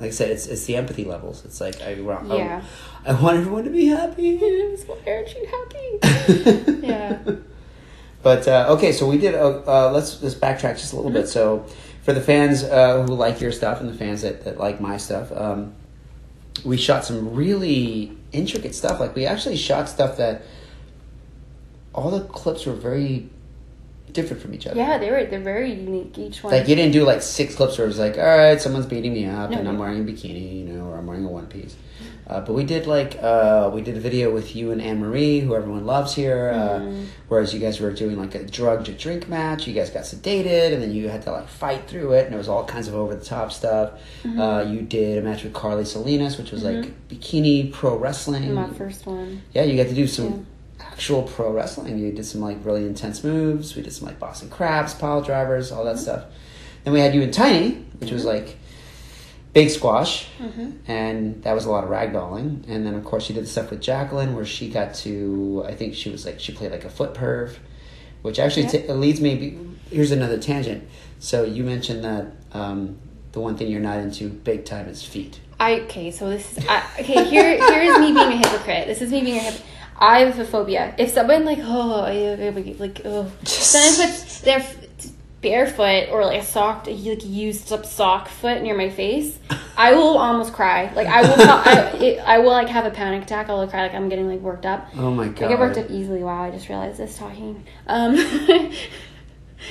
[0.00, 1.44] Like I said, it's it's the empathy levels.
[1.44, 2.62] It's like I want Yeah.
[3.04, 4.36] I, want everyone to be happy.
[4.36, 6.80] Why aren't you happy?
[6.86, 7.18] Yeah.
[8.22, 9.34] But uh, okay, so we did.
[9.34, 11.28] Uh, uh, let's let's backtrack just a little bit.
[11.28, 11.66] So,
[12.02, 14.96] for the fans uh, who like your stuff and the fans that, that like my
[14.96, 15.74] stuff, um,
[16.64, 18.98] we shot some really intricate stuff.
[18.98, 20.40] Like we actually shot stuff that
[21.94, 23.28] all the clips were very
[24.14, 24.76] different from each other.
[24.76, 25.24] Yeah, they were.
[25.24, 26.16] They're very unique.
[26.16, 26.54] Each one.
[26.54, 29.12] Like you didn't do like six clips where it was like, all right, someone's beating
[29.12, 29.70] me up No, and no.
[29.70, 31.76] I'm wearing a bikini, you know, or I'm wearing a one piece.
[32.26, 35.40] Uh, but we did like uh, we did a video with you and Anne Marie,
[35.40, 36.52] who everyone loves here.
[36.54, 37.02] Mm-hmm.
[37.02, 39.66] Uh, whereas you guys were doing like a drug to drink match.
[39.66, 42.38] You guys got sedated, and then you had to like fight through it, and it
[42.38, 44.00] was all kinds of over the top stuff.
[44.22, 44.40] Mm-hmm.
[44.40, 48.54] Uh, you did a match with Carly Salinas, which was like bikini pro wrestling.
[48.54, 49.42] my first one.
[49.52, 50.46] Yeah, you got to do some
[50.94, 51.98] actual pro wrestling.
[51.98, 53.74] You did some like really intense moves.
[53.74, 56.02] We did some like Boston crabs, pile drivers, all that mm-hmm.
[56.02, 56.24] stuff.
[56.84, 58.46] Then we had you and Tiny, which was mm-hmm.
[58.46, 58.56] like
[59.52, 60.70] big squash, mm-hmm.
[60.86, 62.68] and that was a lot of ragdolling.
[62.68, 65.74] And then of course you did the stuff with Jacqueline, where she got to I
[65.74, 67.56] think she was like she played like a foot perv,
[68.22, 68.86] which actually Yeah.
[68.86, 69.58] t- leads me.
[69.90, 70.88] Here's another tangent.
[71.18, 72.98] So you mentioned that um,
[73.32, 75.40] the one thing you're not into big time is feet.
[75.58, 77.24] I okay, so this is I, okay.
[77.24, 78.86] Here, here is me being a hypocrite.
[78.86, 79.73] This is me being a hypocrite.
[79.96, 80.94] I have a phobia.
[80.98, 82.00] If someone like oh
[82.78, 84.64] like oh someone puts their
[85.40, 89.38] barefoot or like a sock like used up sock foot near my face,
[89.76, 90.92] I will almost cry.
[90.94, 93.48] Like I will I, it, I will like have a panic attack.
[93.48, 94.88] I will cry like I'm getting like worked up.
[94.96, 95.44] Oh my god!
[95.44, 96.22] I get worked up easily.
[96.22, 97.64] Wow, I just realized this talking.
[97.86, 98.14] Um,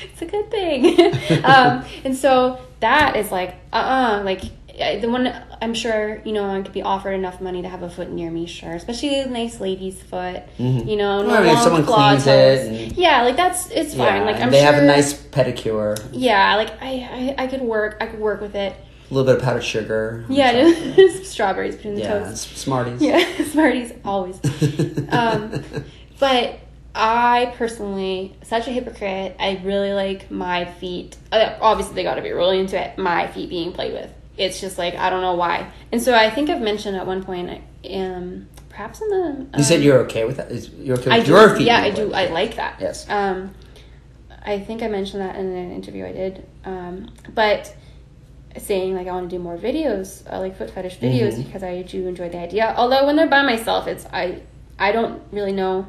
[0.03, 0.99] it's a good thing.
[1.43, 4.41] um, and so that is like, uh uh like
[4.77, 7.89] the one I'm sure you know I could be offered enough money to have a
[7.89, 10.43] foot near me, sure, especially a nice lady's foot.
[10.57, 14.25] You know, no Well, I mean, if someone cleans it yeah, like that's it's fine.
[14.25, 14.51] Like I'm sure.
[14.51, 17.97] they sure have a nice pedicure, Yeah, like I, I I could work.
[18.01, 18.73] I could work with it.
[19.09, 20.25] a little bit of powdered sugar.
[20.27, 20.73] Yeah,
[21.23, 22.41] strawberries between the yeah, toes.
[22.41, 23.01] Smarties.
[23.01, 24.39] Yeah, Smarties always.
[25.11, 25.63] um,
[26.19, 26.59] but
[26.95, 29.35] I personally, such a hypocrite.
[29.39, 31.15] I really like my feet.
[31.31, 32.97] uh, Obviously, they got to be really into it.
[32.97, 34.11] My feet being played with.
[34.37, 35.71] It's just like I don't know why.
[35.91, 37.61] And so I think I've mentioned at one point,
[37.91, 40.51] um, perhaps in the You said um, you're okay with that.
[40.51, 41.31] Is you're okay with I do.
[41.31, 41.67] your feet?
[41.67, 42.13] yeah, I do.
[42.13, 42.77] I like that.
[42.79, 43.07] Yes.
[43.09, 43.53] Um,
[44.45, 46.45] I think I mentioned that in an interview I did.
[46.65, 47.73] Um, but
[48.57, 51.45] saying like I want to do more videos, uh, like foot fetish videos, Mhm.
[51.45, 52.73] because I do enjoy the idea.
[52.77, 54.41] Although when they're by myself, it's I
[54.79, 55.87] I don't really know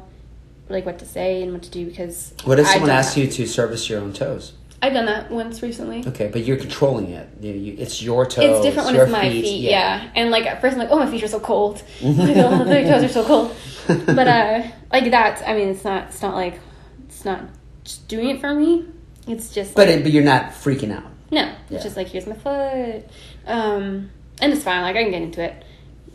[0.69, 3.21] like what to say and what to do because What if I've someone asked that.
[3.21, 4.53] you to service your own toes?
[4.85, 6.03] I've done that once recently.
[6.07, 7.27] Okay, but you're controlling it.
[7.41, 8.45] You, you, it's your toes.
[8.45, 10.11] It's different when it's my feet, yeah.
[10.13, 11.81] And like at first, I'm like, oh, my feet are so cold.
[12.01, 13.55] like, oh, my toes are so cold.
[13.87, 16.09] But uh, like that, I mean, it's not.
[16.09, 16.59] It's not like
[17.07, 17.41] it's not
[17.83, 18.85] just doing it for me.
[19.27, 19.73] It's just.
[19.75, 21.11] But like, it, but you're not freaking out.
[21.31, 21.55] no, Yeah.
[21.69, 23.07] it's just like here's my foot,
[23.47, 24.09] um,
[24.41, 24.81] and it's fine.
[24.81, 25.63] Like I can get into it,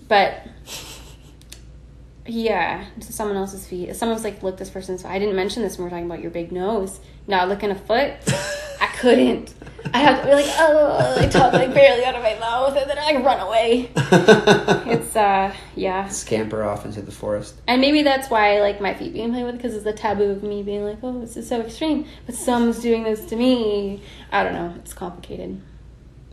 [0.09, 0.47] but
[2.27, 3.95] yeah, to someone else's feet.
[3.97, 5.05] Someone's like, look, this person's.
[5.05, 7.01] I didn't mention this when we are talking about your big nose.
[7.27, 8.13] Now looking a foot,
[8.81, 9.55] I couldn't.
[9.95, 12.89] I have to be like, oh, I talk like barely out of my mouth, and
[12.91, 13.91] then I run away.
[14.91, 17.61] It's uh, yeah, Scamper off into the forest.
[17.69, 20.31] and maybe that's why I like my feet being played with because it's the taboo
[20.31, 24.03] of me being like, oh, this is so extreme, but someone's doing this to me.
[24.33, 24.75] I don't know.
[24.79, 25.61] It's complicated.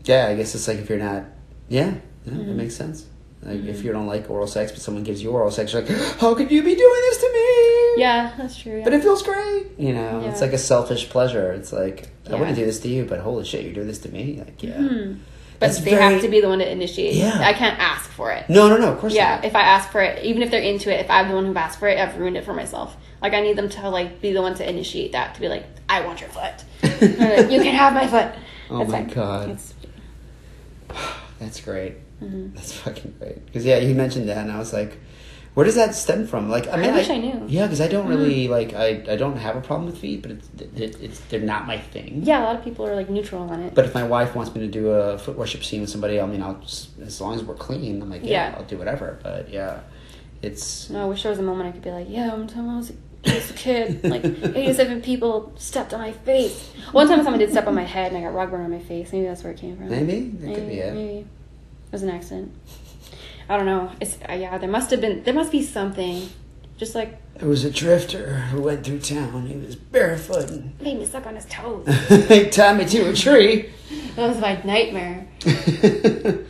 [0.06, 1.26] Yeah, I guess it's like if you're not.
[1.70, 1.96] Yeah,
[2.28, 2.38] Mm-hmm.
[2.48, 3.06] that makes sense.
[3.48, 5.98] Like if you don't like oral sex, but someone gives you oral sex, you're like,
[6.20, 8.02] how could you be doing this to me?
[8.02, 8.80] Yeah, that's true.
[8.80, 8.84] Yeah.
[8.84, 9.68] But it feels great.
[9.78, 11.54] You know, it's like a selfish pleasure.
[11.54, 12.40] It's like, I Yeah.
[12.40, 14.40] wouldn't do this to you, but holy shit, you're doing this to me?
[14.46, 14.74] Like, yeah.
[14.78, 15.14] Hmm.
[15.60, 17.16] but That's they very- have to be the one to initiate.
[17.16, 17.40] Yeah.
[17.40, 18.48] I can't ask for it.
[18.50, 19.46] No, no, no, of course Yeah, not.
[19.46, 21.56] if I ask for it, even if they're into it, if I'm the one who
[21.56, 22.96] asked for it, I've ruined it for myself.
[23.22, 25.66] Like I need them to like be the one to initiate that to be like,
[25.90, 26.54] I want your foot.
[27.02, 28.28] Like, you can have my foot.
[28.70, 29.14] Oh That's my fine.
[29.14, 29.50] God.
[29.52, 29.74] It's,
[31.40, 31.96] That's great.
[32.22, 32.56] Mm-hmm.
[32.56, 33.46] That's fucking great.
[33.46, 34.98] Because yeah, you mentioned that, and I was like,
[35.54, 36.50] where does that stem from?
[36.50, 37.32] Like, I mean, I wish I knew.
[37.34, 37.48] Mm-hmm.
[37.50, 38.74] Yeah, because I don't really like.
[38.74, 41.78] I I don't have a problem with feet, but it's it, it's they're not my
[41.80, 42.22] thing.
[42.24, 43.74] yeah, a lot of people are like neutral on it.
[43.74, 46.26] But if my wife wants me to do a foot worship scene with somebody, I
[46.26, 48.56] mean, I'll just, as long as we're clean, I'm like, yeah, Yeah.
[48.58, 49.20] I'll do whatever.
[49.24, 49.80] But yeah,
[50.42, 52.70] it's no, I wish there was a moment I could be like, yeah, I'm telling
[52.70, 52.94] I was a,
[53.26, 54.04] I a kid.
[54.04, 54.24] Like
[54.56, 56.72] 87 people stepped on my face.
[56.92, 58.80] One time someone did step on my head and I got rug burn on my
[58.80, 59.12] face.
[59.12, 59.90] Maybe that's where it came from.
[59.90, 60.94] maybe that could be it.
[60.94, 61.28] Maybe.
[61.88, 62.54] It was an accident.
[63.50, 63.92] I don't know.
[64.02, 64.58] It's uh, yeah.
[64.58, 65.24] There must have been.
[65.24, 66.30] There must be something.
[66.78, 69.48] Just like There was a drifter who went through town.
[69.48, 70.50] He was barefoot.
[70.52, 71.88] and made me suck on his toes.
[72.28, 73.70] he tied me to a tree.
[74.16, 75.28] that was my nightmare.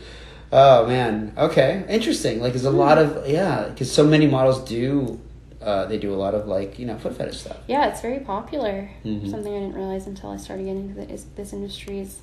[0.52, 1.32] oh man.
[1.36, 1.84] Okay.
[1.88, 2.40] Interesting.
[2.40, 5.20] Like, there's a lot of yeah, because so many models do.
[5.62, 7.56] Uh, they do a lot of like you know foot fetish stuff.
[7.66, 8.90] Yeah, it's very popular.
[9.04, 9.28] Mhm.
[9.30, 12.20] Something I didn't realize until I started getting into the, is this industry is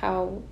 [0.00, 0.42] how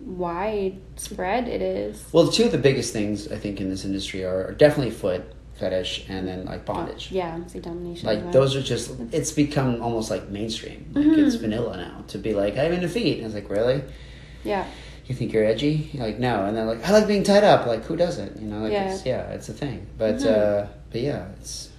[0.00, 2.04] widespread it is.
[2.12, 5.24] Well, two of the biggest things I think in this industry are, are definitely foot
[5.54, 7.10] fetish and then like bondage.
[7.10, 8.06] Yeah, it's like domination.
[8.06, 8.30] Like well.
[8.32, 10.90] those are just it's become almost like mainstream.
[10.94, 11.24] Like Mm-hmm.
[11.24, 13.18] it's vanilla now to be like I'm into feet.
[13.18, 13.82] And it's like really.
[14.44, 14.64] Yeah,
[15.06, 15.90] You think you're edgy?
[15.92, 17.66] You're like no, and they're like I like being tied up.
[17.66, 18.40] Like who doesn't?
[18.40, 18.92] You know, like Yeah.
[18.92, 19.86] it's yeah, it's a thing.
[19.98, 20.26] But Mhm.
[20.64, 21.70] uh, but yeah, it's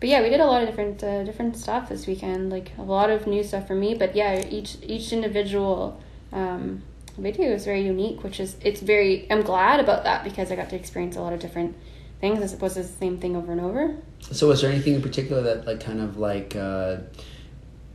[0.00, 2.50] but yeah, we did a lot of different uh, different stuff this weekend.
[2.50, 3.94] Like a lot of new stuff for me.
[3.94, 6.00] But yeah, each each individual
[6.32, 6.82] um,
[7.18, 9.26] video is very unique, which is it's very.
[9.30, 11.76] I'm glad about that because I got to experience a lot of different
[12.20, 13.96] things as opposed to the same thing over and over.
[14.20, 16.96] So was there anything in particular that like kind of like uh,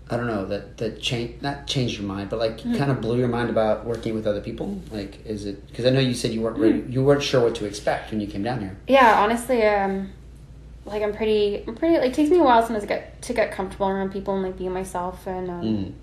[0.10, 2.76] I don't know that that change not changed your mind, but like Hmm.
[2.76, 4.80] kind of blew your mind about working with other people?
[4.92, 7.56] Like, is it because I know you said you weren't ready, you weren't sure what
[7.56, 8.78] to expect when you came down here.
[8.88, 10.10] Yeah, honestly, um,
[10.86, 11.98] like I'm pretty, I'm pretty.
[11.98, 14.44] Like it takes me a while sometimes to get to get comfortable around people and
[14.44, 15.94] like being myself, and um, Mm.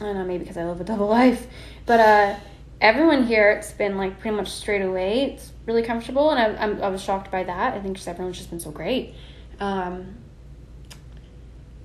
[0.00, 1.46] I don't know, maybe because I live a double life,
[1.86, 2.36] but uh,
[2.80, 5.32] everyone here, it's been like pretty much straight away.
[5.32, 7.74] It's really comfortable, and I'm, I'm I was shocked by that.
[7.74, 9.14] I think just everyone's just been so great.
[9.60, 10.14] Um,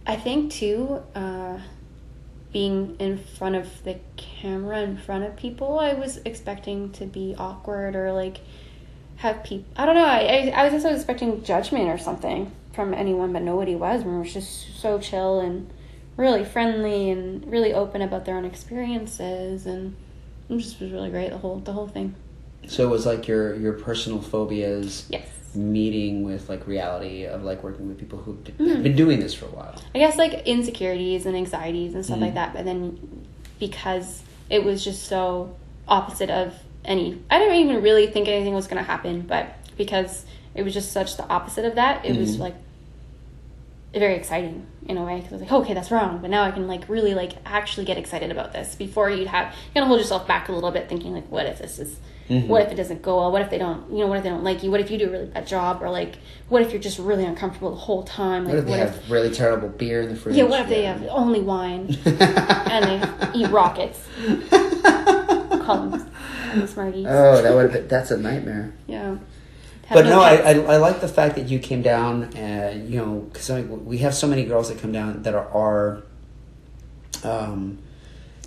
[0.06, 1.60] I think too, uh,
[2.52, 7.36] being in front of the camera in front of people, I was expecting to be
[7.38, 8.42] awkward or like
[9.18, 9.66] have people.
[9.76, 10.06] I don't know.
[10.06, 14.02] I, I, I was also expecting judgment or something from anyone, but nobody was.
[14.02, 15.70] Everyone was just so chill and
[16.18, 19.96] really friendly and really open about their own experiences, and
[20.50, 21.30] it just was really great.
[21.32, 22.16] The whole the whole thing.
[22.68, 25.28] So it was like your your personal phobias Yes.
[25.56, 28.84] meeting with like reality of like working with people who've d- Mhm.
[28.84, 29.76] been doing this for a while.
[29.94, 32.22] I guess like insecurities and anxieties and stuff Mhm.
[32.22, 32.54] like that.
[32.54, 32.98] But then
[33.60, 35.56] because it was just so
[35.88, 36.54] opposite of
[36.86, 39.22] any, I didn't even really think anything was going to happen.
[39.22, 39.48] But
[39.78, 40.26] because
[40.56, 42.42] it was just such the opposite of that, it was Mhm.
[42.42, 42.56] like
[44.00, 46.20] very exciting in a way because I was like, okay, that's wrong.
[46.20, 48.76] But now I can like really like actually get excited about this.
[48.76, 51.60] Before you'd have you gotta hold yourself back a little bit, thinking like, what if
[51.60, 51.96] this is.
[52.30, 52.48] Mhm.
[52.48, 53.32] What if it doesn't go well?
[53.34, 54.72] What if they don't, you know, what if they don't like you?
[54.72, 55.82] What if you do a really bad job?
[55.84, 56.16] Or like,
[56.48, 58.46] what if you're just really uncomfortable the whole time?
[58.46, 60.38] Like, What if they have really terrible beer in the fridge?
[60.38, 64.00] yeah, what if they have only wine and they eat rockets?
[65.64, 67.06] Call them Smarties.
[67.10, 68.74] Oh, that would have been, that's a nightmare.
[68.88, 69.18] yeah.
[69.92, 70.36] But no, I.
[70.36, 74.14] I I like the fact that you came down and you know because we have
[74.16, 76.04] so many girls that come down that are, are
[77.24, 77.80] um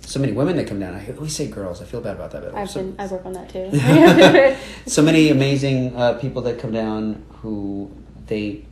[0.07, 0.95] so many women that come down.
[0.95, 1.81] I always say girls.
[1.81, 2.43] I feel bad about that.
[2.43, 4.57] But I've so, been, I work on that too.
[4.89, 7.91] so many amazing uh, people that come down who
[8.25, 8.65] they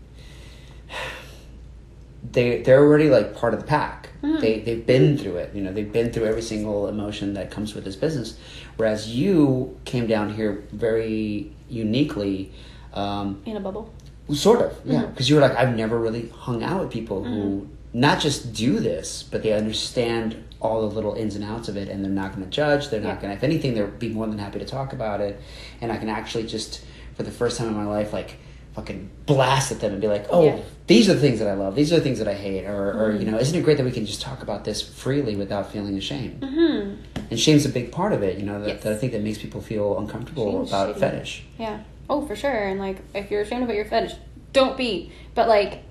[2.31, 4.09] they they're already like part of the pack.
[4.23, 4.39] Mm.
[4.39, 5.53] They they've been through it.
[5.53, 8.37] You know, they've been through every single emotion that comes with this business.
[8.77, 12.51] Whereas you came down here very uniquely.
[12.93, 13.93] Um, In a bubble.
[14.33, 15.05] Sort of, yeah.
[15.05, 18.79] Because you were like, I've never really hung out with people who not just do
[18.79, 22.31] this, but they understand all the little ins and outs of it, and they're not
[22.35, 22.89] going to judge.
[22.89, 23.21] They're not Yeah.
[23.21, 25.39] going to, if anything, they'll be more than happy to talk about it.
[25.79, 26.81] And I can actually just,
[27.13, 28.37] for the first time in my life, like
[28.75, 30.59] fucking blast at them and be like, oh, Yeah.
[30.87, 31.75] these are the things that I love.
[31.75, 32.65] These are the things that I hate.
[32.65, 33.25] Or, or Mm-hmm.
[33.25, 35.97] you know, isn't it great that we can just talk about this freely without feeling
[35.97, 36.43] ashamed?
[36.43, 36.95] hmm
[37.31, 38.83] And shame's a big part of it, you know, that, Yes.
[38.83, 40.99] that I think that makes people feel uncomfortable Shame's about shitty.
[40.99, 41.43] fetish.
[41.57, 41.79] Yeah.
[42.09, 42.51] Oh, for sure.
[42.67, 44.13] And like, if you're ashamed about your fetish,
[44.53, 45.11] don't be.
[45.35, 45.83] But like,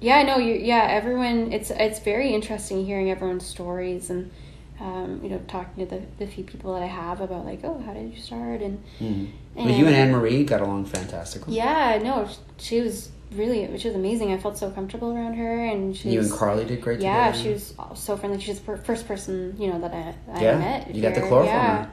[0.00, 0.54] yeah, no, you.
[0.54, 1.52] Yeah, everyone.
[1.52, 4.30] It's it's very interesting hearing everyone's stories and,
[4.80, 7.80] um, you know, talking to the, the few people that I have about like, oh,
[7.86, 8.60] how did you start?
[8.62, 9.30] And Mm.
[9.56, 11.54] But you and Anne Marie got along fantastically.
[11.54, 12.28] yeah, no,
[12.58, 14.32] she was really she was amazing.
[14.32, 17.30] I felt so comfortable around her, and she You was, and Carly did great Yeah,
[17.30, 17.42] together.
[17.44, 18.40] she was so friendly.
[18.40, 20.94] She's the first person you know that I, I Yeah, met.
[20.94, 21.28] you got the here.
[21.28, 21.86] chloroform Yeah,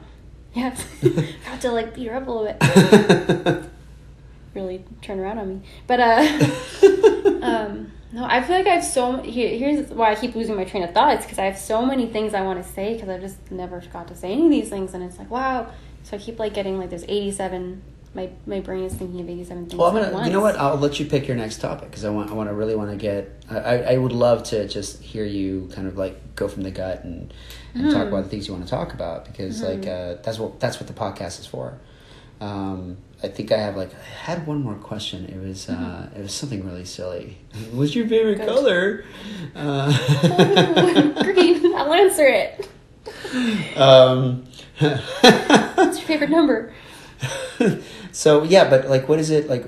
[0.54, 0.76] yeah.
[1.46, 3.64] Got to like beat her up a little bit.
[4.54, 5.60] really turn around on me.
[5.86, 6.50] But uh
[7.42, 10.64] um no, I feel like I have so here, here's why I keep losing my
[10.64, 13.18] train of thoughts because I have so many things I want to say because I
[13.18, 15.70] just never got to say any of these things and it's like wow.
[16.04, 17.80] So I keep like getting like there's 87
[18.14, 20.26] my my brain is thinking of 87 things Well, I'm gonna.
[20.26, 20.56] You know what?
[20.56, 22.30] I'll let you pick your next topic because I want.
[22.30, 23.30] I want to really want to get.
[23.48, 27.04] I, I would love to just hear you kind of like go from the gut
[27.04, 27.32] and,
[27.74, 28.08] and talk Hmm.
[28.08, 30.88] about the things you want to talk about because like uh, that's what that's what
[30.88, 31.78] the podcast is for.
[32.42, 35.26] Um, I think I have like I had one more question.
[35.26, 37.38] It was uh, it was something really silly.
[37.72, 38.48] What's your favorite Good.
[38.48, 39.04] color?
[39.54, 42.68] Uh, Green, I'll answer it.
[43.76, 44.44] um,
[44.78, 46.72] What's your favorite number?
[48.12, 49.64] so yeah, but like, what is it like?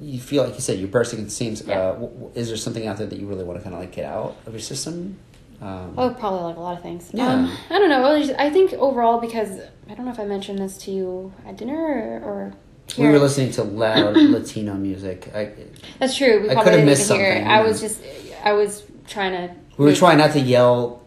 [0.00, 1.62] You feel like you said you're bursting at the seams.
[1.66, 1.78] Yeah.
[1.78, 3.80] Uh, w- w- is there something out there that you really want to kind of
[3.80, 5.16] like get out of your system?
[5.62, 7.10] Um, Oh, probably like a lot of things.
[7.14, 7.28] Yeah.
[7.28, 8.34] Um, I don't know.
[8.38, 12.20] I think overall because I don't know if I mentioned this to you at dinner
[12.22, 12.28] or.
[12.28, 12.52] or
[12.98, 15.30] we were listening to loud Latino music.
[15.34, 15.52] I,
[15.98, 16.42] That's true.
[16.42, 17.34] We I could've didn't missed even hear it.
[17.38, 18.00] something, I was just,
[18.44, 19.54] I was trying to.
[19.78, 21.02] we were trying not to yell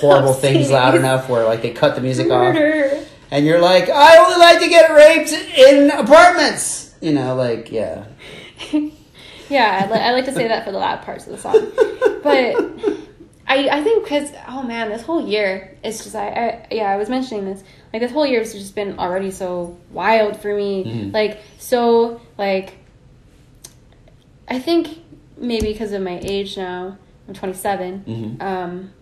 [0.00, 2.54] horrible things loud enough where like they cut the music off,
[3.30, 6.94] and you're like, I only like to get raped in apartments.
[7.00, 8.04] You know, like yeah.
[9.48, 12.20] yeah, I, li- I like to say that for the loud parts of the song,
[12.22, 13.09] but
[13.52, 16.96] I I think because oh man, this whole year it's just I, I yeah I
[16.96, 17.62] was mentioning this
[17.92, 21.12] like this whole year has just been already so wild for me Mhm.
[21.12, 22.68] like so like
[24.48, 24.98] I think
[25.36, 26.96] maybe because of my age now
[27.26, 28.42] I'm 27 Mhm.
[28.42, 28.92] um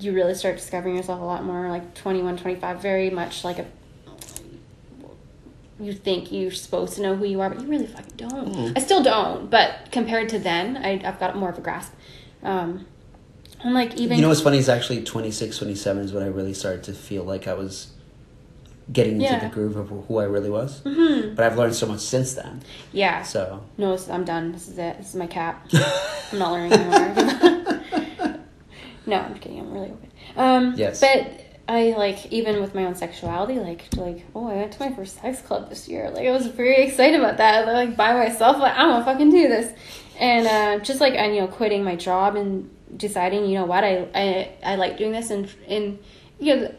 [0.00, 3.66] you really start discovering yourself a lot more like 21 25 very much like a
[5.80, 8.46] you think you're supposed to know who you are, but you really fucking don't.
[8.54, 8.72] Mhm.
[8.76, 11.92] I still don't, but compared to then, I, I've got more of a grasp.
[12.44, 12.86] Um,
[13.64, 16.54] and like even You know what's funny is actually 26, 27 is when I really
[16.54, 17.88] started to feel like I was
[18.92, 19.38] getting into Yeah.
[19.40, 20.80] the groove of who I really was.
[20.82, 21.34] Mhm.
[21.34, 22.60] But I've learned so much since then.
[22.92, 24.52] yeah, So no, I'm done.
[24.52, 24.98] This is it.
[24.98, 25.66] This is my cap.
[26.32, 27.80] I'm not learning anymore.
[29.06, 29.60] no, I'm kidding.
[29.60, 30.10] I'm really open.
[30.36, 31.00] Um, Yes.
[31.00, 34.92] but I like even with my own sexuality, like like oh, I went to my
[34.94, 36.10] first sex club this year.
[36.10, 37.66] Like I was very excited about that.
[37.66, 39.72] Like by myself, like I'm gonna fucking do this,
[40.20, 43.84] and uh, just like I you know quitting my job and deciding you know what
[43.84, 45.98] I I, I like doing this and and
[46.38, 46.74] you know.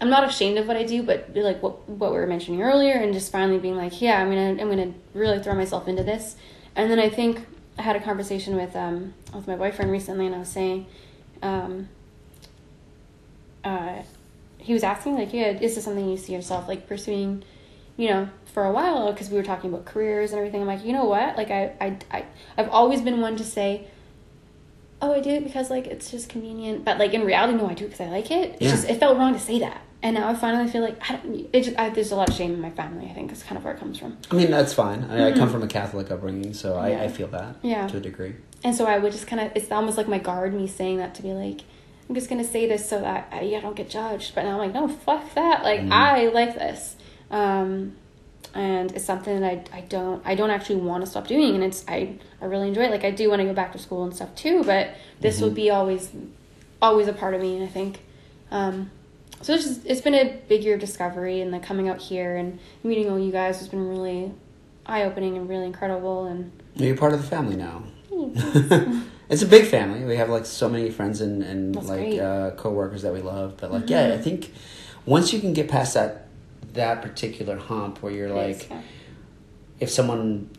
[0.00, 2.94] I'm not ashamed of what I do, but like what what we were mentioning earlier,
[2.94, 6.34] and just finally being like, yeah, I'm gonna I'm gonna really throw myself into this.
[6.74, 7.46] And then I think
[7.78, 10.86] I had a conversation with um with my boyfriend recently, and I was saying,
[11.40, 11.88] um,
[13.62, 14.02] uh,
[14.58, 17.44] he was asking like, yeah, is this something you see yourself like pursuing,
[17.96, 19.12] you know, for a while?
[19.12, 20.62] Because we were talking about careers and everything.
[20.62, 21.36] I'm like, you know what?
[21.36, 22.24] Like I I I
[22.56, 23.86] I've always been one to say.
[25.04, 27.74] Oh, I do it because like it's just convenient, but like in reality, no, I
[27.74, 28.52] do it because I like it.
[28.54, 28.70] It's Yeah.
[28.70, 31.48] just it felt wrong to say that, and now I finally feel like I don't.
[31.52, 33.06] It just I, there's a lot of shame in my family.
[33.10, 34.16] I think is kind of where it comes from.
[34.30, 35.02] I mean that's fine.
[35.10, 37.02] I, I come from a Catholic upbringing, so I, Yeah.
[37.02, 37.86] I feel that Yeah.
[37.88, 38.36] to a degree.
[38.64, 41.16] And so I would just kind of, it's almost like my guard, me saying that
[41.16, 41.62] to be like,
[42.08, 44.36] I'm just going to say this so that I, I don't get judged.
[44.36, 45.64] But now I'm like, no, fuck that.
[45.64, 45.90] Like, Mhm.
[45.90, 46.94] I like this.
[47.28, 47.96] Um,
[48.54, 51.54] and it's something that I, I don't, I don't actually want to stop doing.
[51.54, 52.90] And it's, I, I really enjoy it.
[52.90, 55.42] Like, I do want to go back to school and stuff too, but this Mhm.
[55.44, 56.10] would be always,
[56.80, 58.00] always a part of me, and I think.
[58.50, 58.90] Um,
[59.40, 62.36] so it's just, it's been a big year of discovery and like coming out here
[62.36, 64.32] and meeting all you guys has been really
[64.86, 66.26] eye opening and really incredible.
[66.26, 67.82] And You're part of the family now.
[69.28, 70.04] It's a big family.
[70.04, 73.56] We have like so many friends and, and That's like uh, coworkers that we love.
[73.56, 74.52] But like, yeah, I think
[75.06, 76.21] once you can get past that
[76.74, 78.70] that particular hump where you're like,
[79.80, 80.50] if someone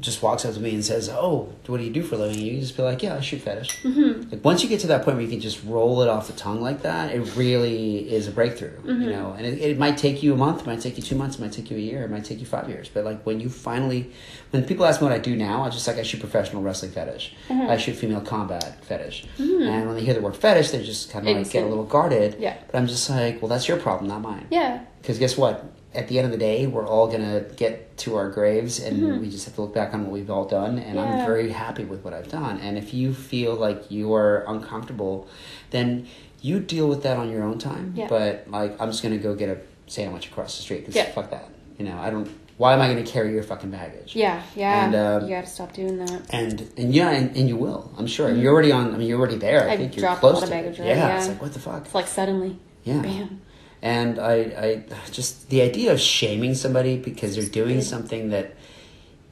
[0.00, 2.38] just walks up to me and says, "Oh, what do you do for a living?"
[2.40, 4.30] You just be like, "Yeah, I shoot fetish." Mhm.
[4.32, 6.32] Like once you get to that point where you can just roll it off the
[6.34, 8.72] tongue like that, it really is a breakthrough.
[8.84, 9.10] You Mhm.
[9.10, 11.36] know, and it, it might take you a month, it might take you two months,
[11.38, 12.88] it might take you a year, it might take you five years.
[12.92, 14.10] But like when you finally,
[14.50, 16.92] when people ask me what I do now, I just like I shoot professional wrestling
[16.92, 17.68] fetish, Mhm.
[17.68, 19.68] I shoot female combat fetish, Mhm.
[19.68, 21.84] and when they hear the word fetish, they just kind of like get a little
[21.84, 22.36] guarded.
[22.38, 22.54] Yeah.
[22.70, 24.46] But I'm just like, well, that's your problem, not mine.
[24.50, 24.80] Yeah.
[25.00, 25.64] Because guess what?
[25.96, 29.30] At the end of the day, we're all gonna get to our graves, and we
[29.30, 30.78] just have to look back on what we've all done.
[30.78, 31.26] And I'm Mm-hmm.
[31.26, 32.58] Very happy with what I've done.
[32.60, 35.26] And if you feel like you are uncomfortable,
[35.70, 36.06] then
[36.42, 37.94] you deal with that on your own time.
[37.96, 38.06] Yeah.
[38.08, 41.10] But like, I'm just gonna go get a sandwich across the street because Yeah.
[41.12, 41.48] fuck that.
[41.78, 42.28] You know, I don't.
[42.58, 44.16] Why am I gonna carry your fucking baggage?
[44.16, 44.84] Yeah, yeah.
[44.86, 46.22] And, um, you gotta stop doing that.
[46.30, 47.90] And and yeah, and, and you will.
[47.98, 48.30] I'm sure.
[48.34, 48.94] You're already on.
[48.94, 49.68] I mean, you're already there.
[49.68, 51.42] I I've think you're dropped a close lot of to baggage yeah, already, it's like
[51.42, 51.84] what the fuck.
[51.84, 53.00] It's like suddenly, Yeah.
[53.02, 53.42] bam.
[53.82, 58.54] And I, I just the idea of shaming somebody because they're doing something that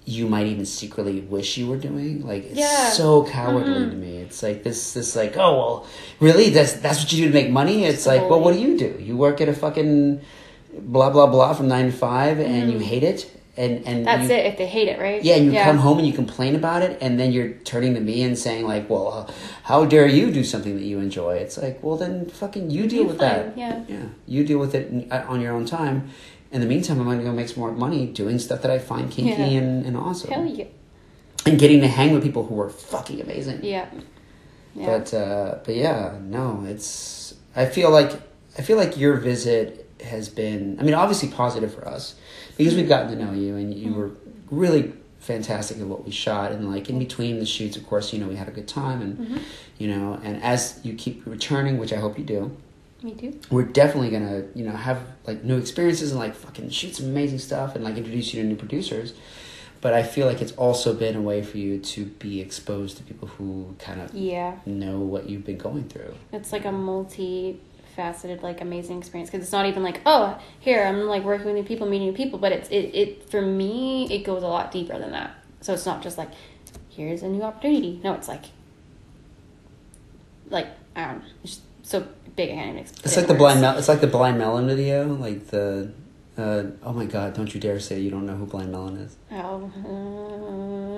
[0.07, 2.91] you might even secretly wish you were doing, like it's Yeah.
[2.91, 3.91] so cowardly Mhm.
[3.91, 4.17] to me.
[4.19, 5.87] It's like this, this like, oh well,
[6.21, 6.51] really?
[6.51, 7.85] That's that's what you do to make money?
[7.87, 8.95] It's like, well, what do you do?
[9.01, 10.21] You work at a fucking
[10.79, 14.07] blah blah blah from nine to five, and you hate it, and and.
[14.07, 14.47] That's you, it.
[14.47, 15.23] If they hate it, right?
[15.23, 18.01] yeah, and you come home and you complain about it, and then you're turning to
[18.01, 19.33] me and saying like, "Well, uh,
[19.65, 23.03] how dare you do something that you enjoy?" It's like, well, then fucking you deal
[23.03, 23.59] You with fine, that.
[23.59, 23.85] yeah.
[23.89, 26.09] yeah, you deal with it uh, on your own time.
[26.53, 28.79] In the meantime, I'm going to go make some more money doing stuff that I
[28.79, 29.59] find kinky Yeah.
[29.61, 30.67] and, and awesome, Hell yeah.
[31.47, 33.65] and getting to hang with people who are fucking amazing.
[33.65, 33.87] Yeah.
[34.77, 34.87] Yeah.
[34.87, 37.35] But uh, but yeah, no, it's.
[37.57, 38.13] I feel like
[38.59, 40.79] I feel like your visit has been.
[40.81, 42.15] I mean, obviously positive for us
[42.57, 44.11] because we've gotten to know you, and you were
[44.51, 46.53] really fantastic at what we shot.
[46.53, 49.01] And like in between the shoots, of course, you know, we had a good time,
[49.03, 49.39] and Mm-hmm.
[49.79, 52.57] you know, and as you keep returning, which I hope you do,
[53.03, 53.39] Me too.
[53.51, 57.39] we're definitely gonna you know have like new experiences and like fucking shoot some amazing
[57.39, 59.15] stuff and like introduce you to new producers.
[59.81, 63.03] But I feel like it's also been a way for you to be exposed to
[63.03, 64.57] people who kind of Yeah.
[64.65, 66.15] know what you've been going through.
[66.33, 66.73] It's like a
[67.97, 71.55] multi-faceted, like amazing experience because it's not even like, oh, here I'm like working with
[71.55, 74.71] new people, meeting new people, but it's it it for me it goes a lot
[74.71, 75.35] deeper than that.
[75.61, 76.31] So it's not just like,
[76.91, 78.01] here's a new opportunity.
[78.05, 78.45] No, it's like,
[80.51, 82.07] like I don't know, it's just so
[82.37, 82.51] big.
[82.51, 83.05] I can't even explain.
[83.05, 83.61] It's like the blind.
[83.61, 85.07] Mel- it's like the blind melon video.
[85.07, 85.93] Like the.
[86.37, 87.33] Uh, oh my god!
[87.33, 89.15] Don't you dare say you don't know who Blind Melon is.
[89.31, 89.71] Oh,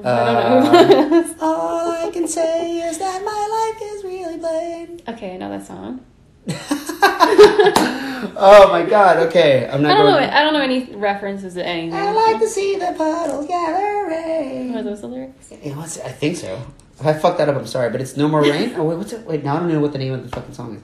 [0.02, 1.35] uh, Uh, I don't know.
[1.43, 5.02] All I can say is that my life is really blind.
[5.06, 6.01] okay, I know that song.
[8.38, 9.18] oh my god!
[9.28, 10.12] Okay, I'm not I don't know.
[10.18, 10.30] going.
[10.30, 11.94] I don't know any references to anything.
[11.98, 14.76] I like to see the puddles gathering.
[14.76, 15.48] Are those the lyrics?
[15.50, 16.04] Hey, what's it?
[16.06, 16.60] I think so.
[16.98, 17.90] If I fucked that up, I'm sorry.
[17.90, 18.74] But it's No More Rain.
[18.76, 19.26] Oh wait, what's it?
[19.26, 20.82] Wait, now I don't know what the name of the fucking song is.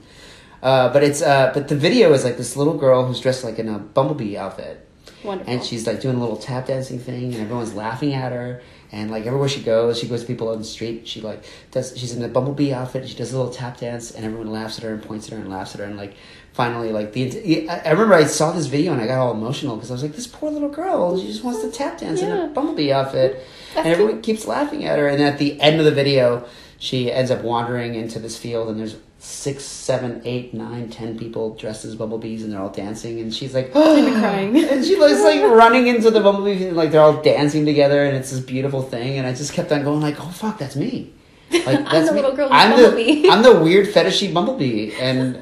[0.61, 3.59] Uh, but it's uh, but the video is like this little girl who's dressed like
[3.59, 4.87] in a bumblebee outfit,
[5.23, 5.51] Wonderful.
[5.53, 8.61] and she's like doing a little tap dancing thing, and everyone's laughing at her.
[8.93, 11.07] And like everywhere she goes, she goes to people on the street.
[11.07, 11.97] She like does.
[11.97, 13.01] She's in a bumblebee outfit.
[13.01, 15.33] And she does a little tap dance, and everyone laughs at her and points at
[15.33, 15.85] her and laughs at her.
[15.87, 16.13] And like
[16.53, 19.91] finally, like the I remember I saw this video and I got all emotional because
[19.91, 21.19] I was like, this poor little girl.
[21.19, 23.43] She just wants to tap dance in a bumblebee outfit,
[23.75, 25.07] That's and everyone keeps laughing at her.
[25.07, 26.45] And at the end of the video,
[26.77, 31.55] she ends up wandering into this field, and there's six, seven, eight, nine, ten people
[31.55, 33.19] dressed as bumblebees, and they're all dancing.
[33.21, 34.57] And she's like, I'm crying.
[34.57, 38.17] and she was like running into the bumblebee, and like they're all dancing together, and
[38.17, 39.17] it's this beautiful thing.
[39.17, 41.13] And I just kept on going, like, oh fuck, that's me.
[41.51, 42.21] Like that's the me.
[42.21, 45.39] little girl I'm the I'm the weird fetishy bumblebee, and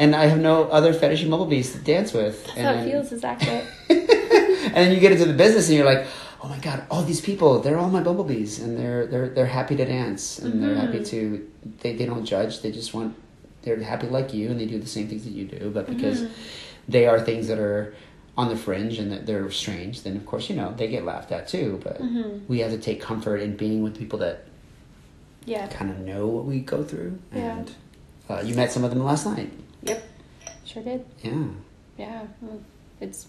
[0.00, 2.44] and I have no other fetishy bumblebees to dance with.
[2.46, 3.24] That's and how it then- feels.
[3.24, 3.66] Accurate.
[3.90, 6.06] and then you get into the business and you're like,
[6.42, 9.76] oh my god, all these people, they're all my bumblebees and they're they're they're happy
[9.76, 11.04] to dance and they're happy mm-hmm.
[11.04, 11.50] to
[11.82, 13.14] they, they don't judge, they just want
[13.62, 16.22] they're happy like you and they do the same things that you do, but because
[16.22, 16.32] mm-hmm.
[16.88, 17.94] they are things that are
[18.38, 21.30] on the fringe and that they're strange, then of course, you know, they get laughed
[21.30, 21.78] at too.
[21.84, 22.46] But mm-hmm.
[22.48, 24.46] we have to take comfort in being with people that
[25.44, 25.66] Yeah.
[25.66, 27.18] kind of know what we go through.
[27.34, 27.58] Yeah.
[27.58, 27.74] And
[28.30, 29.52] uh, you met some of them last night.
[29.82, 30.02] Yep.
[30.64, 31.04] Sure did.
[31.22, 31.44] Yeah.
[31.98, 32.22] Yeah.
[33.00, 33.26] It's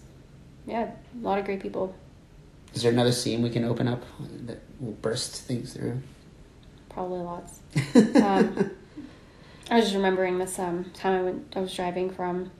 [0.66, 1.94] yeah, a lot of great people.
[2.74, 4.02] Is there another scene we can open up
[4.46, 6.00] that will burst things through?
[6.88, 7.60] Probably lots.
[8.22, 8.70] Um,
[9.70, 11.52] I was just remembering this um, time I went.
[11.56, 12.50] I was driving from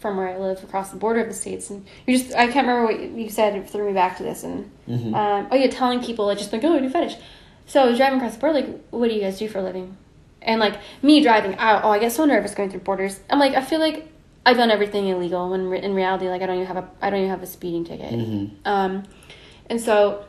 [0.00, 2.66] from where I live across the border of the states, and you just I can't
[2.66, 3.54] remember what you said.
[3.54, 5.14] It threw me back to this, and Mhm.
[5.14, 7.16] um, oh yeah, telling people like just like oh I do fetish.
[7.66, 8.60] So I was driving across the border.
[8.60, 9.96] Like, what do you guys do for a living?
[10.42, 13.20] And like me driving, I, oh I get so nervous going through borders.
[13.28, 14.08] I'm like I feel like
[14.46, 17.10] I've done everything illegal when re- in reality like I don't even have a I
[17.10, 18.12] don't even have a speeding ticket.
[18.12, 18.50] Mhm.
[18.64, 19.02] Um,
[19.68, 20.24] and so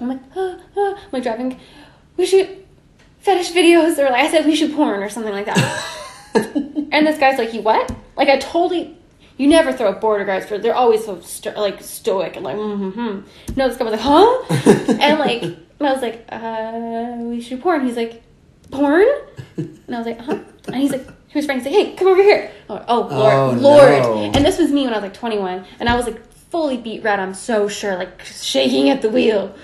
[0.00, 0.94] I'm like, ah, ah.
[0.96, 1.58] I'm like driving.
[2.16, 2.64] We should
[3.20, 5.84] fetish videos, or like I said, we should porn or something like that.
[6.92, 7.90] and this guy's like, you what?
[8.16, 8.96] Like I totally.
[9.38, 10.56] You never throw up border guards for.
[10.58, 13.20] They're always so sto- like stoic and like, mm-hmm.
[13.54, 14.94] No, this guy was like, huh?
[15.00, 17.84] and like, I was like, uh, we should porn.
[17.86, 18.22] He's like,
[18.70, 19.06] porn?
[19.56, 20.38] And I was like, huh?
[20.66, 22.50] And he's like, he was to say, hey, come over here.
[22.70, 24.02] Oh, oh Lord, Oh, Lord.
[24.02, 24.22] no.
[24.34, 27.02] And this was me when I was like 21, and I was like fully beat
[27.02, 27.20] red.
[27.20, 29.54] I'm so sure, like shaking at the wheel.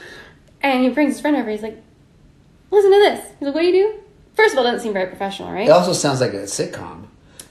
[0.63, 1.51] And he brings his friend over.
[1.51, 1.83] He's like,
[2.71, 3.27] listen to this.
[3.39, 3.99] He's like, what do you do?
[4.35, 5.67] First of all, it doesn't seem very professional, right?
[5.67, 7.05] It also sounds like a sitcom.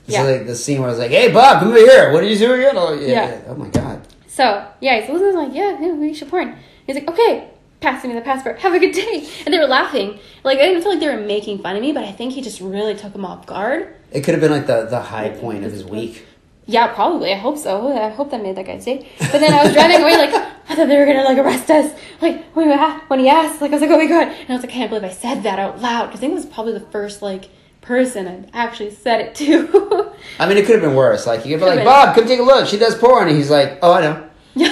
[0.08, 0.24] It's Yeah.
[0.24, 2.12] like the scene where I was like, "Hey, Bob, come over here.
[2.12, 2.60] What are you doing?
[2.62, 3.08] again?" Oh, yeah.
[3.08, 3.42] Yeah.
[3.50, 4.02] Oh my god.
[4.28, 6.56] So yeah, so Liz was like, yeah, yeah, we should porn.
[6.88, 7.50] He's like, okay,
[7.82, 8.60] passing me the passport.
[8.60, 9.28] Have a good day.
[9.46, 10.20] And they were laughing.
[10.44, 12.42] Like I didn't feel like they were making fun of me, but I think he
[12.42, 13.96] just really took them off guard.
[14.12, 16.26] It could have been like the, the high point of his week.
[16.68, 17.34] Yeah, probably.
[17.34, 17.92] I hope so.
[17.98, 19.10] I hope that made that guy's day.
[19.20, 20.34] But then I was driving away, like
[20.70, 21.92] I thought they were gonna like arrest us.
[22.22, 24.50] Like when he a- when he asked, like I was like, oh my god, and
[24.50, 26.36] I was like, I can't believe I said that out loud because I think it
[26.36, 27.50] was probably the first like
[27.82, 30.12] person I actually said it to.
[30.40, 31.26] I mean, it could have been worse.
[31.26, 31.86] Like, you could be like, been.
[31.86, 32.68] Bob, come take a look.
[32.68, 33.28] She does porn.
[33.28, 34.30] And he's like, oh, I know.
[34.56, 34.68] yeah,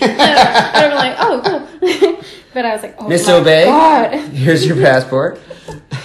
[0.00, 2.22] and I'm like, oh cool.
[2.54, 3.64] but I was like, oh Miss my Obey?
[3.66, 4.14] god.
[4.32, 5.38] Here's your passport.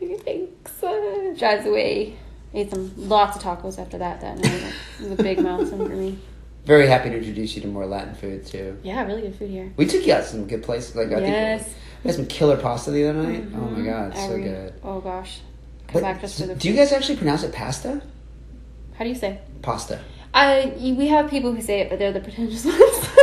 [0.00, 0.82] Thanks.
[0.82, 2.16] Uh, drives away.
[2.54, 4.72] Ate some lots of tacos after that that night.
[5.00, 6.18] It was a big milestone for me.
[6.64, 8.78] Very happy to introduce you to more Latin food, too.
[8.82, 9.72] Yeah, really good food here.
[9.76, 10.96] We took you out to some good places.
[10.96, 11.64] Like, I Yes.
[11.64, 13.44] think we had some killer pasta the other night.
[13.54, 14.16] Oh, my God.
[14.16, 14.74] So good.
[14.82, 15.40] Oh gosh.
[15.88, 18.00] Come But back just for the do you guys actually pronounce it pasta?
[18.94, 19.38] How do you say?
[19.62, 20.00] Pasta.
[20.34, 22.78] I we have people who say it, but they're the pretentious ones.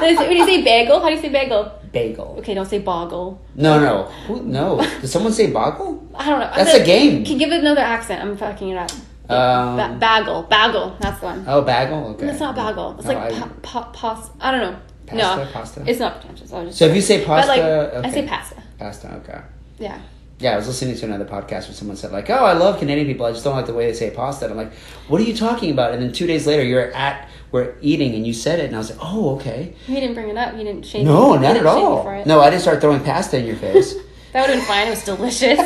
[0.00, 1.72] They say- when you say bagel, how do you say bagel?
[1.92, 2.36] Bagel.
[2.38, 3.40] Okay, don't say boggle.
[3.56, 4.04] No, no.
[4.26, 4.80] Who, no.
[5.00, 6.06] Did someone say boggle?
[6.14, 6.50] I don't know.
[6.54, 7.24] That's a game.
[7.24, 8.22] Can you give it another accent?
[8.22, 8.90] I'm fucking it up.
[9.28, 10.96] Um, Ba- bagel, bagel.
[11.00, 11.44] That's the one.
[11.46, 12.08] Oh, bagel?
[12.08, 12.28] Okay.
[12.28, 12.96] It's not bagel.
[12.98, 14.30] It's No, like I- pa- pa- pos.
[14.40, 14.78] I don't know.
[15.06, 15.84] Pasta, no, pasta?
[15.86, 16.52] It's not pretentious.
[16.52, 17.60] I was just So if you say pasta, like,
[18.06, 18.56] I say pasta.
[18.78, 19.40] Pasta, okay.
[19.78, 19.98] Yeah.
[20.38, 23.06] Yeah, I was listening to another podcast where someone said like, "Oh, I love Canadian
[23.08, 23.26] people.
[23.26, 24.72] I just don't like the way they say pasta." And I'm like,
[25.08, 28.26] "What are you talking about?" And then two days later, you're at we're eating and
[28.26, 30.54] you said it, and I was like, "Oh, okay." He didn't bring it up.
[30.56, 31.42] He didn't shame No, me.
[31.42, 32.22] Not at all.
[32.26, 33.94] No, I didn't start throwing pasta in your face.
[34.32, 34.86] That would have been fine.
[34.86, 35.58] It was delicious.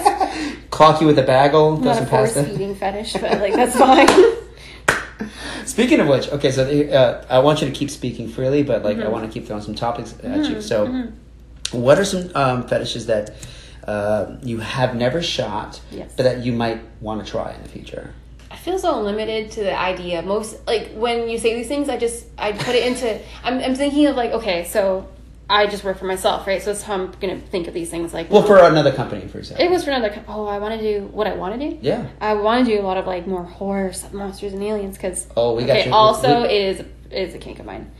[0.70, 2.44] Clock you with a bagel, I'm not a force pasta.
[2.50, 4.08] feeding fetish, but like that's fine.
[5.66, 8.96] Speaking of which, okay, so uh, I want you to keep speaking freely, but like
[8.96, 9.06] Mm-hmm.
[9.06, 10.62] I want to keep throwing some topics at you.
[10.62, 11.08] So,
[11.72, 13.34] what are some um, fetishes that
[13.86, 16.12] uh, you have never shot, Yes.
[16.16, 18.14] but that you might want to try in the future?
[18.54, 20.22] I feel so limited to the idea.
[20.22, 23.20] Most like when you say these things, I just I put it into.
[23.42, 25.08] I'm I'm thinking of like okay, so
[25.50, 26.62] I just work for myself, right?
[26.62, 28.14] So that's how I'm gonna think of these things.
[28.14, 29.66] Like Well, for another company, for example.
[29.66, 30.10] it was for another.
[30.14, 31.78] co- Oh, I want to do what I want to do.
[31.82, 32.06] yeah.
[32.20, 35.54] I want to do a lot of like more horror monsters and aliens because Oh,
[35.56, 35.92] we got okay, you.
[35.92, 37.90] also We- it is it is a kink of mine,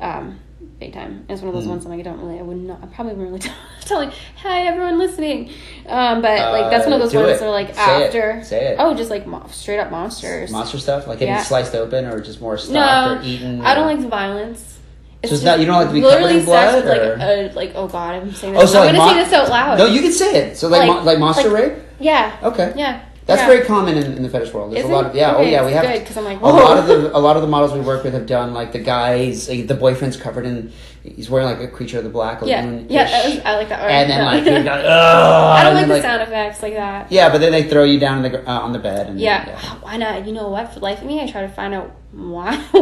[0.00, 0.38] um,
[0.84, 1.24] big time.
[1.28, 1.70] It's one of those Hmm.
[1.70, 3.50] ones I'm like I don't really I would not I probably wouldn't really
[3.82, 5.50] tell like hi everyone listening,
[5.88, 7.40] um, but like that's one of Uh, those ones it.
[7.40, 8.06] that are like Say it.
[8.06, 8.76] after Say it.
[8.78, 10.50] oh just like mo- straight up monsters.
[10.50, 11.42] monster stuff, like getting Yeah.
[11.42, 13.60] sliced open, or just more no, or eaten.
[13.62, 14.78] I don't like the violence.
[15.24, 17.20] So it's not- you don't like to be covered in blood, or- like
[17.50, 18.72] uh, like oh god I'm saying Oh, this.
[18.72, 19.78] so I'm like gonna mon- say this out loud.
[19.78, 20.56] No, you can say it.
[20.58, 21.72] So like Like- like, like monster like- rape.
[21.98, 22.72] yeah Okay.
[22.76, 23.46] yeah That's yeah.
[23.46, 24.72] very common in, in the fetish world.
[24.72, 25.32] There's Is a lot of yeah.
[25.32, 27.18] Oh, okay, oh yeah, we have good, 'cause I'm like, a lot of the a
[27.18, 30.16] lot of the models we work with have done like the guys like, the boyfriend's
[30.16, 30.72] covered in
[31.04, 32.86] he's wearing like a creature of the black yeah lagoon.
[32.88, 33.80] yeah that was, I like that.
[33.90, 37.12] and then like you're like, I don't like then, the sound effects like that.
[37.12, 39.58] Yeah, but then they throw you down on the uh, on the bed and Yeah.
[39.82, 40.26] why not?
[40.26, 40.72] You know what?
[40.72, 42.52] For life of me, I try to find out why.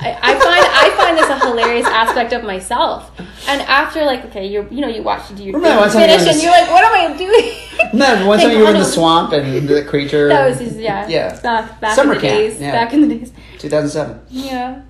[0.00, 3.12] I, I find I find this a hilarious aspect of myself.
[3.46, 6.06] And after like, okay, you're you know you watch you do your Remember thing, you
[6.08, 7.56] finish, and you're like, what am I doing?
[7.92, 10.28] No, one time you were in the swamp and the creature.
[10.28, 11.40] That was just yeah Yeah.
[11.40, 12.72] back, back Summer in the camp, days yeah.
[12.72, 14.20] back in the days 2007.
[14.28, 14.82] yeah.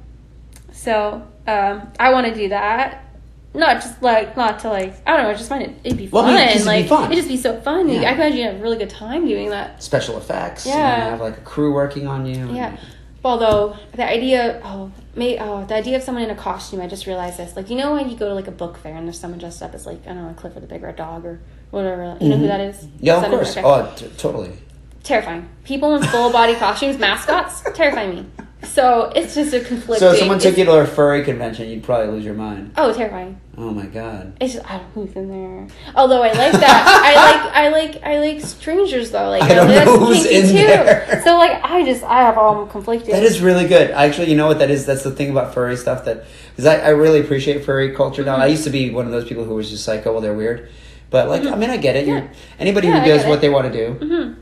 [0.73, 3.05] So um, I want to do that.
[3.53, 5.31] Not just like not to like I don't know.
[5.31, 6.35] I just find it it'd be Well, fun.
[6.35, 7.05] I mean, it'd be like fun.
[7.07, 7.89] it'd just be so fun.
[7.89, 8.01] Yeah.
[8.03, 9.83] I can imagine you have a really good time doing that.
[9.83, 10.67] Special effects.
[10.67, 11.11] Yeah.
[11.11, 12.35] Have like a crew working on you.
[12.43, 12.77] and- Yeah.
[13.25, 17.07] Although the idea, oh, may, oh, the idea of someone in a costume, I just
[17.07, 17.55] realized this.
[17.55, 19.63] Like, you know, when you go to like a book fair and there's someone dressed
[19.63, 21.41] up as like I don't know, Clifford the Big Red Dog or
[21.71, 22.17] whatever.
[22.21, 22.77] You know who that is?
[22.77, 22.97] Mm-hmm.
[23.05, 23.57] Yeah, of course.
[23.59, 24.53] Oh, t- totally.
[25.03, 25.49] terrifying.
[25.65, 28.27] People in full body costumes, mascots, terrify me.
[28.63, 29.99] So it's just a conflicting.
[30.09, 32.73] So if someone took you to a furry convention, you'd probably lose your mind.
[32.77, 33.41] Oh, terrifying.
[33.59, 34.37] Oh my god.
[34.41, 35.67] It's just I don't know who's in there.
[35.95, 37.03] Although I like that.
[37.05, 39.29] I like I like I like strangers though.
[39.31, 41.21] Like I don't that's know who's in there.
[41.25, 43.13] So like I just I have all conflicting.
[43.13, 43.91] That is really good.
[43.91, 44.87] Actually, you know what that is?
[44.87, 48.37] That's the thing about furry stuff that because I, I really appreciate furry culture now.
[48.37, 48.51] I Mm-hmm.
[48.51, 50.69] used to be one of those people who was just like, oh, well, they're weird.
[51.11, 52.07] But like, I mean, I get it.
[52.07, 52.29] You're Yeah.
[52.59, 54.05] anybody Yeah, who does what they want to do.
[54.07, 54.37] Mhm.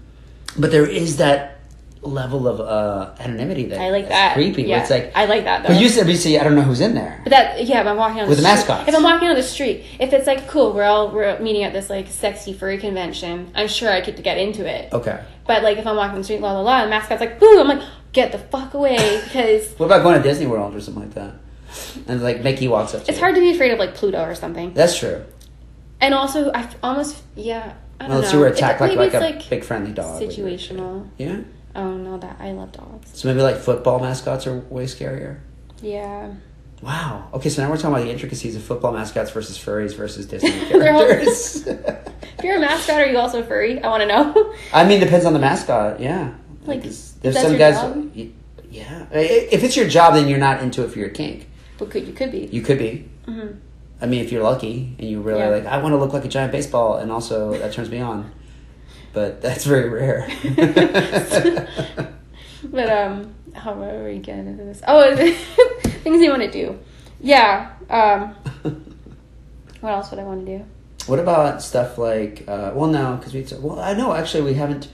[0.59, 1.58] But there is that
[2.03, 4.35] level of uh, anonymity that I like that.
[4.35, 4.65] creepy.
[4.65, 4.81] Yeah.
[4.83, 5.71] It's like, I like that though.
[5.71, 7.21] but you said, but you see, I don't know who's in there.
[7.25, 8.89] But that yeah, if I'm walking on With the the mascots.
[8.89, 11.73] if I'm walking on the street, if it's like cool, we're all we're meeting at
[11.73, 14.93] this like sexy furry convention, I'm sure I could get into it.
[14.93, 15.23] Okay.
[15.47, 17.69] But like if I'm walking the street, la la la, the mascot's like boo, I'm
[17.69, 21.15] like get the fuck away because What about going to Disney World or something like
[21.15, 21.35] that?
[22.07, 23.23] And like Mickey walks up to it's you.
[23.23, 24.73] hard to be afraid of like Pluto or something.
[24.73, 25.25] That's true.
[26.01, 27.75] And also, I almost yeah.
[28.01, 28.39] I don't Unless know.
[28.39, 30.23] you were attacked like, maybe like a it's, big friendly dog.
[30.23, 31.09] situational.
[31.19, 31.41] Yeah.
[31.79, 33.11] Oh no, that I love dogs.
[33.15, 35.39] So maybe like football mascots are way scarier.
[35.81, 36.35] Yeah.
[36.83, 37.29] Wow.
[37.35, 40.51] Okay, so now we're talking about the intricacies of football mascots versus furries versus Disney
[40.51, 41.67] characters.
[42.39, 43.83] If you're a mascot, are you also a furry?
[43.83, 44.55] I want to know.
[44.73, 45.99] I mean, depends on the mascot.
[45.99, 46.35] Yeah.
[46.67, 48.15] Like, There's, is there's that some guys.
[48.15, 48.31] y-
[48.71, 51.49] Yeah, if it's your job, then you're not into it for your kink.
[51.79, 52.47] But could you could be.
[52.53, 53.09] You could be.
[53.27, 53.57] Mhm.
[54.01, 55.49] I mean, if you're lucky and you really Yeah.
[55.49, 58.31] like, I want to look like a giant baseball, and also that turns me on.
[59.19, 60.29] But that's very rare.
[62.65, 64.81] But um, how are we getting into this?
[64.87, 65.17] Oh,
[66.05, 66.79] things you want to do.
[67.21, 67.71] Yeah.
[67.91, 68.35] Um,
[69.81, 70.65] what else would I want to do?
[71.07, 72.45] what about stuff like?
[72.47, 73.45] Uh, well, no, because we.
[73.59, 74.89] Well, I know actually we haven't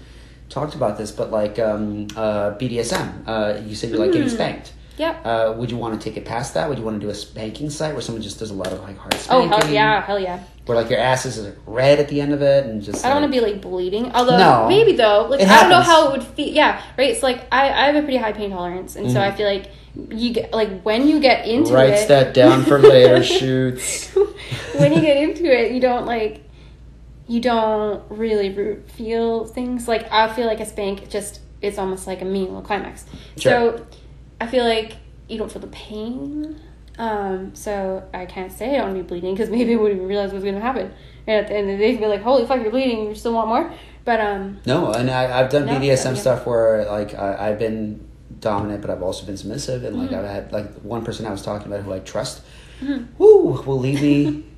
[0.48, 3.24] talked about this, but like um, uh, BDSM.
[3.26, 4.32] Uh, you said you like getting Mhm.
[4.34, 4.72] spanked.
[4.96, 5.26] Yep.
[5.26, 6.68] Uh, would you want to take it past that?
[6.68, 8.80] Would you want to do a spanking site where someone just does a lot of
[8.82, 9.52] like hard spanking?
[9.52, 10.42] Oh hell yeah, hell yeah.
[10.66, 13.04] Where like your ass is like, red at the end of it and just.
[13.04, 14.12] I don't like- want to be like bleeding.
[14.12, 14.68] Although No.
[14.68, 16.48] maybe though, like I don't know how it would feel.
[16.48, 17.16] Yeah, right.
[17.16, 19.22] So like I, I have a pretty high pain tolerance, and so Mhm.
[19.22, 19.66] I feel like
[20.10, 24.14] you get like when you get into Writes it, that down for later shoots.
[24.76, 26.40] when you get into it, you don't like
[27.26, 29.88] you don't really feel things.
[29.88, 33.06] Like I feel like a spank just it's almost like a little climax.
[33.38, 33.78] Sure.
[33.78, 33.86] So
[34.40, 34.96] I feel like
[35.28, 36.60] you don't feel the pain.
[36.98, 40.32] Um, so I can't say I don't be bleeding because maybe I wouldn't even realize
[40.32, 40.92] what's going to happen.
[41.26, 43.06] And at the end of the day, be like, "Holy fuck, you're bleeding!
[43.06, 43.72] You still want more?"
[44.04, 46.20] But um, No, and I, I've done No, BDSM yeah.
[46.20, 48.06] stuff where like I, I've been
[48.40, 50.18] dominant, but I've also been submissive, and like Mhm.
[50.18, 52.42] I've had like one person I was talking about who I trust,
[52.82, 53.06] Mhm.
[53.18, 54.44] whoo, will leave me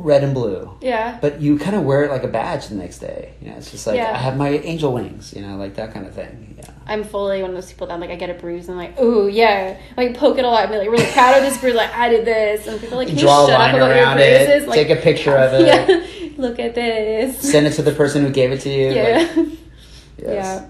[0.00, 0.70] red and blue.
[0.80, 3.32] yeah, But you kind of wear it like a badge the next day.
[3.42, 4.12] You know, it's just like Yeah.
[4.14, 6.54] I have my angel wings, you know, like that kind of thing.
[6.56, 6.70] Yeah.
[6.86, 9.00] I'm fully one of those people that like I get a bruise and I'm like,
[9.00, 11.74] "Ooh, yeah," like poke it a lot and be like really proud of this bruise.
[11.74, 14.16] Like I did this, and people like, "Can you a shut up about your around
[14.16, 14.68] bruises?" it.
[14.68, 15.66] Like, take a picture of it.
[16.18, 17.38] Yeah, look at this.
[17.40, 18.92] Send it to the person who gave it to you.
[18.92, 19.32] yeah.
[19.36, 19.46] like,
[20.18, 20.26] yes.
[20.26, 20.66] Yeah.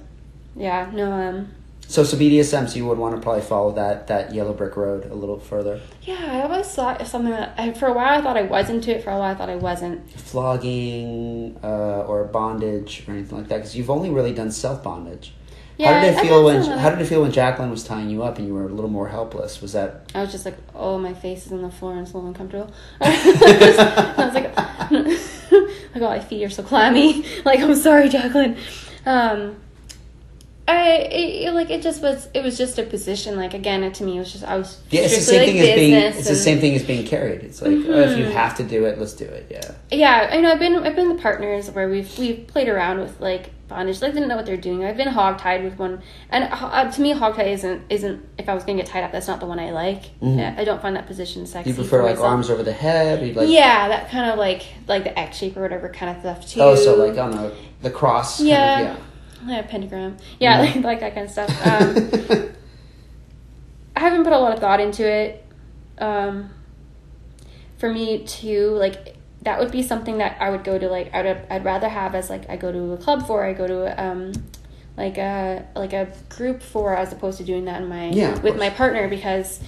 [0.57, 0.91] Yeah.
[0.95, 1.13] No.
[1.13, 1.49] Um.
[1.89, 5.11] So, so BDSM, so you would want to probably follow that that yellow brick road
[5.11, 5.81] a little further.
[6.03, 6.23] Yeah.
[6.23, 9.03] I always thought something that I, for a while I thought I was into it.
[9.03, 10.11] For a while I thought I wasn't.
[10.13, 15.33] flogging uh, or bondage or anything like that because you've only really done self bondage.
[15.79, 15.95] Yeah.
[15.95, 18.23] how did it I've feel when How did it feel when Jacqueline was tying you
[18.23, 19.63] up and you were a little more helpless?
[19.63, 22.13] Was that I was just like, oh, my face is on the floor and it's
[22.13, 22.71] a little uncomfortable.
[23.01, 24.55] I was like,
[25.95, 27.25] like, oh, my feet are so clammy.
[27.47, 28.59] Like, I'm sorry, Jacqueline.
[29.07, 29.57] Um,
[30.69, 32.29] I it, it- like it just was.
[32.35, 33.37] It was just a position.
[33.37, 34.79] Like again, to me, it was just I was.
[34.91, 35.01] yeah?
[35.03, 35.95] It's the same like, thing as being.
[35.95, 37.43] It's the same thing as being carried.
[37.43, 38.33] It's like oh, if you Mhm.
[38.33, 39.47] have to do it, let's do it.
[39.51, 39.71] Yeah.
[39.91, 40.53] Yeah, I know.
[40.53, 44.01] I've been I've been the partners where we've we've played around with like bondage.
[44.03, 44.85] Like didn't know what they're doing.
[44.85, 48.27] I've been hog tied with one, and uh, to me, hog tie isn't isn't.
[48.37, 50.03] If I was gonna get tied up, that's not the one I like.
[50.21, 50.39] Mhm.
[50.39, 51.71] Yeah, I don't find that position sexy.
[51.71, 52.29] You prefer like myself.
[52.29, 53.35] arms over the head?
[53.35, 56.47] Like yeah, that kind of like like the X shape or whatever kind of stuff
[56.51, 56.61] too.
[56.61, 58.39] oh, so like on the the cross.
[58.39, 58.97] kind of- Yeah.
[59.47, 59.57] Yeah.
[59.57, 60.17] yeah, pentagram.
[60.41, 60.77] Yeah, Mhm.
[60.77, 61.67] like, like that kind of stuff.
[61.67, 62.51] Um,
[63.97, 65.45] I haven't put a lot of thought into it.
[65.99, 66.51] Um,
[67.79, 71.27] for me too, like that would be something that I would go to like I'd
[71.51, 74.33] I'd rather have as like I go to a club for I go to um
[74.97, 78.43] like a like a group for as opposed to doing that in my Yeah, with
[78.43, 78.59] course.
[78.59, 79.61] my partner because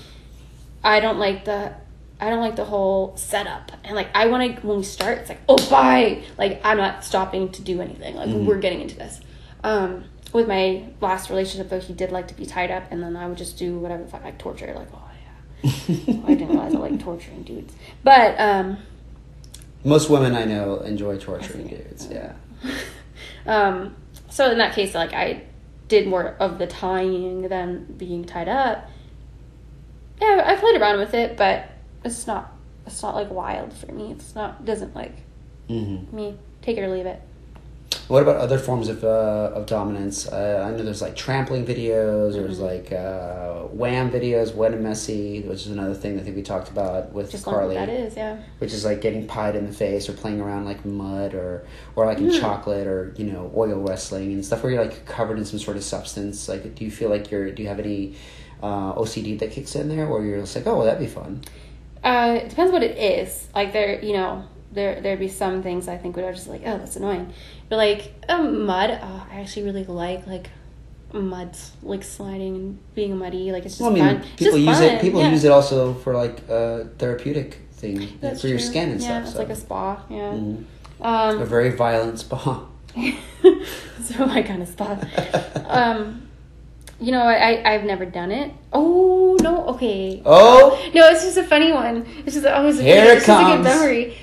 [0.82, 1.72] I don't like the
[2.20, 5.28] I don't like the whole setup and like I want to when we start it's
[5.28, 8.44] like oh bye like I'm not stopping to do anything like Mhm.
[8.46, 9.20] we're getting into this.
[9.62, 13.16] Um, with my last relationship though he did like to be tied up and then
[13.16, 16.74] I would just do whatever if I like torture like oh yeah I didn't realize
[16.74, 17.74] I like torturing dudes
[18.04, 18.78] but um
[19.82, 22.06] Most women I know enjoy torturing dudes.
[22.10, 22.34] Yeah.
[23.46, 23.96] um,
[24.28, 25.42] so in that case, like I
[25.88, 28.88] did more of the tying than being tied up.
[30.20, 31.70] Yeah, I played around with it, but
[32.04, 32.52] it's not
[32.86, 34.12] it's not like wild for me.
[34.12, 35.14] It's not doesn't like
[35.66, 37.20] hmm me take it or leave it.
[38.08, 40.26] What about other forms of uh, of dominance?
[40.28, 42.32] Uh, I know there's like trampling videos.
[42.34, 42.62] There's Mhm.
[42.62, 46.68] like uh, WAM videos, wet and messy, which is another thing I think we talked
[46.68, 48.36] about with Just Carly, that is, yeah.
[48.58, 51.64] which is like getting pied in the face or playing around like mud or
[51.96, 52.40] or like in Mm.
[52.40, 55.76] chocolate or you know oil wrestling and stuff where you're like covered in some sort
[55.76, 56.48] of substance.
[56.48, 57.50] Like, do you feel like you're?
[57.50, 58.14] Do you have any
[58.62, 61.40] uh, OCD that kicks in there, or you're just like, oh, well, that'd be fun.
[62.04, 63.48] Uh, it depends what it is.
[63.54, 66.62] Like there, you know, there there'd be some things I think would are just like,
[66.66, 67.32] oh, that's annoying.
[67.70, 70.50] But like um, mud, oh, I actually really like like
[71.12, 73.52] mud like sliding and being muddy.
[73.52, 74.28] Like it's just Well, I mean, fun.
[74.32, 74.84] It's people use fun.
[74.84, 75.00] it.
[75.00, 75.30] People yeah.
[75.30, 79.22] use it also for like uh, therapeutic thing That's for your skin and yeah, stuff.
[79.22, 79.38] it's so.
[79.38, 80.02] like a spa.
[80.10, 80.32] Yeah.
[80.34, 80.64] Mhm.
[81.00, 82.66] a Um, very violent spa.
[84.02, 84.98] so my kind of spa.
[85.70, 86.26] Um,
[87.00, 88.52] you know, I I've never done it.
[88.72, 90.20] Oh no, okay.
[90.26, 92.04] Oh, No, it's just a funny one.
[92.26, 94.18] It's just always a, Here good, it it's just a good memory.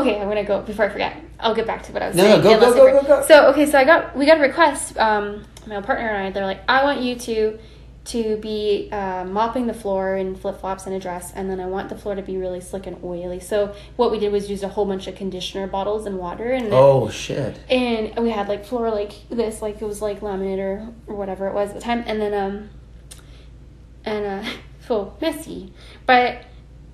[0.00, 1.16] Okay, I'm gonna go before I forget.
[1.40, 2.44] I'll get back to what I was No, saying.
[2.44, 3.22] no, go, go, go, go, go.
[3.26, 4.96] So okay, so I got we got a request.
[4.98, 7.58] Um, my partner and I, they're like, I want you to
[8.06, 11.66] to be uh, mopping the floor in flip flops and a dress, and then I
[11.66, 13.40] want the floor to be really slick and oily.
[13.40, 16.68] So what we did was use a whole bunch of conditioner bottles and water, and
[16.72, 17.58] oh shit.
[17.68, 21.48] and we had like floor like this like it was like laminate or, or whatever
[21.48, 22.70] it was at the time and then um
[24.04, 24.50] and uh,
[24.80, 25.72] feel messy.
[26.06, 26.44] But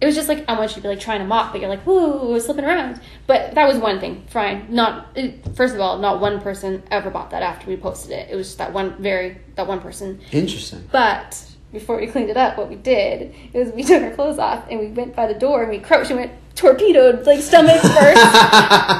[0.02, 1.70] it was just like I want you to be like trying to mop, but you're
[1.70, 3.00] like woo, slipping around.
[3.28, 4.24] But that was one thing.
[4.28, 4.66] Fine.
[4.68, 5.16] Not
[5.54, 8.28] first of all, not one person ever bought that after we posted it.
[8.28, 10.20] It was just that one very that one person.
[10.32, 10.88] Interesting.
[10.90, 14.66] But before we cleaned it up, what we did is we took our clothes off
[14.68, 18.22] and we went by the door and we crouched and went torpedoed like stomach first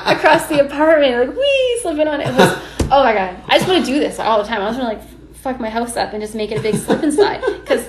[0.07, 2.29] across the apartment, like wee slipping on it.
[2.29, 2.59] it was,
[2.93, 4.63] oh my god, I just want to do this all the time.
[4.63, 5.03] I was gonna like
[5.35, 7.43] fuck my house up and just make it a big slip and slide.
[7.61, 7.85] Because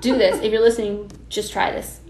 [0.00, 2.00] do this if you're listening, just try this.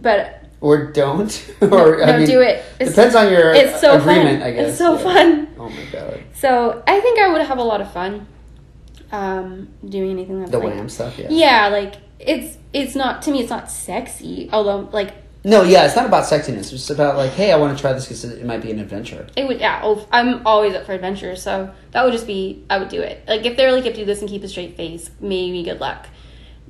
[0.00, 2.64] But or don't, or no, do it.
[2.80, 4.48] It's, depends on your it's so agreement, fun.
[4.48, 4.68] I guess.
[4.70, 5.02] It's so yeah.
[5.02, 5.48] fun.
[5.58, 6.22] Oh my god.
[6.34, 8.26] So I think I would have a lot of fun
[9.12, 11.28] um, doing anything that's The like, WAM stuff, yeah.
[11.30, 13.40] Yeah, like it's it's not to me.
[13.40, 14.48] It's not sexy.
[14.52, 15.14] Although like
[15.44, 16.72] No, yeah, it's not about sexiness.
[16.72, 19.26] It's about like, hey, I want to try this because it might be an adventure.
[19.36, 19.80] it would yeah.
[19.82, 23.24] oh, I'm always up for adventure, so that would just be I would do it.
[23.26, 25.80] Like if they're like, if you do this and keep a straight face, maybe good
[25.80, 26.06] luck.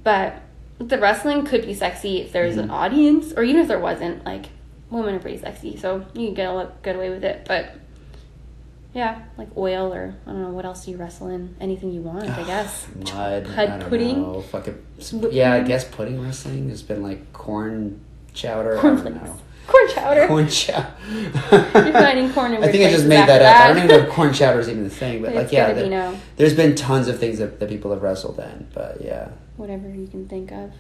[0.03, 0.43] But
[0.79, 2.65] the wrestling could be sexy if there's Mm-hmm.
[2.65, 4.25] an audience, or even if there wasn't.
[4.25, 4.47] Like
[4.91, 7.45] women are pretty sexy, so you can get a good away with it.
[7.47, 7.75] But
[8.95, 11.55] yeah, like oil or I don't know what else do you wrestle in.
[11.61, 12.87] Anything you want, I guess.
[13.13, 14.23] Mud, Pud pudding?
[14.23, 14.41] know.
[14.43, 14.79] Fucking,
[15.31, 18.01] yeah, I guess pudding wrestling has been like corn
[18.33, 18.79] chowder.
[18.79, 19.17] I Cornflakes.
[19.19, 19.41] don't know.
[19.67, 20.27] Corn chowder.
[20.27, 20.95] Corn chowder.
[21.13, 23.61] You're finding corn in I think I just made that up.
[23.61, 25.63] I don't even know if corn chowder is even the thing, but It's like, yeah,
[25.69, 26.19] gotta be there, now.
[26.37, 29.29] there's been tons of things that, that people have wrestled in, but yeah.
[29.59, 30.73] Whatever you can think of.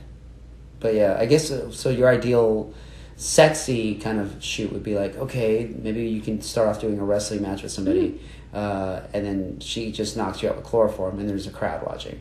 [0.81, 1.91] But yeah, I guess uh, so.
[1.91, 2.73] Your ideal
[3.17, 7.05] sexy kind of shoot would be like, okay, maybe you can start off doing a
[7.05, 8.21] wrestling match with somebody,
[8.53, 8.57] Mm-hmm.
[8.57, 12.19] uh, and then she just knocks you out with chloroform, and there's a crowd watching.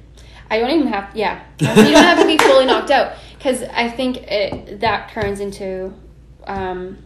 [0.50, 1.44] I don't even have, yeah.
[1.60, 5.94] you don't have to be fully knocked out because I think it, that turns into.
[6.46, 6.98] Um,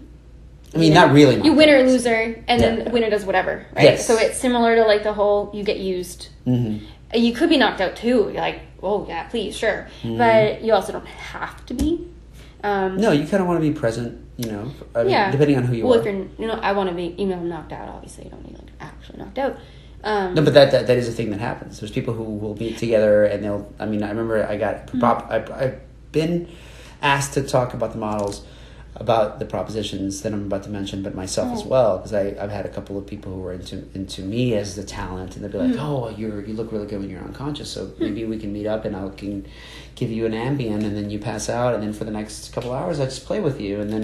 [0.73, 1.35] I mean, you know, not really.
[1.35, 1.85] You knocked win or out.
[1.85, 2.83] loser, and then Yeah.
[2.85, 3.83] the winner does whatever, right?
[3.83, 4.07] Yes.
[4.07, 6.29] So it's similar to like the whole you get used.
[6.47, 6.81] Mhm.
[7.13, 8.29] You could be knocked out too.
[8.29, 12.07] Like, oh yeah, please, sure, but you also don't have to be.
[12.63, 14.71] Um, No, you kind of want to be present, you know.
[14.95, 16.03] I mean, yeah, depending on who you well, are.
[16.03, 17.89] Well, if you're, you know, I want to be, even though I'm knocked out.
[17.89, 19.57] Obviously, you don't need like actually knocked out.
[20.03, 21.79] Um, No, but that, that that is a thing that happens.
[21.79, 23.71] There's people who will meet together and they'll.
[23.79, 25.31] I mean, I remember I got Mm-hmm.
[25.31, 25.79] I, I've
[26.11, 26.47] been
[27.01, 28.43] asked to talk about the models,
[28.95, 32.65] about the propositions that I'm about to mention, but myself as well because I've had
[32.65, 35.57] a couple of people who were into into me as the talent, and they'd be
[35.57, 35.79] like, Mm-hmm.
[35.79, 38.03] "Oh, you're you look really good when you're unconscious, so Hmm.
[38.03, 39.45] maybe we can meet up and I can
[39.95, 42.73] give you an Ambien, and then you pass out, and then for the next couple
[42.73, 44.03] hours I just play with you, and then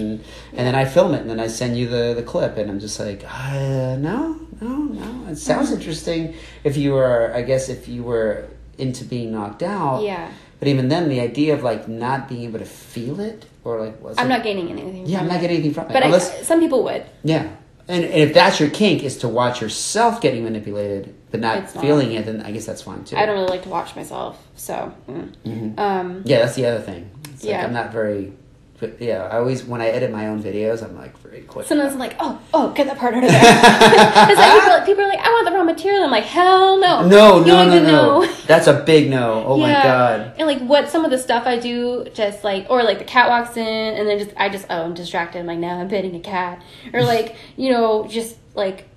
[0.52, 2.80] and then I film it, and then I send you the the clip, and I'm
[2.80, 4.68] just like, uh, no, no,
[5.02, 5.30] no.
[5.30, 6.34] It sounds interesting
[6.64, 8.46] if you were, I guess, if you were
[8.78, 10.02] into being knocked out.
[10.02, 13.80] yeah, But even then, the idea of like not being able to feel it or
[13.84, 15.06] like what's I'm not gaining anything.
[15.06, 15.92] Yeah, I'm not getting anything from it.
[15.92, 17.04] But Unless, I, some people would.
[17.22, 17.48] yeah.
[17.90, 21.74] And, and if that's your kink is to watch yourself getting manipulated but not It's
[21.74, 21.82] not.
[21.82, 23.16] feeling it, then I guess that's fine too.
[23.16, 24.92] I don't really like to watch myself, so.
[25.08, 25.32] mm.
[25.46, 25.78] Mhm.
[25.78, 27.10] Um, Yeah, that's the other thing.
[27.32, 27.64] It's like Yeah.
[27.64, 28.32] I'm not very.
[28.80, 31.66] But yeah, I always when I edit my own videos, I'm like very quick.
[31.66, 33.40] sometimes I'm like, oh, oh, get that part out of there.
[34.28, 36.04] Because like, people, people are like, I want the raw material.
[36.04, 37.06] I'm like, hell no.
[37.08, 37.82] no, no, no, no.
[37.82, 38.32] know.
[38.46, 39.44] That's a big no.
[39.44, 40.34] Oh my god.
[40.38, 43.28] And like what some of the stuff I do, just like or like the cat
[43.28, 45.40] walks in and then just I just oh I'm distracted.
[45.40, 48.88] I'm like now I'm petting a cat or like you know just like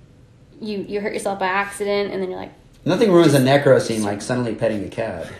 [0.60, 2.52] you you hurt yourself by accident and then you're like
[2.84, 5.30] Nothing ruins a necro scene like suddenly petting a cat.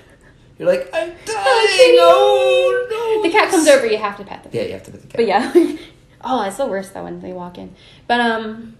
[0.62, 1.96] You're like, I'm dying.
[1.98, 3.22] Oh no.
[3.28, 4.52] the cat comes over you have to pet them.
[4.54, 5.16] Yeah, you have to pet the cat.
[5.16, 5.52] But yeah,
[6.22, 7.74] oh it's the worst though when they walk in.
[8.06, 8.76] But um,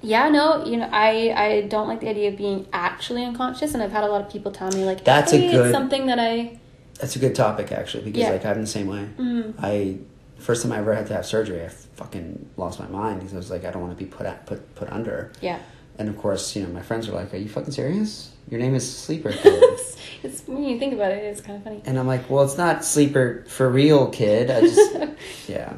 [0.00, 3.82] yeah no you know I I don't like the idea of being actually unconscious and
[3.82, 6.60] I've had a lot of people tell me like That's a good- something that I
[7.00, 8.30] That's a good topic actually because Yeah.
[8.30, 9.08] like I'm the same way.
[9.18, 9.98] mm, I
[10.38, 13.38] first time I ever had to have surgery, I fucking lost my mind because I
[13.38, 15.32] was like, I don't want to be put at, put put under.
[15.40, 15.58] yeah.
[15.98, 18.30] And of course, you know, my friends are like, "Are you fucking serious?
[18.50, 19.62] Your name is Sleeper." Kid."
[20.22, 21.82] it's when you think about it, it's kind of funny.
[21.86, 24.50] and I'm like, "Well, it's not Sleeper for real, kid.
[24.50, 24.96] I just,
[25.48, 25.74] yeah."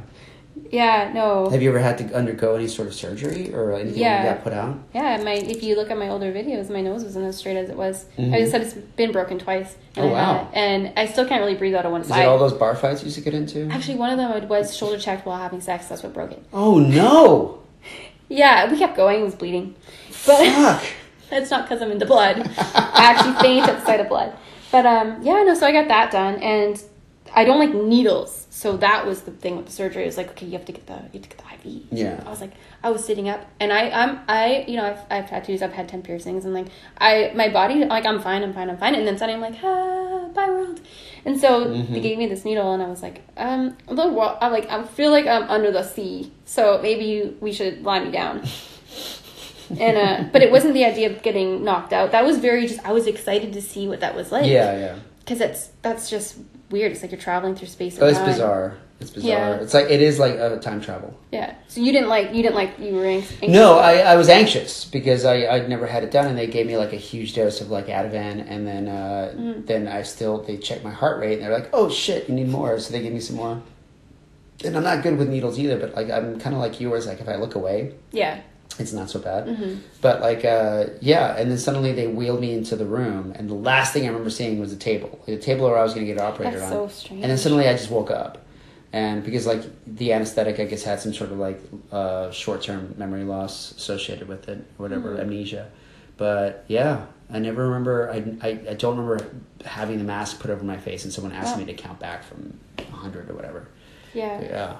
[0.70, 1.49] Yeah, no.
[1.49, 4.24] Have you ever had to undergo any sort of surgery or anything Yeah.
[4.24, 4.77] you got put out?
[4.93, 7.70] Yeah, my if you look at my older videos, my nose wasn't as straight as
[7.70, 8.05] it was.
[8.19, 8.35] Mhm.
[8.35, 9.77] I just said it's been broken twice.
[9.97, 10.49] Oh, And I wow.
[10.53, 12.23] and I still can't really breathe out of one Is side.
[12.24, 13.69] it all those bar fights you used to get into?
[13.70, 15.86] Actually, one of them was shoulder checked while having sex.
[15.86, 16.43] That's what broke it.
[16.53, 17.61] Oh no!
[18.31, 19.20] Yeah, we kept going.
[19.20, 19.74] It was bleeding,
[20.27, 20.85] but Fuck!
[21.32, 22.39] it's not because I'm into blood.
[22.59, 24.36] I actually faint at the sight of blood.
[24.70, 25.55] But um, yeah, no.
[25.55, 26.82] So I got that done, and
[27.35, 28.47] I don't like needles.
[28.51, 30.03] So that was the thing with the surgery.
[30.03, 31.82] It was like, okay, you have to get the you have to get the IV.
[31.93, 32.23] Yeah.
[32.27, 35.31] I was like, I was sitting up, and I, I'm, I, you know, I've, I've
[35.31, 36.66] tattoos, I've had ten piercings, and like,
[36.99, 39.61] I, my body, like, I'm fine, I'm fine, I'm fine, and then suddenly I'm like,
[39.65, 40.81] ah, bye world,
[41.24, 41.93] and so Mm-hmm.
[41.93, 44.82] they gave me this needle, and I was like, um, the world, I'm like, I
[44.85, 48.43] feel like I'm under the sea, so maybe you, we should lie me down.
[49.70, 52.12] and uh, but it wasn't the idea of getting knocked out.
[52.12, 52.85] That was very just.
[52.86, 54.47] I was excited to see what that was like.
[54.47, 54.99] Yeah, yeah.
[55.20, 56.36] because it's that's just
[56.70, 56.93] weird.
[56.93, 57.95] It's like you're traveling through space.
[57.95, 58.27] And Oh, it's time.
[58.27, 58.77] bizarre.
[59.01, 59.31] It's bizarre.
[59.31, 59.55] Yeah.
[59.62, 61.16] It's like it is like a time travel.
[61.31, 61.55] Yeah.
[61.69, 63.40] So you didn't like you didn't like you were anxious.
[63.43, 66.66] No, I, I was anxious because I I'd never had it done, and they gave
[66.66, 69.66] me like a huge dose of like Ativan, and then uh, Mm.
[69.66, 72.49] then I still they checked my heart rate, and they're like, oh shit, you need
[72.49, 73.62] more, so they gave me some more.
[74.65, 77.07] And I'm not good with needles either, but like I'm kind of like yours.
[77.07, 78.40] Like if I look away, Yeah.
[78.78, 79.49] It's not so bad.
[79.49, 83.49] hmm But like, uh, yeah, and then suddenly they wheeled me into the room, and
[83.49, 85.95] the last thing I remember seeing was a table, like a table where I was
[85.95, 86.89] going to get operated That's on.
[86.89, 87.23] so strange.
[87.23, 88.45] And then suddenly I just woke up,
[88.93, 91.61] and because like the anesthetic, I guess had some sort of like
[91.93, 95.20] uh, short term memory loss associated with it, or whatever Mhm.
[95.20, 95.70] amnesia.
[96.16, 98.11] But yeah, I never remember.
[98.11, 98.16] I,
[98.47, 99.24] I I don't remember
[99.65, 101.59] having the mask put over my face, and someone asked Oh.
[101.59, 102.59] me to count back from
[102.93, 103.69] hundred or whatever.
[104.15, 104.39] Yeah.
[104.40, 104.77] But yeah,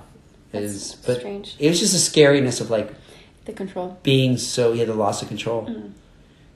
[0.53, 0.97] That's is.
[1.07, 1.55] But strange.
[1.59, 2.93] it was just the scariness of like
[3.49, 3.99] The control.
[4.03, 5.93] being so yeah the loss of control Mm.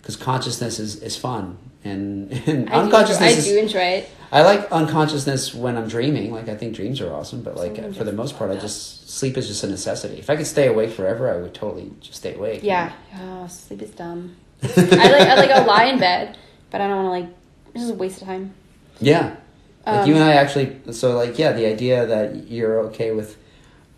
[0.00, 4.10] because consciousness is, is fun and, and I do, unconsciousness I is, do enjoy it.
[4.30, 8.04] I like unconsciousness when I'm dreaming like I think dreams are awesome but like for
[8.04, 10.90] the most part I just sleep is just a necessity if I could stay awake
[10.90, 12.92] forever I would totally just stay awake Yeah.
[13.20, 14.36] Oh, sleep is dumb.
[14.62, 16.38] I like I like I'll lie in bed,
[16.70, 17.28] but I don't want to like.
[17.74, 18.54] This is a waste of time.
[19.00, 19.36] yeah
[19.86, 23.36] like Um, you and I actually so like yeah the idea that you're okay with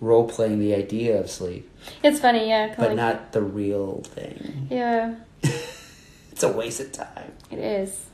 [0.05, 1.71] role playing the idea of sleep
[2.03, 2.75] It's funny, yeah.
[2.77, 8.07] but like, not the real thing Yeah, it's a waste of time it is.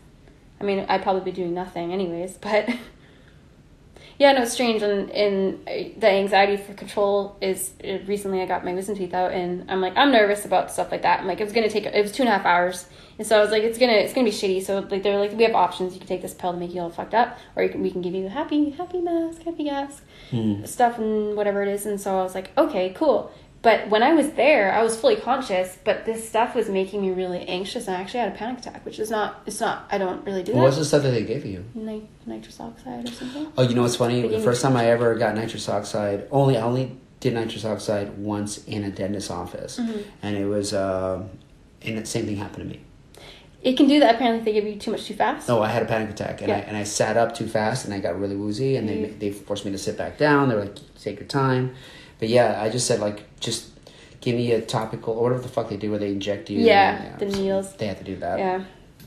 [0.60, 2.68] I mean, I'd probably be doing nothing anyways, but
[4.18, 4.82] yeah, no, it's strange.
[4.82, 9.14] And and uh, the anxiety for control is uh, recently I got my wisdom teeth
[9.14, 11.20] out, and I'm like I'm nervous about stuff like that.
[11.20, 12.86] I'm like it's gonna take it was two and a half hours,
[13.18, 14.62] and so I was like it's gonna it's gonna be shitty.
[14.62, 15.94] So like they're like we have options.
[15.94, 17.90] You can take this pill to make you all fucked up, or you can we
[17.90, 20.02] can give you a happy happy mask, happy gas.
[20.30, 20.64] Hmm.
[20.64, 21.86] stuff and whatever it is.
[21.86, 23.32] And so I was like, okay, cool.
[23.62, 27.10] But when I was there, I was fully conscious, but this stuff was making me
[27.10, 29.42] really anxious, and I actually had a panic attack, which is not.
[29.44, 29.86] It's not.
[29.90, 33.06] I don't really do what was the stuff that they gave you Nit- nitrous oxide
[33.06, 33.52] or something.
[33.58, 34.26] Oh, you know what's funny?
[34.26, 38.64] The first time I ever got nitrous oxide, only I only did nitrous oxide once
[38.64, 40.04] in a dentist's office, Mhm.
[40.22, 41.20] and it was, uh,
[41.82, 42.80] and the same thing happened to me.
[43.62, 44.14] It can do that.
[44.14, 45.50] Apparently, they give you too much too fast.
[45.50, 47.92] Oh, I had a panic attack, and I and I sat up too fast, and
[47.92, 49.18] I got really woozy, and they Mhm.
[49.18, 50.48] they forced me to sit back down.
[50.48, 51.72] They were like, "Take your time,"
[52.18, 53.68] but yeah, I just said like, just
[54.22, 56.60] give me a topical or whatever the fuck they do, where they inject you.
[56.60, 57.74] Yeah, and, the needles.
[57.76, 58.38] They have to do that.
[58.38, 58.60] Yeah,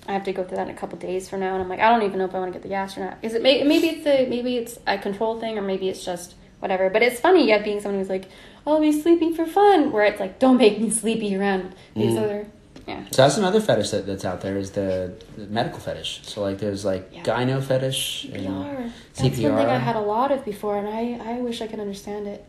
[0.07, 1.79] I have to go through that in a couple days from now, and I'm like,
[1.79, 3.17] I don't even know if I want to get the gas or not.
[3.23, 6.35] Is it may- maybe it's a maybe it's a control thing, or maybe it's just
[6.59, 6.89] whatever.
[6.91, 8.25] But it's funny, yeah, being someone who's like,
[8.67, 12.23] I'll be sleeping for fun, where it's like, don't make me sleepy around these Mm.
[12.23, 12.45] other,
[12.87, 13.05] yeah.
[13.11, 16.21] So that's another fetish that, that's out there is the, the medical fetish.
[16.23, 17.23] So like, there's like Yeah.
[17.23, 18.25] gyno fetish.
[18.25, 18.91] and- CPR.
[19.15, 21.79] That's one thing I had a lot of before, and I, I wish I could
[21.79, 22.45] understand it.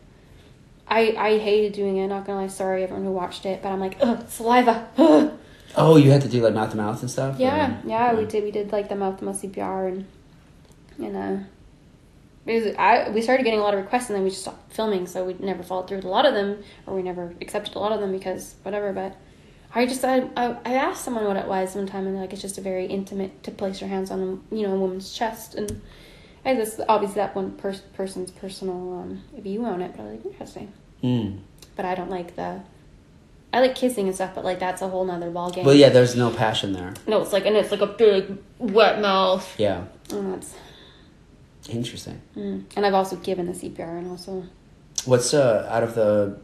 [0.87, 2.07] I, I hated doing it.
[2.07, 4.87] Not gonna lie, sorry everyone who watched it, but I'm like, ugh, saliva.
[4.97, 5.31] Ugh.
[5.77, 7.37] Oh, you had to do like mouth to mouth and stuff.
[7.39, 8.43] Yeah, or- yeah, we did.
[8.43, 10.05] We did like the mouth to mouth CPR, and
[11.03, 11.43] and uh,
[12.45, 14.71] it was, I we started getting a lot of requests, and then we just stopped
[14.73, 17.75] filming, so we never followed through with a lot of them, or we never accepted
[17.75, 18.93] a lot of them because whatever.
[18.93, 19.15] But
[19.75, 22.33] I just I I, I asked someone what it was one time, and they're like
[22.33, 25.53] it's just a very intimate to place your hands on you know a woman's chest,
[25.55, 25.81] and
[26.45, 30.13] I just obviously that one per- person's personal um, view on it, but I was
[30.15, 30.71] like interesting.
[31.03, 31.39] Mm.
[31.75, 32.61] But I don't like the.
[33.51, 35.65] I like kissing and stuff, but like that's a whole nother ball game.
[35.65, 36.93] Well, yeah, there's no passion there.
[37.07, 39.47] No, it's like and it's like a big wet mouth.
[39.57, 40.55] Yeah, And that's
[41.69, 42.21] interesting.
[42.35, 42.63] mm.
[42.75, 44.43] and I've also given the CPR and also
[45.05, 46.37] What's uh out of the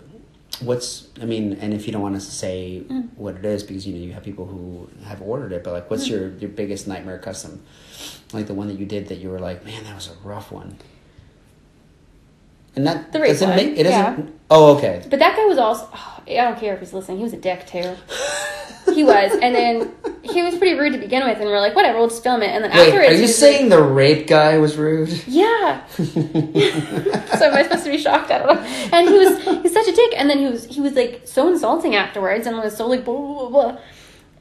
[0.62, 3.10] what's I mean, and if you don't want us to say Mm.
[3.16, 5.90] what it is because you know you have people who have ordered it, but like,
[5.90, 6.12] what's Mm.
[6.12, 7.62] your your biggest nightmare custom?
[8.34, 10.52] Like the one that you did that you were like, man, that was a rough
[10.52, 10.78] one.
[12.76, 14.34] And that The rape doesn't one, make it doesn't.
[14.50, 15.06] Oh, okay.
[15.10, 17.18] but that guy was also oh, I don't care if he's listening.
[17.18, 17.96] He was a dick too.
[18.94, 19.92] he was, and then
[20.24, 22.50] he was pretty rude to begin with, and we're like, whatever, we'll just film it.
[22.50, 25.10] And then Wait, afterwards, are you saying the rape guy was rude?
[25.28, 25.86] Yeah.
[25.96, 28.32] so am I supposed to be shocked?
[28.32, 28.62] I don't know.
[28.94, 30.14] And he was he's such a dick.
[30.18, 33.16] And then he was he was like so insulting afterwards, and was so like blah
[33.16, 33.72] blah blah.
[33.72, 33.82] blah.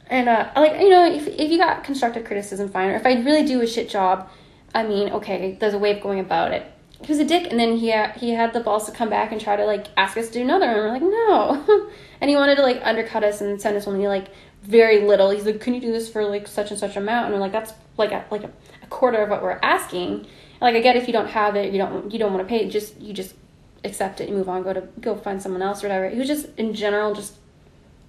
[0.08, 2.90] And uh, like you know if if you got constructive criticism, fine.
[2.90, 4.28] Or if I really do a shit job,
[4.74, 6.70] I mean, okay, there's a way of going about it.
[7.02, 9.32] He was a dick, and then he ha- he had the balls to come back
[9.32, 11.90] and try to like ask us to do another, and we're like, no.
[12.20, 14.26] and he wanted to like undercut us and send us only like
[14.62, 15.30] very little.
[15.30, 17.26] He's like, can you do this for like such and such amount?
[17.26, 18.50] And we're like, that's like a like a,
[18.82, 20.26] a quarter of what we're asking.
[20.60, 22.68] Like I get if you don't have it, you don't you don't want to pay.
[22.68, 23.34] Just you just
[23.82, 24.62] accept it and move on.
[24.62, 26.10] Go to go find someone else or whatever.
[26.10, 27.34] He was just in general just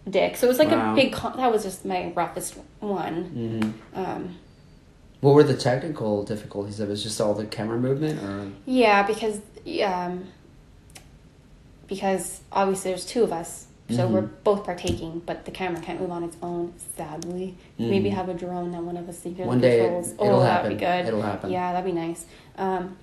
[0.09, 0.35] dick.
[0.35, 0.91] So it was like Wow.
[0.91, 1.13] a big.
[1.13, 3.23] Con- that was just my roughest one.
[3.93, 4.37] hmm Um,
[5.21, 6.91] What were the technical difficulties of it?
[6.91, 9.39] Was just all the camera movement, or yeah, because
[9.85, 10.25] um,
[11.87, 14.11] because obviously there's two of us So Mhm.
[14.11, 16.71] we're both partaking, but the camera can't move on its own.
[16.95, 18.13] Sadly, maybe Mhm.
[18.13, 20.13] have a drone that one of us secretly One day controls.
[20.13, 20.63] it'll oh, happen.
[20.63, 21.05] that'd be good.
[21.09, 21.51] It'll happen.
[21.51, 22.25] Yeah, that'd be nice.
[22.57, 22.95] Um,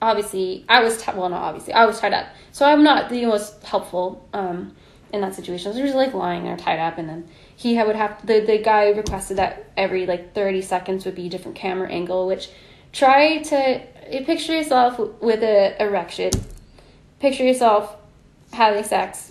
[0.00, 3.26] obviously, I was t- well, not obviously, I was tied up, so I'm not the
[3.26, 4.76] most helpful um,
[5.12, 5.66] in that situation.
[5.66, 7.24] I was usually like lying there tied up, and then
[7.62, 11.30] he would have the the guy requested that every like 30 seconds would be a
[11.30, 12.48] different camera angle, which
[12.92, 13.80] try to
[14.26, 16.32] picture yourself with a erection,
[17.20, 17.96] picture yourself
[18.52, 19.30] having sex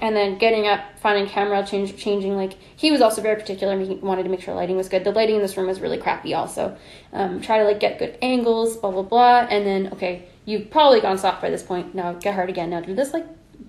[0.00, 2.36] and then getting up, finding camera, change, changing.
[2.36, 3.78] Like he was also very particular.
[3.80, 5.02] He wanted to make sure lighting was good.
[5.02, 6.34] The lighting in this room was really crappy.
[6.34, 6.76] Also,
[7.14, 9.46] um, try to like get good angles, blah blah blah.
[9.48, 11.94] And then okay, you've probably gone soft by this point.
[11.94, 12.68] Now get hard again.
[12.68, 13.26] Now do this like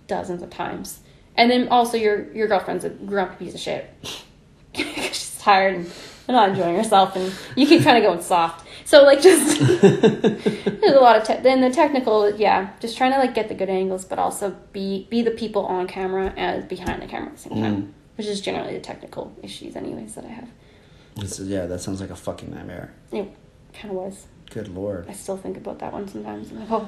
[0.08, 1.00] dozens of times.
[1.38, 3.90] And then also your your girlfriend's a grumpy piece of shit.
[4.74, 5.88] She's tired and
[6.28, 8.68] not enjoying herself, and you keep kind of going soft.
[8.86, 13.18] So like just there's a lot of te- then the technical yeah just trying to
[13.20, 17.02] like get the good angles but also be be the people on camera as behind
[17.02, 17.92] the camera at the same time Mm.
[18.18, 20.48] which is generally the technical issues anyways that I have
[21.18, 22.94] It's- yeah, that sounds like a fucking nightmare.
[23.12, 23.28] it
[23.74, 25.06] kind of was Good lord.
[25.10, 26.88] I still think about that one sometimes I'm like oh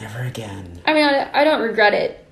[0.00, 0.80] Never again.
[0.86, 2.24] I mean I, I don't regret it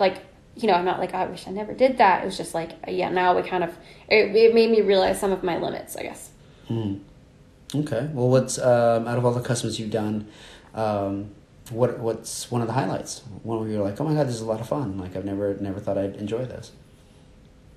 [0.00, 0.24] like
[0.56, 2.72] you know I'm not like I wish I never did that it was just like
[2.88, 3.70] yeah now we kind of
[4.08, 6.30] it, it made me realize some of my limits I guess
[6.70, 6.98] Hmm.
[7.74, 8.08] Okay.
[8.12, 10.28] Well, what's um, out of all the customs you've done?
[10.72, 11.32] Um,
[11.70, 13.22] what what's one of the highlights?
[13.42, 14.96] One where you're like, oh my god, this is a lot of fun.
[14.96, 16.70] Like I've never never thought I'd enjoy this.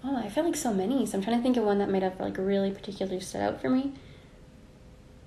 [0.03, 1.07] Oh, I feel like so many.
[1.07, 3.61] So I'm trying to think of one that might have like really particularly stood out
[3.61, 3.93] for me.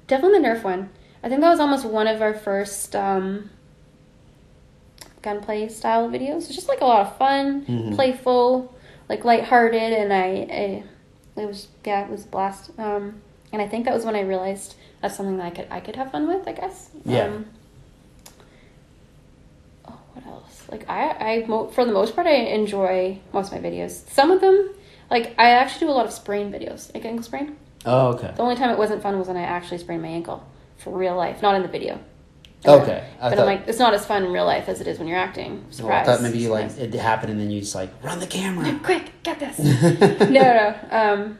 [0.06, 0.90] Definitely the Nerf one.
[1.24, 3.50] I think that was almost one of our first um,
[5.26, 6.46] gunplay style videos.
[6.46, 7.94] It's just like a lot of fun, Mhm.
[7.96, 8.72] playful,
[9.08, 10.26] like lighthearted, and I,
[10.60, 12.70] I, it was yeah, it was a blast.
[12.78, 13.04] Um,
[13.52, 15.96] and I think that was when I realized that's something that I could I could
[15.96, 16.46] have fun with.
[16.46, 16.90] I guess.
[17.04, 17.24] Yeah.
[17.24, 17.46] Um,
[19.88, 20.54] oh, what else?
[20.70, 21.46] Like I, I
[21.76, 24.08] for the most part, I enjoy most of my videos.
[24.10, 24.70] Some of them,
[25.10, 27.56] like I actually do a lot of sprain videos, like ankle sprain.
[27.84, 28.32] Oh, okay.
[28.36, 30.38] The only time it wasn't fun was when I actually sprained my ankle
[30.78, 31.98] for real life, not in the video.
[32.68, 33.08] Okay.
[33.20, 34.98] I but thought, I'm like, it's not as fun in real life as it is
[34.98, 35.64] when you're acting.
[35.80, 36.78] well, I thought maybe you like Nice.
[36.78, 38.78] it happened and then you just like run the camera.
[38.82, 39.58] quick, get this.
[40.20, 40.74] no, no.
[40.90, 41.38] Um,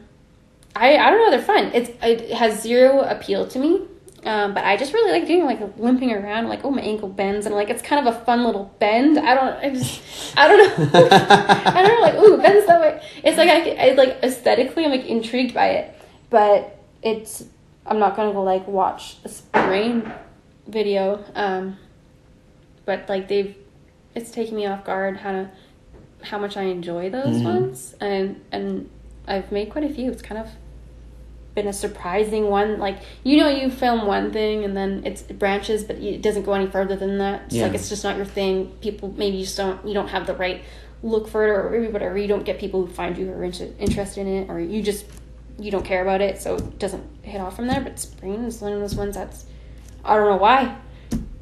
[0.75, 1.31] I I don't know.
[1.31, 1.71] They're fun.
[1.73, 3.81] It's it has zero appeal to me.
[4.25, 7.45] Um, but I just really like doing like limping around, like oh my ankle bends,
[7.45, 9.17] and like it's kind of a fun little bend.
[9.17, 10.01] I don't, I just,
[10.37, 10.57] I don't
[10.93, 10.99] know,
[11.65, 13.01] I don't know, like ooh, it bends that way.
[13.23, 15.95] It's like I, I like aesthetically, I'm like intrigued by it,
[16.29, 17.45] but it's
[17.85, 20.11] I'm not gonna go like watch a sprain
[20.67, 21.23] video.
[21.35, 21.77] Um,
[22.85, 23.55] but like they've,
[24.15, 25.49] it's taking me off guard how to,
[26.23, 27.43] how much I enjoy those Mhm.
[27.43, 28.89] ones, and and
[29.27, 30.11] I've made quite a few.
[30.11, 30.47] It's kind of
[31.53, 32.79] been a surprising one.
[32.79, 36.43] Like you know, you film one thing and then it's, it branches, but it doesn't
[36.43, 37.43] go any further than that.
[37.47, 37.63] It's Yeah.
[37.63, 38.71] like it's just not your thing.
[38.81, 40.61] People maybe you just don't you don't have the right
[41.03, 42.17] look for it or whatever.
[42.17, 44.81] You don't get people who find you who are inter- interested in it, or you
[44.81, 45.05] just
[45.59, 47.81] you don't care about it, so it doesn't hit off from there.
[47.81, 49.45] But Sprain is one of those ones that's
[50.07, 50.75] I don't know why.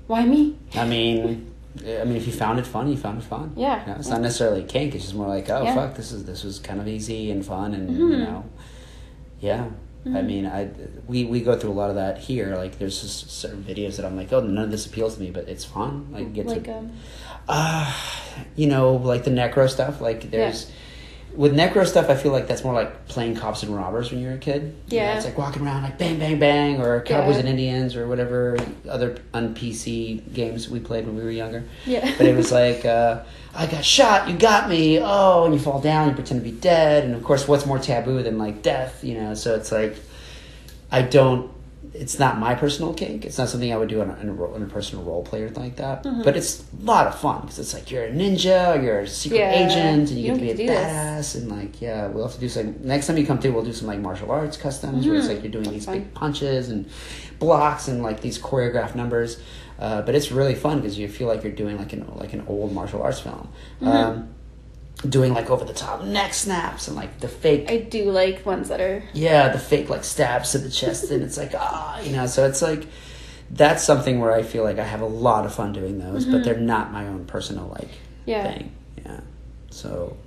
[0.07, 0.57] Why me?
[0.75, 3.53] I mean, I mean, if you found it fun, you found it fun.
[3.55, 3.81] Yeah.
[3.81, 4.95] You know, it's not necessarily kink.
[4.95, 5.75] It's just more like, oh Yeah.
[5.75, 8.19] fuck, this is this was kind of easy and fun, and you Mhm.
[8.19, 8.43] know,
[9.39, 9.65] yeah.
[10.05, 10.25] I Mhm.
[10.25, 10.69] mean, I
[11.07, 12.55] we we go through a lot of that here.
[12.55, 15.31] Like, there's just certain videos that I'm like, oh, none of this appeals to me,
[15.31, 16.07] but it's fun.
[16.11, 16.91] Like, get like to, um,
[17.49, 17.91] uh,
[18.55, 20.01] you know, like the necro stuff.
[20.01, 20.71] Like, there's.
[21.35, 24.33] With necro stuff, I feel like that's more like playing cops and robbers when you're
[24.33, 24.75] a kid.
[24.87, 25.15] You know, Yeah.
[25.17, 27.39] it's like walking around like bang, bang, bang, or Cowboys Yeah.
[27.41, 28.57] and Indians, or whatever
[28.89, 31.63] other un PC games we played when we were younger.
[31.85, 32.09] yeah.
[32.17, 33.19] But it was like, uh,
[33.53, 36.55] I got shot, you got me, oh, and you fall down, you pretend to be
[36.55, 39.33] dead, and of course, what's more taboo than like death, you know?
[39.33, 39.95] So it's like,
[40.91, 41.49] I don't.
[41.97, 43.25] It's not my personal kink.
[43.25, 45.41] It's not something I would do in a, in a, in a personal role play
[45.41, 46.03] or anything like that.
[46.03, 46.23] Mhm.
[46.23, 49.37] But it's a lot of fun because it's like you're a ninja, you're a secret
[49.39, 51.35] Yeah, agent, and you, you get to be a this.
[51.35, 51.41] badass.
[51.41, 52.75] And like, yeah, we'll have to do some.
[52.83, 55.29] Next time you come through, we'll do some like martial arts customs where it's Mhm.
[55.35, 55.99] like you're doing That's these fun.
[55.99, 56.85] big punches and
[57.39, 59.39] blocks and like these choreographed numbers.
[59.79, 62.43] Uh, but it's really fun because you feel like you're doing like an like an
[62.47, 63.47] old martial arts film.
[63.81, 63.87] Mhm.
[63.87, 64.27] Um,
[65.09, 68.69] doing like over the top neck snaps and like the fake I do like ones
[68.69, 72.11] that are yeah, the fake like stabs to the chest, and it's like ah, you
[72.15, 72.25] know.
[72.27, 72.87] So it's like
[73.51, 76.41] that's something where I feel like I have a lot of fun doing those, but
[76.41, 76.43] Mhm.
[76.45, 77.89] they're not my own personal like
[78.25, 78.43] yeah.
[78.51, 78.71] thing.
[79.05, 79.19] Yeah.
[79.69, 80.17] So,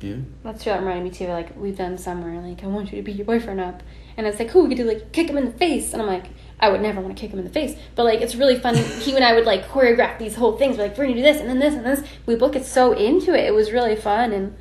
[0.00, 0.16] yeah.
[0.44, 1.26] That's what reminded me too.
[1.26, 3.82] Like we've done somewhere like I want you to beat your boyfriend up,
[4.16, 4.62] and it's like cool.
[4.62, 6.26] We could do like kick him in the face, and I'm like
[6.60, 8.74] I would never want to kick him in the face, but like it's really fun.
[9.02, 10.76] he and I would like choreograph these whole things.
[10.76, 12.02] We're like we're gonna do this and then this and this.
[12.26, 13.44] We both get so into it.
[13.44, 14.56] It was really fun, and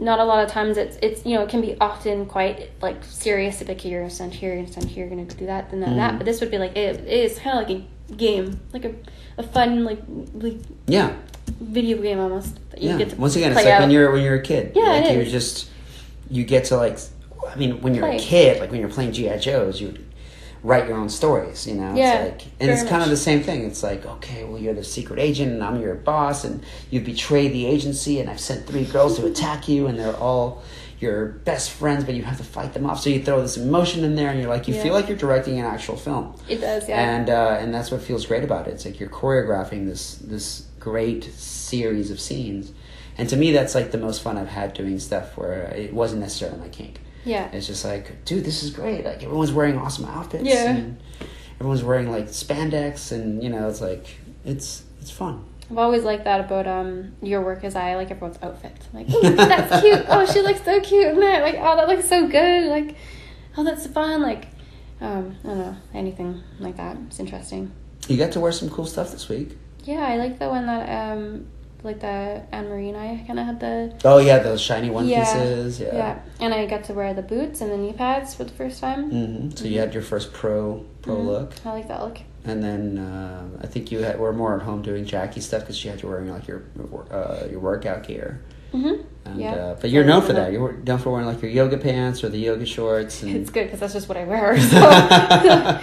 [0.00, 3.02] not a lot of times it's it's you know it can be often quite like
[3.04, 3.66] serious.
[3.66, 5.96] Like you're gonna stand here, you're gonna stand here, you're gonna do that, and then
[5.96, 6.14] that, that.
[6.14, 6.18] Mhm.
[6.18, 7.78] But this would be like it, it is kind of like
[8.10, 8.94] a game, like a
[9.38, 10.00] a fun like
[10.34, 10.56] like
[10.86, 11.12] Yeah.
[11.60, 12.58] video game almost.
[12.70, 12.98] That you yeah.
[12.98, 13.80] get to Once again, it's like out.
[13.80, 14.72] when you're when you're a kid.
[14.74, 15.32] Yeah, like it you're is.
[15.32, 15.68] just
[16.30, 16.98] you get to like.
[17.48, 18.16] I mean, when you're Play.
[18.16, 19.94] a kid, like when you're playing GI Joes, you
[20.68, 21.66] write your own stories.
[21.66, 23.64] You know, Yeah, it's like, and it's kind of the same thing.
[23.64, 27.52] It's like, okay, well, you're the secret agent, and I'm your boss, and you betrayed
[27.52, 30.62] the agency, and I've sent three girls to attack you, and they're all
[31.00, 33.00] your best friends, but you have to fight them off.
[33.00, 34.82] So you throw this emotion in there, and you're like, you Yeah.
[34.82, 37.00] feel like you're directing an actual film It does, yeah.
[37.00, 38.72] and uh, and that's what feels great about it.
[38.74, 42.72] It's like you're choreographing this this great series of scenes,
[43.16, 46.20] and to me, that's like the most fun I've had doing stuff where it wasn't
[46.20, 47.00] necessarily my kink.
[47.24, 47.50] Yeah.
[47.52, 49.04] It's just like, dude, this is great.
[49.04, 50.44] Like everyone's wearing awesome outfits.
[50.44, 50.70] Yeah.
[50.70, 51.00] And
[51.56, 54.06] everyone's wearing like spandex, and you know, it's like
[54.44, 55.44] it's it's fun.
[55.70, 58.76] I've always liked that about um your work as I like everyone's outfit.
[58.92, 60.04] Like, that's cute.
[60.08, 61.42] Oh, she looks so cute in that.
[61.42, 62.68] Like, oh, that looks so good.
[62.68, 62.96] Like,
[63.56, 64.22] oh, that's fun.
[64.22, 64.46] Like,
[65.00, 66.96] um, I don't know, anything like that.
[67.08, 67.72] It's interesting.
[68.08, 69.58] You got to wear some cool stuff this week.
[69.84, 71.46] Yeah, I like the one that um,
[71.84, 75.06] like the Anne Marie and I kind of had the Oh yeah, those shiny one
[75.08, 75.20] Yeah.
[75.24, 75.80] pieces.
[75.80, 75.94] Yeah.
[75.94, 78.80] yeah, and I got to wear the boots and the knee pads for the first
[78.80, 79.10] time.
[79.10, 81.26] hmm So you had your first pro pro Mhm.
[81.26, 81.52] look.
[81.64, 82.18] I like that look.
[82.44, 85.76] And then uh, I think you had, were more at home doing Jackie stuff because
[85.76, 86.62] she had you wearing like your
[87.10, 88.40] uh, your workout gear.
[88.72, 89.02] Mm-hmm.
[89.24, 89.54] And, Yeah.
[89.54, 90.52] uh, but you're known for that.
[90.52, 93.22] You're known for wearing like your yoga pants or the yoga shorts.
[93.22, 94.56] And It's good because that's just what I wear.
[94.70, 95.80] So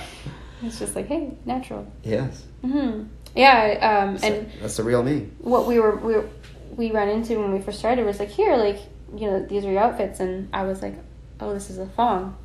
[0.67, 1.85] it's just like, hey, natural.
[2.03, 3.03] yes, hmm
[3.35, 5.29] Yeah, um, So and that's the real me.
[5.39, 6.29] what we were we were,
[6.75, 8.79] we ran into when we first started was like here like
[9.15, 10.95] you know these are your outfits and I was like
[11.39, 12.35] oh this is a thong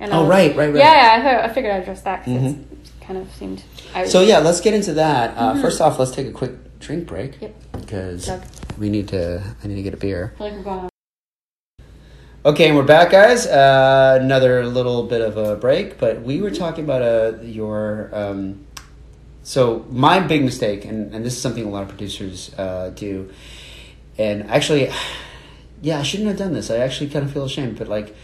[0.00, 0.76] and I Oh, was- right, right, right.
[0.76, 2.60] yeah yeah I, thought- I figured I'd address that because Mhm.
[2.62, 3.62] it kind of seemed
[3.94, 5.36] I So yeah, let's get into that.
[5.38, 5.62] Uh, Mhm.
[5.62, 7.54] First off, let's take a quick drink break Yep.
[7.80, 8.42] because Chug.
[8.78, 9.42] we need to.
[9.62, 10.34] I need to get a beer.
[10.38, 10.88] like we're going
[12.44, 13.44] Okay, and we're back, guys.
[13.46, 18.10] Uh, another little bit of a break, but we were talking about uh, your.
[18.12, 18.66] Um,
[19.46, 23.30] so my big mistake, and, and this is something a lot of producers uh, do,
[24.18, 24.90] and actually,
[25.82, 26.68] yeah, I shouldn't have done this.
[26.68, 28.16] I actually kind of feel ashamed, but like,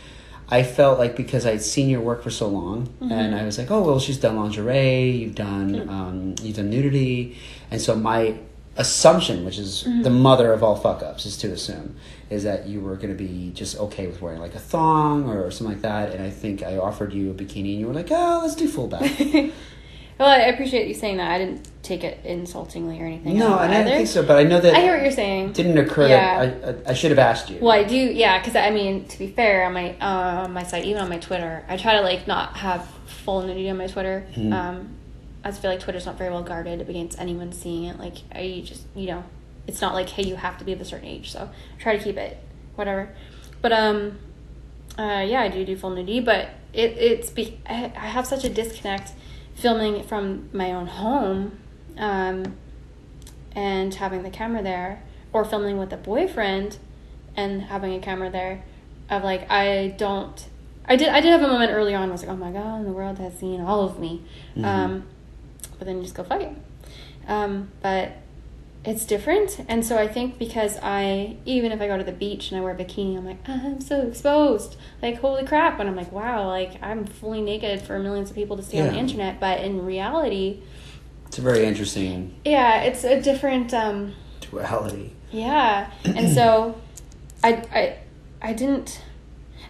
[0.48, 3.70] I felt like because I'd seen your work for so long, and I was like,
[3.70, 7.38] oh well, she's done lingerie, you've done um, you've done nudity,
[7.70, 8.36] and so my
[8.74, 11.94] assumption, which is the mother of all fuck ups, is to assume
[12.30, 15.50] is that you were going to be just okay with wearing like a thong or
[15.52, 16.14] something like that.
[16.14, 18.66] And I think I offered you a bikini, and you were like, oh, let's do
[18.66, 19.12] full back.
[20.22, 23.72] well I appreciate you saying that I didn't take it insultingly or anything no, and
[23.74, 25.78] I don't think so, but I know that I hear what you're saying it didn't
[25.78, 26.46] occur Yeah.
[26.46, 27.58] that I, I, I should have asked you.
[27.60, 28.38] Well, I do, yeah.
[28.38, 31.18] Because I mean, to be fair, on my uh, on my site, even on my
[31.18, 32.88] Twitter, I try to like not have
[33.24, 34.24] full nudity on my Twitter.
[34.34, 34.52] Mhm.
[34.52, 34.88] Um,
[35.44, 37.98] I just feel like Twitter's not very well guarded against anyone seeing it.
[37.98, 39.24] Like, I just you know,
[39.66, 41.32] it's not like hey, you have to be of a certain age.
[41.32, 41.40] So
[41.76, 42.38] I try to keep it
[42.76, 43.08] whatever.
[43.60, 44.18] But um,
[44.96, 48.44] uh, yeah, I do do full nudity, but it it's be I, I have such
[48.44, 49.10] a disconnect
[49.54, 51.58] filming from my own home.
[51.98, 52.56] Um,
[53.54, 55.02] and having the camera there
[55.32, 56.78] or filming with a boyfriend
[57.36, 58.64] and having a camera there
[59.10, 60.48] of like I don't
[60.86, 62.86] I did I did have a moment early on I was like oh my god
[62.86, 64.22] the world has seen all of me
[64.56, 64.64] Mhm.
[64.64, 65.06] um
[65.78, 66.56] but then you just go fight
[67.28, 68.12] um but
[68.84, 72.50] it's different and so I think because I even if I go to the beach
[72.50, 75.94] and I wear a bikini I'm like I'm so exposed like holy crap and I'm
[75.96, 79.38] like wow like I'm fully naked for millions of people to see on the internet
[79.38, 80.60] but in reality
[81.28, 85.14] It's a very interesting yeah it's a different um duality.
[85.30, 86.80] yeah, and so
[87.44, 87.96] I I
[88.42, 89.00] I didn't.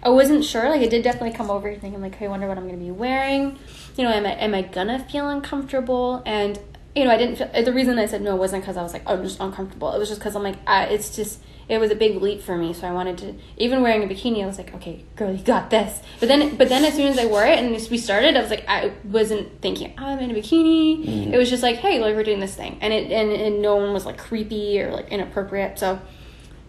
[0.05, 0.69] I wasn't sure.
[0.69, 2.85] Like, it did definitely come over thinking like, "Hey, I wonder what I'm going to
[2.85, 3.57] be wearing."
[3.97, 6.23] You know, am I am I gonna feel uncomfortable?
[6.27, 6.59] And
[6.95, 7.65] you know, I didn't feel.
[7.65, 9.99] The reason I said no wasn't because I was like, "Oh, I'm just uncomfortable." It
[9.99, 11.41] was just because I'm like, I, it's just.
[11.69, 13.35] It was a big leap for me, so I wanted to.
[13.57, 16.69] Even wearing a bikini, I was like, "Okay, girl, you got this." But then, but
[16.69, 19.63] then, as soon as I wore it and we started, I was like, I wasn't
[19.63, 21.05] thinking I'm in a bikini.
[21.07, 21.33] Mhm.
[21.33, 23.77] It was just like, "Hey, like we're doing this thing," and it and, and no
[23.77, 25.79] one was like creepy or like inappropriate.
[25.79, 26.01] So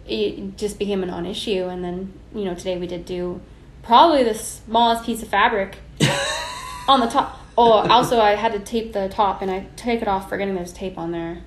[0.08, 3.40] it just became a non-issue and then you know today we did do
[3.84, 5.78] probably the smallest piece of fabric
[6.90, 10.08] on the top oh also i had to tape the top and i take it
[10.08, 11.40] off forgetting there's tape on there.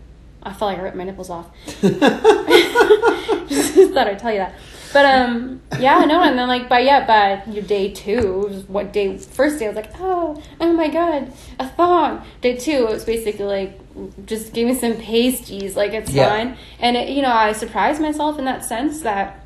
[0.43, 1.51] I felt like i ripped my nipples off.
[3.49, 4.55] Just thought i'd tell you that.
[4.93, 9.19] But um yeah no and then like by yeah by your day two what day
[9.19, 12.24] first day i was like oh oh my god a thong.
[12.41, 13.81] Day two it was basically like
[14.27, 16.28] just give me some pasties like it's Yeah.
[16.28, 19.45] fine and it, you know i surprised myself in that sense that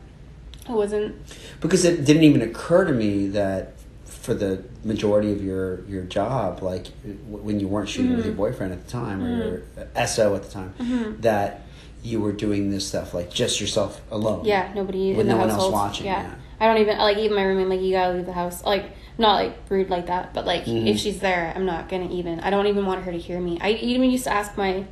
[0.68, 1.16] i wasn't
[1.60, 3.72] because it didn't even occur to me that
[4.20, 6.88] for the majority of your your job like
[7.26, 9.62] when you weren't shooting with your boyfriend at the time or your
[9.96, 11.22] uh, so at the time Mhm.
[11.22, 11.62] that
[12.02, 15.72] you were doing this stuff like just yourself alone yeah nobody With no one else
[15.72, 16.22] watching, yeah.
[16.22, 16.34] yeah.
[16.60, 18.84] i don't even like even my roommate like you gotta leave the house like
[19.16, 20.86] not like rude like that but like Mhm.
[20.86, 23.58] if she's there i'm not gonna even i don't even want her to hear me
[23.62, 24.84] i even used to ask my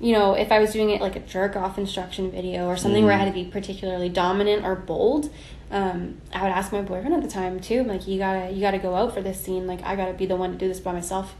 [0.00, 3.04] you know, if I was doing it like a jerk off instruction video or something
[3.04, 5.30] where I had to be particularly dominant or bold,
[5.74, 7.80] um, I would ask my boyfriend at the time too.
[7.80, 9.66] I'm like, you gotta, you gotta go out for this scene.
[9.66, 11.34] Like, I gotta be the one to do this by myself.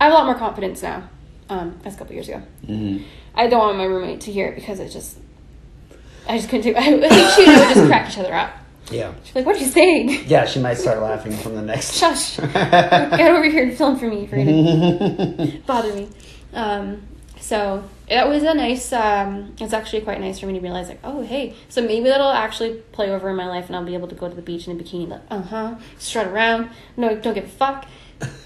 [0.00, 1.08] I have a lot more confidence now.
[1.48, 2.42] Um, as a couple years ago.
[2.66, 3.04] Mm-hmm.
[3.36, 5.18] I don't want my roommate to hear it because it just,
[6.28, 6.74] I just couldn't do.
[6.74, 8.50] I, I think she would just crack each other up.
[8.90, 9.14] Yeah.
[9.22, 11.94] She's like, "What are you saying?" Yeah, she might start laughing from the next.
[11.94, 12.36] Shush!
[12.52, 16.08] Get over here and film for me for gonna bother me.
[16.52, 17.02] Um,
[17.40, 18.92] so it was a nice.
[18.92, 22.30] Um, it's actually quite nice for me to realize, like, oh hey, so maybe that'll
[22.30, 24.66] actually play over in my life, and I'll be able to go to the beach
[24.68, 26.70] in a bikini, like, uh huh, strut around.
[26.96, 27.86] No, don't give a fuck.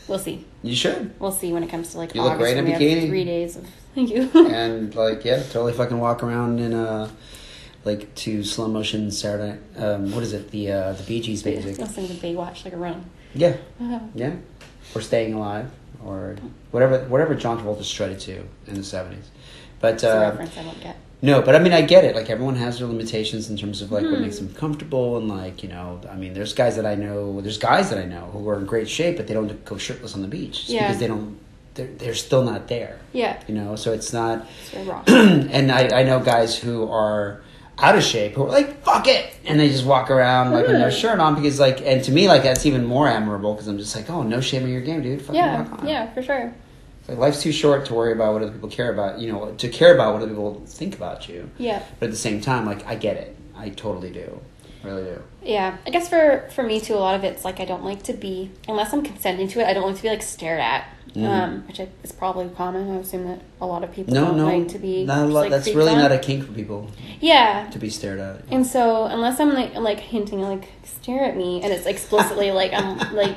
[0.08, 0.44] We'll see.
[0.62, 1.18] You should.
[1.18, 3.06] We'll see when it comes to like You look great in a bikini.
[3.08, 4.28] three days of thank you.
[4.52, 7.10] and like yeah, totally fucking walk around in a
[7.86, 9.58] like to slow motion Saturday.
[9.78, 10.50] Um, what is it?
[10.50, 11.78] The uh, the Bee Gees music.
[11.78, 13.06] Listening to Baywatch like a run.
[13.34, 14.34] Yeah, Uh, yeah.
[14.94, 15.70] Or staying alive,
[16.04, 16.36] or
[16.70, 19.30] whatever whatever John Travolta strutted to in the seventies.
[19.80, 20.96] But uh, reference I don't get.
[21.22, 22.14] no, but I mean I get it.
[22.14, 24.20] Like everyone has their limitations in terms of like what Mhm.
[24.22, 26.00] makes them comfortable and like you know.
[26.10, 27.40] I mean, there's guys that I know.
[27.40, 30.14] There's guys that I know who are in great shape, but they don't go shirtless
[30.14, 30.86] on the beach Yeah.
[30.86, 31.38] because they don't.
[31.74, 32.98] They're, they're still not there.
[33.12, 34.44] Yeah, You know, so it's not.
[34.74, 37.42] and I, I know guys who are
[37.82, 40.76] out of shape who are like fuck it and they just walk around like with
[40.78, 41.00] no Mm.
[41.00, 43.94] shirt on because like and to me like that's even more admirable because i'm just
[43.96, 45.88] like oh no shame in your game dude Fucking yeah, walk on.
[45.88, 46.52] yeah, for sure.
[47.00, 49.52] It's like life's too short to worry about what other people care about you know
[49.52, 51.82] to care about what other people think about you Yeah.
[51.98, 54.40] but at the same time like i get it i totally do
[54.84, 57.64] really do Yeah, I guess for for me too, a lot of it's like I
[57.64, 59.66] don't like to be unless I'm consenting to it.
[59.66, 60.84] I don't like to be like stared at,
[61.14, 61.26] Mhm.
[61.26, 62.90] um, which is probably common.
[62.94, 65.04] I assume that a lot of people no don't no like to be.
[65.04, 65.98] not a lot, like, that's really on.
[65.98, 66.88] not a kink for people
[67.20, 67.68] yeah.
[67.70, 71.62] to be stared at And so unless I'm like like hinting like stare at me,
[71.62, 73.36] and it's explicitly like I'm like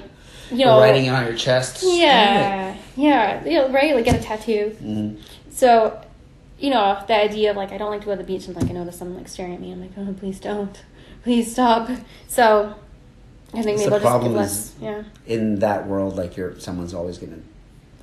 [0.51, 4.75] you know writing on your chest yeah yeah yeah right like get a tattoo.
[4.83, 5.17] Mhm.
[5.51, 5.99] So
[6.59, 8.55] you know the idea of like I don't like to go to the beach and
[8.57, 9.71] like I notice someone like staring at me.
[9.71, 10.77] I'm like oh please don't,
[11.23, 11.89] please stop.
[12.27, 12.75] So
[13.53, 14.73] I think maybe the I'll just give less.
[14.81, 15.03] Yeah.
[15.27, 17.39] in that world, like you're someone's always gonna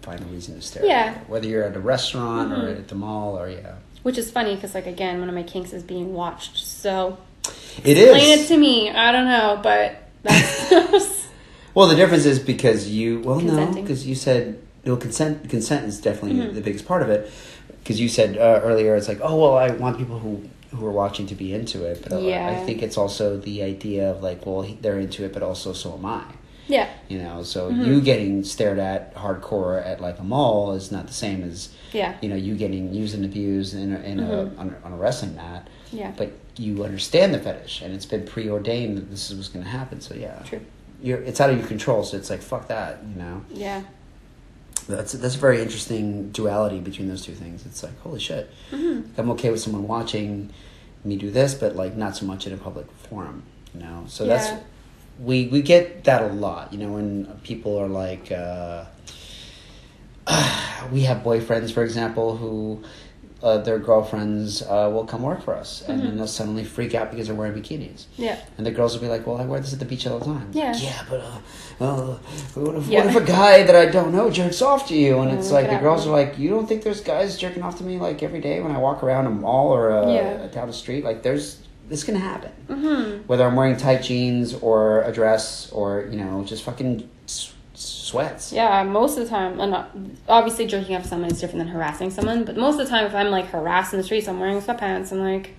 [0.03, 0.85] find a reason to stare.
[0.87, 1.19] Yeah.
[1.29, 2.79] Whether you're at a restaurant or Mhm.
[2.79, 3.75] at the mall or yeah.
[4.03, 6.57] Which is funny because, like, again, one of my kinks is being watched.
[6.57, 7.19] So,
[7.85, 8.09] it is.
[8.17, 8.91] explain it to me.
[8.91, 11.27] I don't know, but that's.
[11.75, 15.49] well, the difference is because you well no because you said no consent.
[15.51, 16.55] Consent is definitely Mhm.
[16.55, 17.31] the biggest part of it.
[17.83, 20.91] Because you said uh, earlier, it's like oh well, I want people who who are
[20.93, 24.47] watching to be into it, but I- I think it's also the idea of like
[24.47, 26.23] well they're into it, but also so am I.
[26.69, 26.87] yeah.
[27.09, 27.85] You know, so Mhm.
[27.87, 32.15] you getting stared at hardcore at like a mall is not the same as Yeah.
[32.23, 34.29] you know you getting used and abused in a, in Mhm.
[34.57, 35.67] a on, a on a wrestling mat.
[35.93, 36.13] Yeah.
[36.17, 39.71] but you understand the fetish and it's been preordained that this is what's going to
[39.71, 40.61] happen so yeah True.
[41.03, 43.81] you're it's out of your control so it's like fuck that you know Yeah.
[44.85, 47.65] That's that's a very interesting duality between those two things.
[47.67, 48.51] It's like holy shit.
[48.71, 50.51] Hmm i'm okay with someone watching
[51.05, 53.43] me do this but like not so much in a public forum
[53.75, 54.05] you know?
[54.09, 54.37] So Yeah.
[54.37, 54.63] that's
[55.19, 58.85] we we get that a lot you know when people are like uh
[60.93, 62.83] we have boyfriends for example who
[63.43, 66.17] uh, their girlfriends uh, will come work for us, and then Mhm.
[66.19, 68.05] they'll suddenly freak out because they're wearing bikinis.
[68.17, 68.37] Yeah.
[68.59, 70.25] And the girls will be like, "Well, I wear this at the beach all the
[70.27, 70.75] time." Yeah.
[70.77, 72.19] Yeah, but uh, uh,
[72.55, 73.07] what, if, Yeah.
[73.07, 75.19] what if a guy that I don't know jerks off to you?
[75.21, 77.63] And Yeah, it's like it the girls are like, "You don't think there's guys jerking
[77.63, 80.47] off to me like every day when I walk around a mall or uh, Yeah.
[80.49, 81.05] down the street?
[81.05, 81.59] Like, there's
[81.89, 86.45] this can happen." hmm Whether I'm wearing tight jeans or a dress or you know
[86.45, 87.09] just fucking
[88.11, 88.53] sweats.
[88.53, 89.91] Yeah, most of the time, I'm not,
[90.29, 93.15] obviously joking off someone is different than harassing someone, but most of the time, if
[93.15, 95.55] I'm like harassed in the streets, I'm wearing sweatpants and like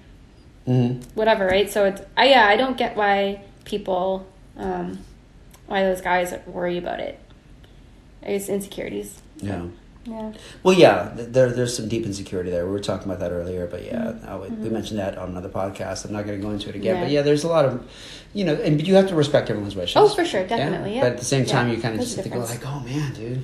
[0.66, 1.70] hmm whatever, right?
[1.70, 5.00] So it's, I, yeah, I don't get why people, um,
[5.68, 7.20] why those guys worry about it.
[8.22, 9.20] It's insecurities.
[9.38, 9.66] Yeah.
[10.06, 10.32] Yeah.
[10.64, 12.66] Well, yeah, there, there's some deep insecurity there.
[12.66, 14.32] We were talking about that earlier, but yeah, Mhm.
[14.34, 14.72] uh, we, we Mhm.
[14.72, 16.06] mentioned that on another podcast.
[16.06, 17.20] I'm not going to go into it again, but Yeah.
[17.20, 17.84] yeah, there's a lot of,
[18.34, 19.98] you know, and but you have to respect everyone's wishes.
[19.98, 21.02] Oh, for sure, definitely, yeah.
[21.02, 22.66] But at the same time, Yeah, you kind of just a have to go like,
[22.66, 23.44] oh man, dude,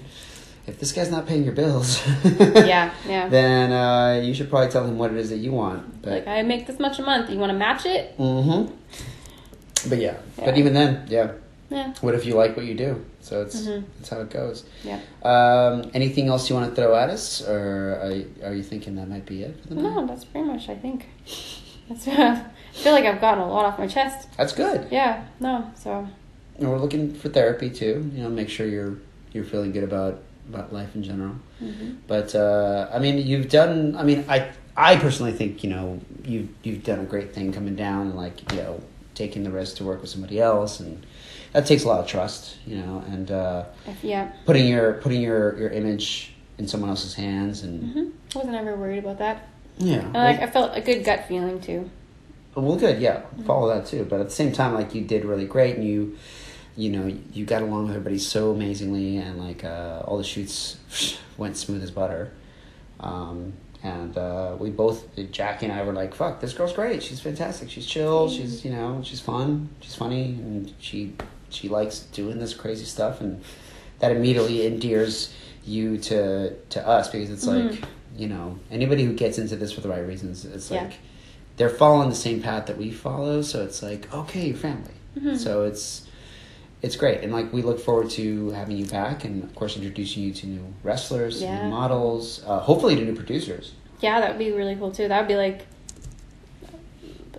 [0.66, 3.30] if this guy's not paying your bills, Yeah, yeah.
[3.30, 6.02] then uh, you should probably tell him what it is that you want.
[6.02, 7.30] But Like, I make this much a month.
[7.30, 8.18] You want to match it?
[8.18, 11.32] Mm hmm But yeah, but even then, yeah.
[11.70, 11.94] Yeah.
[12.02, 13.04] What if you like what you do?
[13.20, 13.84] So it's Mhm.
[13.98, 14.64] that's how it goes.
[14.84, 15.00] Yeah.
[15.24, 18.96] Um, anything else you want to throw at us, or are you, are you thinking
[18.96, 19.56] that might be it?
[19.68, 19.82] For the?
[19.82, 21.08] No, that's pretty much, I think.
[21.90, 24.30] That's, I feel like I've gotten a lot off my chest.
[24.38, 24.88] That's good.
[24.92, 26.08] Yeah, no, so.
[26.58, 28.10] And we're looking for therapy too.
[28.16, 28.96] You know, make sure you're
[29.34, 30.20] you're feeling good about
[30.50, 31.36] about life in general.
[31.60, 33.96] hmm But uh, I mean, you've done.
[33.98, 37.76] I mean, I I personally think you know you you've done a great thing coming
[37.76, 38.80] down and like you know
[39.18, 41.06] taking the risk to work with somebody else, and
[41.54, 42.58] that takes a lot of trust.
[42.66, 43.66] You know, and uh,
[44.04, 44.32] yeah.
[44.46, 48.76] putting your putting your your image in someone else's hands, and hmm I wasn't ever
[48.76, 49.48] worried about that.
[49.78, 51.90] yeah, And like, I felt a good gut feeling too.
[52.56, 54.04] Well, good, yeah, follow that too.
[54.10, 56.18] But at the same time, like you did really great, and you,
[56.76, 60.78] you know, you got along with everybody so amazingly, and like uh, all the shoots
[61.38, 62.32] went smooth as butter.
[63.00, 63.54] Um,
[63.84, 67.04] and uh, we both, Jackie and I, were like, "Fuck, this girl's great.
[67.04, 67.70] She's fantastic.
[67.70, 68.30] She's chill.
[68.30, 69.70] She's you know, she's fun.
[69.82, 71.14] She's funny, and she
[71.50, 73.42] she likes doing this crazy stuff, and
[74.00, 75.34] that immediately endears
[75.66, 77.84] you to to us because it's like Mhm.
[78.18, 80.84] you know anybody who gets into this for the right reasons, it's Yeah.
[80.84, 80.94] like
[81.58, 83.42] they're following the same path that we follow.
[83.42, 84.94] So it's like okay, you're family.
[85.20, 85.38] Mhm.
[85.38, 86.07] So it's
[86.82, 90.24] it's great, and like we look forward to having you back, and of course introducing
[90.24, 91.64] you to new wrestlers, Yeah.
[91.64, 93.74] new models, uh, hopefully to new producers.
[94.02, 95.08] Yeah, that would be really cool too.
[95.08, 95.66] That would be like,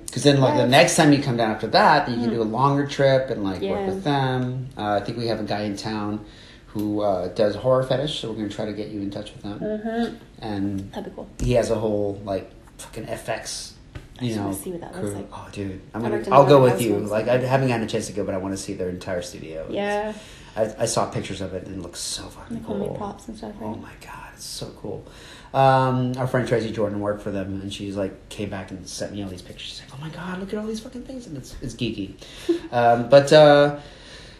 [0.06, 2.34] Because then, like the next time you come down after that, you can Mhm.
[2.34, 4.68] do a longer trip and like work with them.
[4.76, 6.24] Uh, I think we have a guy in town
[6.68, 9.42] who uh, does horror fetish, so we're gonna try to get you in touch with
[9.42, 9.60] them.
[9.60, 10.14] mm-hmm.
[10.40, 11.28] And that'd be cool.
[11.40, 13.72] he has a whole like fucking FX.
[14.20, 15.28] You know, see what that looks like.
[15.32, 16.98] Oh, dude, I'm gonna, I'll go with you.
[16.98, 19.22] Like I haven't gotten a chance to go, but I want to see their entire
[19.22, 19.66] studio.
[19.70, 20.12] Yeah,
[20.56, 22.94] I, I saw pictures of it and it looks so fucking like cool.
[22.96, 23.66] props and stuff, right?
[23.66, 25.06] Oh my god, it's so cool.
[25.54, 29.12] Um, our friend Tracy Jordan worked for them, and she's like came back and sent
[29.12, 29.68] me all these pictures.
[29.68, 32.14] She's like, "Oh my god, look at all these fucking things," and it's it's geeky.
[32.72, 33.78] um, but uh,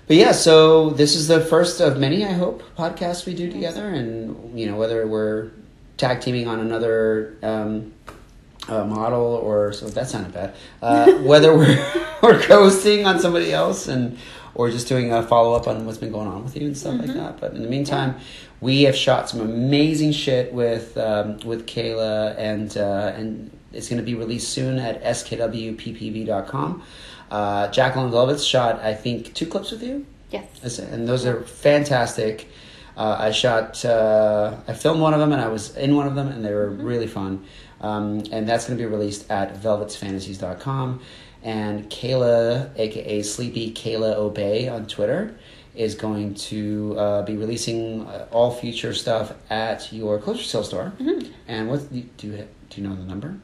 [0.07, 3.89] but yeah, so this is the first of many, I hope, podcasts we do together,
[3.89, 5.51] and you know whether we're
[5.97, 7.37] tag teaming on another.
[7.43, 7.95] Um,
[8.69, 10.55] uh, model or so that sounded bad.
[10.83, 11.79] Uh, whether we're
[12.23, 14.19] we're coasting on somebody else and
[14.55, 16.99] or just doing a follow up on what's been going on with you and stuff
[16.99, 17.41] like that.
[17.41, 18.17] But in the meantime,
[18.61, 23.99] we have shot some amazing shit with um, with Kayla and uh, and it's going
[23.99, 26.83] to be released soon at skwppv.com.
[27.31, 30.07] Uh, Jacqueline Lovitz shot I think two clips with you.
[30.31, 30.79] Yes.
[30.79, 32.49] And those are fantastic.
[32.97, 36.17] Uh, I shot, uh, I filmed one of them and I was in one of
[36.17, 37.45] them and they were really fun.
[37.81, 41.01] Um, and that's going to be released at velvetsfantasies.com.
[41.43, 45.37] And Kayla, aka Sleepy Kayla Obey on Twitter,
[45.75, 50.93] is going to uh, be releasing uh, all future stuff at your Clips4Sale store.
[50.99, 51.31] Mhm.
[51.47, 53.37] And what do you, do you know the number?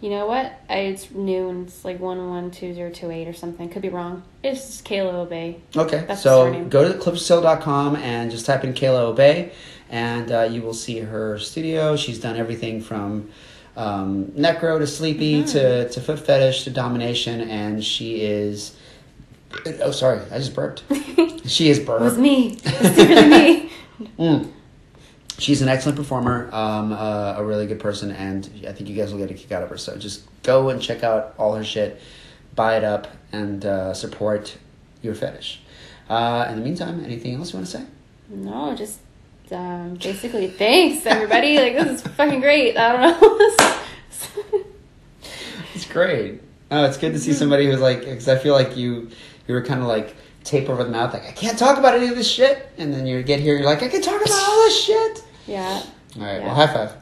[0.00, 0.52] You know what?
[0.68, 3.68] I, it's new and it's like one one two zero two eight or something.
[3.68, 4.22] Could be wrong.
[4.42, 5.60] It's just Kayla Obey.
[5.76, 9.52] Okay, That's so go to clips4sale.com and just type in Kayla Obey,
[9.90, 11.96] and uh, you will see her studio.
[11.96, 13.30] She's done everything from
[13.80, 15.52] um, necro to sleepy Mm-hmm.
[15.52, 18.76] to, to foot fetish to domination, and she is.
[19.82, 20.84] Oh, sorry, I just burped.
[21.46, 22.02] she is burped.
[22.02, 22.58] It was me.
[22.64, 23.66] It was me.
[24.18, 24.50] Mm.
[25.38, 29.12] She's an excellent performer, um, uh, a really good person, and I think you guys
[29.12, 29.76] will get a kick out of her.
[29.76, 32.00] So just go and check out all her shit,
[32.54, 34.56] buy it up, and uh, support
[35.02, 35.60] your fetish.
[36.08, 37.84] Uh, in the meantime, anything else you want to say?
[38.30, 39.00] No, just
[39.52, 41.58] um, basically thanks everybody.
[41.58, 42.76] like this is fucking great.
[42.76, 43.54] I don't know.
[45.74, 46.40] It's great.
[46.70, 49.08] Oh, it's good to see somebody who's like, because I feel like you,
[49.48, 50.14] you were kind of like
[50.44, 53.06] tape over the mouth, like I can't talk about any of this shit, and then
[53.06, 55.24] you get here, you're like, I can talk about all this shit.
[55.46, 55.82] yeah.
[56.16, 56.46] All right, Yeah.
[56.46, 56.92] well, high five.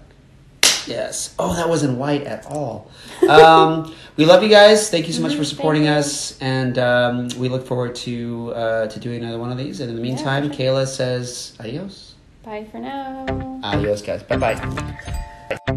[0.86, 1.34] Yes.
[1.38, 2.90] Oh, that wasn't white at all.
[3.28, 4.90] Um, we love you guys.
[4.90, 8.86] Thank you so much for Mhm, supporting us, and um, we look forward to uh,
[8.88, 9.80] to doing another one of these.
[9.80, 10.66] And in the meantime, for sure.
[10.74, 12.07] Kayla says adios.
[12.48, 13.60] Bye for now.
[13.62, 14.22] Adios, guys.
[14.22, 15.74] Bye bye.